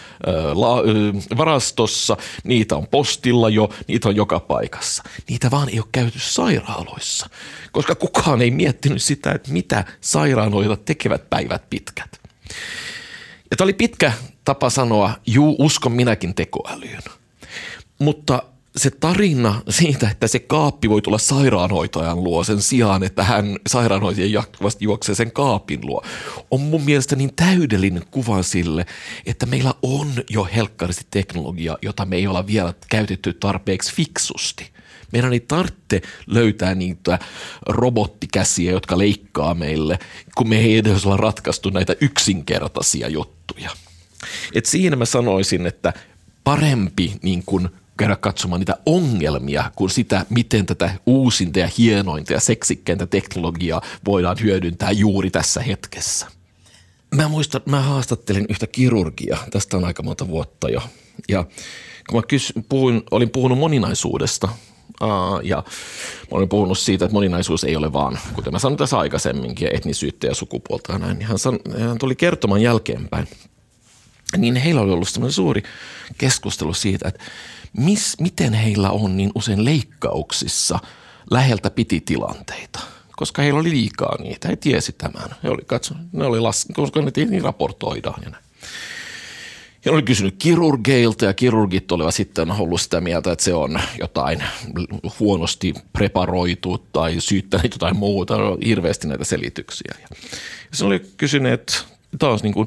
la, 0.55 0.81
ö, 0.81 1.37
varastossa, 1.37 2.17
niitä 2.45 2.77
on 2.77 2.87
postilla 2.87 3.49
jo, 3.49 3.71
niitä 3.89 4.09
on 4.09 4.17
joka 4.17 4.41
paikassa. 4.41 5.03
Niitä 5.29 5.51
vaan 5.51 5.69
ei 5.69 5.79
ole 5.79 5.89
käyty 5.93 6.19
sairaaloissa, 6.19 7.31
koska 7.73 7.95
kukaan 7.95 8.43
ei 8.43 8.51
miettinyt 8.51 9.03
sitä, 9.03 9.33
että 9.33 9.53
mitä 9.53 9.85
sairaanhoitajat 10.01 10.85
tekevät 10.85 11.31
päivät 11.31 11.71
pitkät. 11.71 12.21
Ja 13.51 13.57
tämä 13.57 13.67
oli 13.67 13.73
pitkä 13.73 14.13
tapa 14.45 14.71
sanoa, 14.71 15.11
juu, 15.27 15.57
uskon 15.59 15.93
minäkin 15.93 16.35
tekoälyyn. 16.35 17.03
Mutta 17.99 18.43
se 18.77 18.91
tarina 18.91 19.63
siitä, 19.69 20.11
että 20.11 20.27
se 20.27 20.39
kaappi 20.39 20.91
voi 20.91 21.03
tulla 21.03 21.19
sairaanhoitajan 21.19 22.25
luo 22.25 22.45
sen 22.45 22.63
sijaan, 22.63 23.03
että 23.03 23.25
hän 23.25 23.57
sairaanhoitaja 23.69 24.27
jatkuvasti 24.27 24.85
juoksee 24.85 25.15
sen 25.15 25.33
kaapin 25.33 25.87
luo, 25.87 26.03
on 26.51 26.61
mun 26.61 26.83
mielestä 26.83 27.17
niin 27.17 27.37
täydellinen 27.37 28.03
kuva 28.11 28.43
sille, 28.43 28.87
että 29.27 29.47
meillä 29.47 29.75
on 29.83 30.13
jo 30.31 30.49
helkkaristi 30.55 31.07
teknologia, 31.11 31.79
jota 31.83 32.05
me 32.05 32.17
ei 32.17 32.27
olla 32.27 32.47
vielä 32.47 32.75
käytetty 32.89 33.33
tarpeeksi 33.33 33.95
fiksusti. 33.95 34.71
Meidän 35.13 35.33
ei 35.33 35.41
tarvitse 35.41 36.03
löytää 36.27 36.75
niitä 36.75 37.19
robottikäsiä, 37.67 38.73
jotka 38.73 38.99
leikkaa 38.99 39.55
meille, 39.55 39.99
kun 40.37 40.49
me 40.49 40.59
ei 40.59 40.77
edes 40.77 41.07
olla 41.07 41.17
ratkaistu 41.17 41.71
näitä 41.71 41.97
yksinkertaisia 42.01 43.09
juttuja. 43.09 43.71
Et 44.55 44.67
siinä 44.67 44.97
mä 44.97 45.05
sanoisin, 45.05 45.67
että 45.67 45.93
parempi 46.45 47.13
niin 47.23 47.43
kuin 47.47 47.69
käydä 47.97 48.17
katsomaan 48.17 48.61
niitä 48.61 48.77
ongelmia 48.87 49.71
kuin 49.77 49.91
sitä, 49.91 50.27
miten 50.31 50.67
tätä 50.67 50.91
uusinta 51.07 51.59
ja 51.59 51.69
hienointa 51.79 52.33
ja 52.33 52.41
seksikkäintä 52.41 53.07
teknologiaa 53.07 53.83
voidaan 54.05 54.37
hyödyntää 54.43 54.91
juuri 54.91 55.31
tässä 55.31 55.61
hetkessä. 55.63 56.27
Mä 57.15 57.29
muistan, 57.29 57.61
mä 57.67 57.81
haastattelin 57.81 58.47
yhtä 58.49 58.67
kirurgia, 58.67 59.39
tästä 59.51 59.77
on 59.77 59.85
aika 59.85 60.03
monta 60.03 60.29
vuotta 60.29 60.69
jo. 60.69 60.83
Ja 61.29 61.45
kun 62.09 62.19
mä 62.19 62.23
kys, 62.29 62.53
puhuin, 62.69 63.03
olin 63.11 63.31
puhunut 63.31 63.59
moninaisuudesta 63.59 64.49
Uh, 65.03 65.41
ja 65.43 65.57
mä 65.57 66.39
olin 66.39 66.49
puhunut 66.49 66.79
siitä, 66.79 67.05
että 67.05 67.13
moninaisuus 67.13 67.65
ei 67.65 67.77
ole 67.77 67.93
vaan, 67.93 68.19
kuten 68.35 68.53
mä 68.53 68.59
sanoin 68.59 68.79
tässä 68.79 68.99
aikaisemminkin, 68.99 69.69
etnisyyttä 69.73 70.27
ja 70.27 70.35
sukupuolta 70.35 70.93
ja 70.93 70.99
näin. 70.99 71.19
Niin 71.19 71.29
hän, 71.29 71.39
san, 71.39 71.59
hän 71.79 71.99
tuli 71.99 72.17
kertomaan 72.17 72.63
jälkeenpäin, 72.63 73.29
niin 74.37 74.57
heillä 74.57 74.81
oli 74.81 74.93
ollut 74.93 75.09
semmoinen 75.09 75.33
suuri 75.33 75.63
keskustelu 76.19 76.75
siitä, 76.75 77.09
että 77.09 77.25
mis, 77.77 78.21
miten 78.21 78.55
heillä 78.55 78.91
on 78.91 79.17
niin 79.17 79.31
usein 79.35 79.65
leikkauksissa 79.65 80.79
läheltä 81.31 81.71
piti 81.71 82.01
tilanteita 82.01 82.81
koska 83.17 83.43
heillä 83.43 83.61
oli 83.61 83.71
liikaa 83.71 84.17
niitä. 84.23 84.49
He 84.49 84.57
tiesi 84.57 84.93
tämän. 84.93 85.31
He 85.43 85.51
oli 85.51 85.63
katsonut, 85.67 86.03
ne 86.13 86.25
oli 86.25 86.41
las, 86.41 86.67
koska 86.75 87.03
ne 87.03 87.11
niin 87.25 87.43
raportoidaan 87.43 88.23
ja 88.25 88.31
näin. 88.31 88.45
He 89.85 89.91
oli 89.91 90.03
kysynyt 90.03 90.35
kirurgeilta 90.39 91.25
ja 91.25 91.35
kirurgit 91.35 91.93
olivat 91.93 92.15
sitten 92.15 92.51
ollut 92.51 92.81
sitä 92.81 93.01
mieltä, 93.01 93.33
että 93.33 93.45
se 93.45 93.55
on 93.55 93.81
jotain 93.99 94.43
huonosti 95.21 95.75
preparoitu 95.93 96.87
tai 96.93 97.17
syyttäneet 97.19 97.73
jotain 97.73 97.97
muuta. 97.97 98.35
Hirveästi 98.67 99.09
näitä 99.09 99.25
selityksiä. 99.25 99.95
Ja 100.01 100.17
se 100.73 100.85
oli 100.85 101.01
kysyneet 101.17 101.87
taas 102.19 102.43
niin 102.43 102.55
kuin 102.55 102.67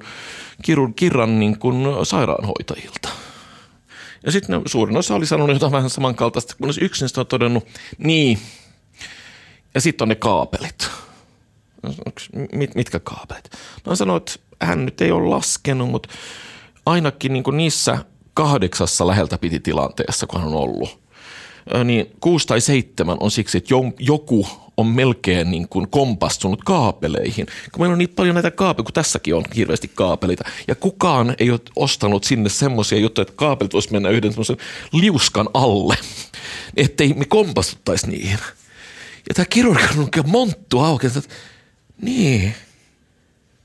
kirurgin 0.64 1.40
niin 1.40 1.60
kuin 1.60 2.06
sairaanhoitajilta– 2.06 3.10
ja 4.26 4.32
sitten 4.32 4.62
suurin 4.66 4.98
osa 4.98 5.16
oli 5.16 5.26
sanonut 5.26 5.56
jotain 5.56 5.72
vähän 5.72 5.90
samankaltaista, 5.90 6.56
kunnes 6.58 6.78
yksi 6.78 7.04
niistä 7.04 7.22
on 7.22 7.28
todennut, 7.28 7.68
niin, 7.98 8.40
ja 9.74 9.82
sitten 9.82 10.06
on 10.06 10.10
ne 10.10 10.16
kaapelit. 10.16 10.90
Mit, 12.52 12.76
mitkä 12.76 13.00
kaapelit? 13.00 13.50
No 13.86 13.96
sanoi, 13.96 14.18
että 14.18 14.32
hän 14.62 14.86
nyt 14.86 15.02
ei 15.02 15.12
ole 15.12 15.30
laskenut, 15.30 15.90
mutta 15.90 16.10
ainakin 16.86 17.34
niin 17.34 17.44
niissä 17.52 17.98
kahdeksassa 18.34 19.08
läheltä 19.08 19.38
piti 19.38 19.60
tilanteessa, 19.60 20.28
kun 20.28 20.40
hän 20.40 20.50
on 20.50 20.56
ollut, 20.56 21.00
niin 21.84 22.12
kuusi 22.20 22.48
tai 22.48 22.62
seitsemän 22.62 23.18
on 23.20 23.32
siksi, 23.32 23.58
että 23.58 23.74
joku 24.00 24.48
on 24.80 24.88
melkein 24.88 25.52
niin 25.52 25.70
kuin 25.70 25.90
kompastunut 25.90 26.64
kaapeleihin. 26.64 27.46
Kun 27.72 27.82
meillä 27.82 27.94
on 27.94 27.98
niin 27.98 28.10
paljon 28.10 28.36
näitä 28.36 28.52
kaapeleita, 28.52 28.84
kun 28.84 28.94
tässäkin 28.94 29.36
on 29.36 29.44
hirveästi 29.56 29.92
kaapeleita, 29.96 30.44
ja 30.68 30.76
kukaan 30.76 31.36
ei 31.40 31.52
ole 31.52 31.60
ostanut 31.76 32.24
sinne 32.24 32.50
semmoisia 32.50 32.98
juttuja, 33.00 33.22
että 33.22 33.34
kaapelit 33.36 33.74
voisi 33.74 33.92
mennä 33.92 34.10
yhden 34.10 34.32
semmoisen 34.32 34.58
liuskan 34.94 35.50
alle, 35.54 35.98
ettei 36.78 37.14
me 37.14 37.26
kompastuttaisi 37.26 38.08
niihin. 38.08 38.40
Ja 39.30 39.36
tämä 39.36 39.46
kirurgi 39.46 39.84
on 40.20 40.30
monttu 40.30 40.80
auki, 40.80 41.08
että 41.08 41.22
niin, 42.02 42.56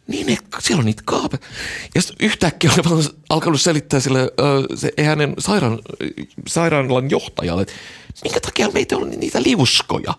niin, 0.06 0.26
ne, 0.26 0.38
siellä 0.58 0.80
on 0.80 0.86
niitä 0.86 1.02
kaapeleita. 1.04 1.46
Ja 1.94 2.02
sitten 2.02 2.26
yhtäkkiä 2.26 2.70
on 2.90 3.04
alkanut 3.28 3.60
selittää 3.60 4.00
sille 4.00 4.30
se, 4.74 4.92
hänen 5.04 5.34
sairaan, 5.38 5.78
sairaalan 6.46 7.10
johtajalle, 7.10 7.62
että 7.62 7.74
minkä 8.24 8.40
takia 8.40 8.68
meitä 8.70 8.96
on 8.96 9.10
niitä 9.10 9.42
liuskoja. 9.42 10.14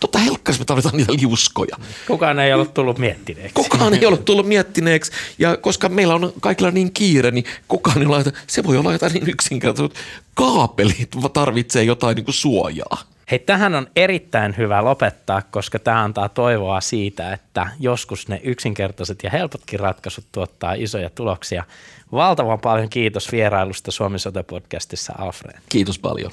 Totta 0.00 0.18
helkkas 0.18 0.58
me 0.58 0.64
tarvitaan 0.64 0.96
niitä 0.96 1.12
liuskoja. 1.12 1.76
Kukaan 2.06 2.38
ei 2.38 2.52
ole 2.52 2.66
tullut 2.66 2.98
miettineeksi. 2.98 3.54
Kukaan 3.54 3.94
ei 3.94 4.06
ole 4.06 4.16
tullut 4.16 4.46
miettineeksi. 4.46 5.12
Ja 5.38 5.56
koska 5.56 5.88
meillä 5.88 6.14
on 6.14 6.32
kaikilla 6.40 6.70
niin 6.70 6.92
kiire, 6.92 7.30
niin 7.30 7.44
kukaan 7.68 7.98
ei 7.98 8.06
ole, 8.06 8.24
se 8.46 8.64
voi 8.64 8.76
olla 8.76 8.92
jotain 8.92 9.12
niin 9.12 9.30
yksinkertaista. 9.30 9.98
Kaapelit 10.34 11.10
tarvitsee 11.32 11.84
jotain 11.84 12.16
niin 12.16 12.24
kuin 12.24 12.34
suojaa. 12.34 13.02
Hei, 13.30 13.38
tähän 13.38 13.74
on 13.74 13.86
erittäin 13.96 14.54
hyvä 14.56 14.84
lopettaa, 14.84 15.42
koska 15.42 15.78
tämä 15.78 16.04
antaa 16.04 16.28
toivoa 16.28 16.80
siitä, 16.80 17.32
että 17.32 17.66
joskus 17.80 18.28
ne 18.28 18.40
yksinkertaiset 18.44 19.22
ja 19.22 19.30
helpotkin 19.30 19.80
ratkaisut 19.80 20.24
tuottaa 20.32 20.74
isoja 20.74 21.10
tuloksia. 21.10 21.64
Valtavan 22.12 22.60
paljon 22.60 22.88
kiitos 22.88 23.32
vierailusta 23.32 23.90
Suomi 23.90 24.18
Sote-podcastissa, 24.18 25.12
Alfred. 25.18 25.58
Kiitos 25.68 25.98
paljon. 25.98 26.32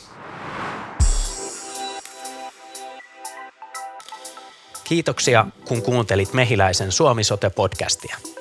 Kiitoksia, 4.87 5.45
kun 5.67 5.81
kuuntelit 5.81 6.33
Mehiläisen 6.33 6.91
Suomi 6.91 7.21
Sote-podcastia. 7.23 8.34